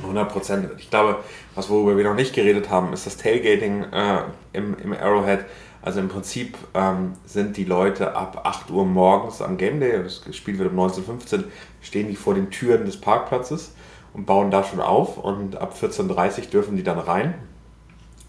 100 0.02 0.28
Prozent. 0.32 0.70
Ich 0.78 0.90
glaube, 0.90 1.18
was 1.54 1.68
worüber 1.68 1.96
wir 1.96 2.04
noch 2.04 2.14
nicht 2.14 2.34
geredet 2.34 2.70
haben, 2.70 2.92
ist 2.92 3.06
das 3.06 3.16
Tailgating 3.16 3.84
äh, 3.92 4.22
im, 4.52 4.76
im 4.82 4.92
Arrowhead. 4.92 5.44
Also 5.82 6.00
im 6.00 6.08
Prinzip 6.08 6.58
ähm, 6.74 7.14
sind 7.24 7.56
die 7.56 7.64
Leute 7.64 8.14
ab 8.14 8.42
8 8.44 8.70
Uhr 8.70 8.84
morgens 8.84 9.40
am 9.40 9.56
Game 9.56 9.80
Day, 9.80 10.02
das 10.02 10.22
Spiel 10.36 10.58
wird 10.58 10.72
um 10.72 10.78
19.15 10.78 11.38
Uhr, 11.38 11.44
stehen 11.80 12.08
die 12.08 12.16
vor 12.16 12.34
den 12.34 12.50
Türen 12.50 12.84
des 12.84 13.00
Parkplatzes 13.00 13.72
und 14.12 14.26
bauen 14.26 14.50
da 14.50 14.62
schon 14.62 14.80
auf 14.80 15.16
und 15.16 15.56
ab 15.56 15.74
14.30 15.80 16.40
Uhr 16.40 16.46
dürfen 16.46 16.76
die 16.76 16.82
dann 16.82 16.98
rein. 16.98 17.34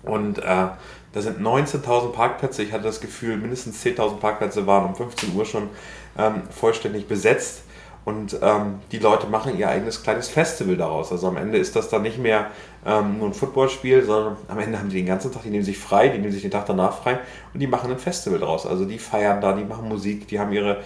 Und 0.03 0.39
äh, 0.39 0.67
da 1.13 1.21
sind 1.21 1.41
19.000 1.41 2.11
Parkplätze. 2.11 2.63
Ich 2.63 2.71
hatte 2.71 2.83
das 2.83 3.01
Gefühl, 3.01 3.37
mindestens 3.37 3.83
10.000 3.83 4.17
Parkplätze 4.17 4.65
waren 4.65 4.85
um 4.85 4.95
15 4.95 5.35
Uhr 5.35 5.45
schon 5.45 5.69
ähm, 6.17 6.43
vollständig 6.49 7.07
besetzt. 7.07 7.63
Und 8.03 8.35
ähm, 8.41 8.79
die 8.91 8.97
Leute 8.97 9.27
machen 9.27 9.57
ihr 9.57 9.69
eigenes 9.69 10.01
kleines 10.01 10.27
Festival 10.27 10.75
daraus. 10.75 11.11
Also 11.11 11.27
am 11.27 11.37
Ende 11.37 11.59
ist 11.59 11.75
das 11.75 11.89
dann 11.89 12.01
nicht 12.01 12.17
mehr 12.17 12.47
ähm, 12.83 13.19
nur 13.19 13.27
ein 13.27 13.33
Footballspiel, 13.33 14.03
sondern 14.03 14.37
am 14.47 14.57
Ende 14.57 14.79
haben 14.79 14.89
die 14.89 14.97
den 14.97 15.05
ganzen 15.05 15.31
Tag, 15.31 15.43
die 15.43 15.51
nehmen 15.51 15.63
sich 15.63 15.77
frei, 15.77 16.07
die 16.07 16.17
nehmen 16.17 16.31
sich 16.31 16.41
den 16.41 16.49
Tag 16.49 16.65
danach 16.65 16.97
frei 17.03 17.19
und 17.53 17.59
die 17.59 17.67
machen 17.67 17.91
ein 17.91 17.99
Festival 17.99 18.39
daraus. 18.39 18.65
Also 18.65 18.85
die 18.85 18.97
feiern 18.97 19.39
da, 19.39 19.53
die 19.53 19.63
machen 19.63 19.87
Musik, 19.87 20.27
die 20.27 20.39
haben 20.39 20.51
ihre, 20.51 20.81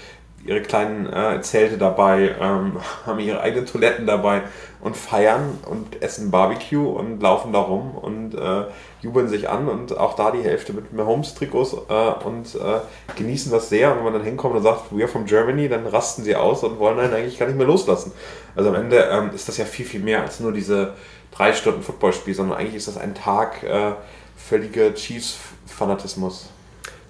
ihre 0.45 0.61
kleinen 0.61 1.11
äh, 1.11 1.41
Zelte 1.41 1.77
dabei, 1.77 2.35
ähm, 2.39 2.77
haben 3.05 3.19
ihre 3.19 3.41
eigenen 3.41 3.65
Toiletten 3.65 4.05
dabei 4.05 4.43
und 4.79 4.95
feiern 4.95 5.57
und 5.67 6.01
essen 6.01 6.29
Barbecue 6.29 6.87
und 6.87 7.19
laufen 7.21 7.51
da 7.51 7.59
rum 7.59 7.95
und 7.95 8.35
äh, 8.35 8.65
jubeln 9.01 9.27
sich 9.27 9.49
an 9.49 9.67
und 9.67 9.97
auch 9.97 10.15
da 10.15 10.31
die 10.31 10.43
Hälfte 10.43 10.73
mit 10.73 10.93
Mahomes-Trikots 10.93 11.73
äh, 11.89 12.25
und 12.25 12.55
äh, 12.55 12.79
genießen 13.15 13.51
das 13.51 13.69
sehr. 13.69 13.91
Und 13.91 13.97
wenn 13.97 14.03
man 14.05 14.13
dann 14.13 14.23
hinkommt 14.23 14.55
und 14.55 14.63
sagt, 14.63 14.91
we 14.91 15.01
are 15.01 15.07
from 15.07 15.25
Germany, 15.25 15.67
dann 15.67 15.87
rasten 15.87 16.23
sie 16.23 16.35
aus 16.35 16.63
und 16.63 16.79
wollen 16.79 16.99
einen 16.99 17.13
eigentlich 17.13 17.39
gar 17.39 17.47
nicht 17.47 17.57
mehr 17.57 17.67
loslassen. 17.67 18.11
Also 18.55 18.69
am 18.69 18.75
Ende 18.75 18.97
ähm, 19.11 19.31
ist 19.33 19.47
das 19.47 19.57
ja 19.57 19.65
viel, 19.65 19.85
viel 19.85 20.01
mehr 20.01 20.21
als 20.21 20.39
nur 20.39 20.51
diese 20.51 20.93
drei 21.31 21.53
Stunden 21.53 21.81
Footballspiel, 21.81 22.35
sondern 22.35 22.57
eigentlich 22.57 22.75
ist 22.75 22.87
das 22.87 22.97
ein 22.97 23.15
Tag 23.15 23.63
äh, 23.63 23.93
völliger 24.37 24.93
Chiefs-Fanatismus. 24.93 26.49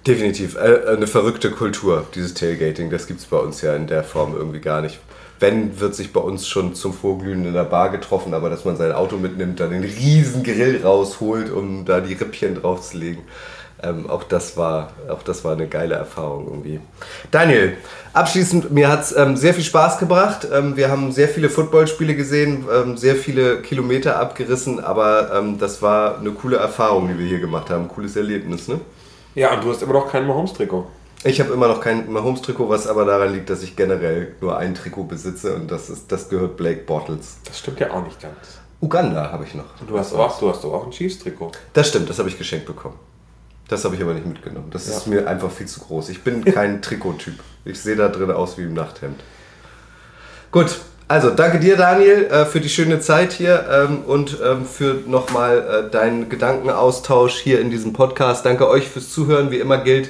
Definitiv. 0.06 0.56
Äh, 0.56 0.82
eine 0.86 1.06
verrückte 1.06 1.50
Kultur, 1.50 2.06
dieses 2.14 2.34
Tailgating. 2.34 2.90
Das 2.90 3.06
gibt 3.06 3.20
es 3.20 3.26
bei 3.26 3.38
uns 3.38 3.60
ja 3.62 3.74
in 3.74 3.88
der 3.88 4.04
Form 4.04 4.34
irgendwie 4.36 4.60
gar 4.60 4.80
nicht. 4.80 5.00
Wenn, 5.40 5.80
wird 5.80 5.94
sich 5.94 6.12
bei 6.12 6.20
uns 6.20 6.46
schon 6.46 6.74
zum 6.74 6.94
Vorglühen 6.94 7.44
in 7.44 7.52
der 7.52 7.64
Bar 7.64 7.90
getroffen, 7.90 8.32
aber 8.32 8.48
dass 8.48 8.64
man 8.64 8.76
sein 8.76 8.92
Auto 8.92 9.16
mitnimmt, 9.16 9.60
dann 9.60 9.70
den 9.70 9.82
riesen 9.82 10.44
Grill 10.44 10.80
rausholt, 10.82 11.50
um 11.50 11.84
da 11.84 12.00
die 12.00 12.14
Rippchen 12.14 12.54
draufzulegen. 12.54 13.24
Ähm, 13.82 14.08
auch, 14.08 14.22
das 14.22 14.56
war, 14.56 14.92
auch 15.10 15.22
das 15.22 15.44
war 15.44 15.52
eine 15.52 15.66
geile 15.66 15.96
Erfahrung 15.96 16.46
irgendwie. 16.46 16.80
Daniel, 17.30 17.76
abschließend, 18.14 18.70
mir 18.70 18.88
hat 18.88 19.02
es 19.02 19.14
ähm, 19.14 19.36
sehr 19.36 19.52
viel 19.52 19.64
Spaß 19.64 19.98
gebracht. 19.98 20.48
Ähm, 20.50 20.76
wir 20.76 20.88
haben 20.88 21.12
sehr 21.12 21.28
viele 21.28 21.50
Footballspiele 21.50 22.14
gesehen, 22.14 22.64
ähm, 22.72 22.96
sehr 22.96 23.16
viele 23.16 23.60
Kilometer 23.60 24.18
abgerissen, 24.18 24.80
aber 24.80 25.32
ähm, 25.34 25.58
das 25.58 25.82
war 25.82 26.18
eine 26.18 26.30
coole 26.30 26.56
Erfahrung, 26.56 27.08
die 27.08 27.18
wir 27.18 27.26
hier 27.26 27.40
gemacht 27.40 27.68
haben. 27.68 27.88
Cooles 27.88 28.16
Erlebnis, 28.16 28.68
ne? 28.68 28.80
Ja, 29.36 29.52
und 29.54 29.62
du 29.62 29.70
hast 29.70 29.82
immer 29.82 29.92
noch 29.92 30.10
kein 30.10 30.26
Mahomes-Trikot. 30.26 30.86
Ich 31.22 31.40
habe 31.40 31.52
immer 31.52 31.68
noch 31.68 31.82
kein 31.82 32.10
Mahomes-Trikot, 32.10 32.70
was 32.70 32.86
aber 32.86 33.04
daran 33.04 33.34
liegt, 33.34 33.50
dass 33.50 33.62
ich 33.62 33.76
generell 33.76 34.34
nur 34.40 34.56
ein 34.56 34.74
Trikot 34.74 35.04
besitze 35.04 35.54
und 35.54 35.70
das, 35.70 35.90
ist, 35.90 36.10
das 36.10 36.30
gehört 36.30 36.56
Blake 36.56 36.84
Bortles. 36.84 37.36
Das 37.44 37.58
stimmt 37.58 37.78
ja 37.78 37.90
auch 37.90 38.02
nicht 38.02 38.18
ganz. 38.18 38.34
Uganda 38.80 39.30
habe 39.30 39.44
ich 39.44 39.54
noch. 39.54 39.78
Und 39.78 39.90
du 39.90 39.98
hast 39.98 40.14
auch, 40.14 40.38
du 40.38 40.48
hast 40.48 40.64
doch 40.64 40.72
auch 40.72 40.86
ein 40.86 40.90
Chiefs-Trikot. 40.90 41.52
Das 41.74 41.88
stimmt, 41.88 42.08
das 42.08 42.18
habe 42.18 42.30
ich 42.30 42.38
geschenkt 42.38 42.64
bekommen. 42.64 42.98
Das 43.68 43.84
habe 43.84 43.94
ich 43.94 44.02
aber 44.02 44.14
nicht 44.14 44.26
mitgenommen. 44.26 44.70
Das 44.70 44.88
ist 44.88 45.06
mir 45.06 45.28
einfach 45.28 45.50
viel 45.50 45.66
zu 45.66 45.80
groß. 45.80 46.08
Ich 46.08 46.24
bin 46.24 46.42
kein 46.42 46.80
Trikottyp. 46.82 47.38
Ich 47.66 47.78
sehe 47.78 47.96
da 47.96 48.08
drin 48.08 48.30
aus 48.30 48.56
wie 48.56 48.62
im 48.62 48.72
Nachthemd. 48.72 49.20
Gut, 50.50 50.78
also 51.08 51.30
danke 51.30 51.60
dir, 51.60 51.76
Daniel, 51.76 52.24
äh, 52.24 52.46
für 52.46 52.60
die 52.60 52.68
schöne 52.68 52.98
Zeit 52.98 53.32
hier 53.32 53.64
ähm, 53.70 54.02
und 54.06 54.38
ähm, 54.44 54.66
für 54.66 55.02
nochmal 55.06 55.86
äh, 55.86 55.90
deinen 55.90 56.28
Gedankenaustausch 56.28 57.38
hier 57.38 57.60
in 57.60 57.70
diesem 57.70 57.92
Podcast. 57.92 58.44
Danke 58.44 58.68
euch 58.68 58.88
fürs 58.88 59.10
Zuhören. 59.10 59.52
Wie 59.52 59.58
immer 59.60 59.78
gilt, 59.78 60.08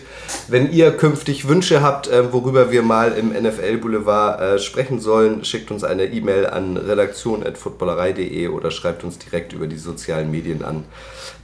wenn 0.49 0.73
ihr 0.73 0.91
künftig 0.97 1.49
Wünsche 1.49 1.83
habt, 1.83 2.09
äh, 2.09 2.33
worüber 2.33 2.71
wir 2.71 2.83
mal 2.83 3.13
im 3.13 3.29
NFL 3.29 3.77
Boulevard 3.77 4.41
äh, 4.41 4.59
sprechen 4.59 4.99
sollen, 4.99 5.45
schickt 5.45 5.71
uns 5.71 5.85
eine 5.85 6.07
E-Mail 6.07 6.47
an 6.47 6.79
redaktion.footballerei.de 6.79 8.49
oder 8.49 8.71
schreibt 8.71 9.05
uns 9.05 9.19
direkt 9.19 9.53
über 9.53 9.67
die 9.67 9.79
sozialen 9.79 10.31
Medien 10.31 10.65
an. 10.65 10.85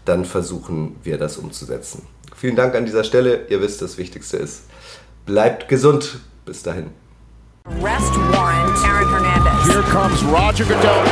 Dann 0.07 0.25
versuchen 0.25 0.97
wir 1.03 1.19
das 1.19 1.37
umzusetzen. 1.37 2.07
Vielen 2.35 2.57
Dank 2.57 2.75
an 2.75 2.87
dieser 2.87 3.05
Stelle. 3.05 3.41
Ihr 3.51 3.61
wisst, 3.61 3.83
das 3.83 3.99
Wichtigste 3.99 4.38
ist, 4.38 4.62
bleibt 5.27 5.69
gesund. 5.69 6.21
Bis 6.47 6.62
dahin. 6.62 7.02
Arrest 7.66 8.12
warrant, 8.35 8.77
Aaron 8.85 9.07
Hernandez. 9.07 9.72
Here 9.72 9.83
comes 9.83 10.22
Roger 10.25 10.64
Goodell. 10.64 11.05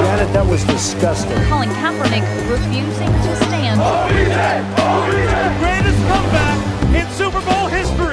Janet, 0.00 0.32
that 0.34 0.46
was 0.46 0.62
disgusting. 0.64 1.32
Colin 1.48 1.70
Kaepernick 1.70 2.24
refusing 2.50 3.08
to 3.08 3.36
stand. 3.48 3.80
Greatest 5.60 5.98
comeback 6.08 6.94
in 6.94 7.08
Super 7.16 7.40
Bowl 7.40 7.68
history. 7.68 8.08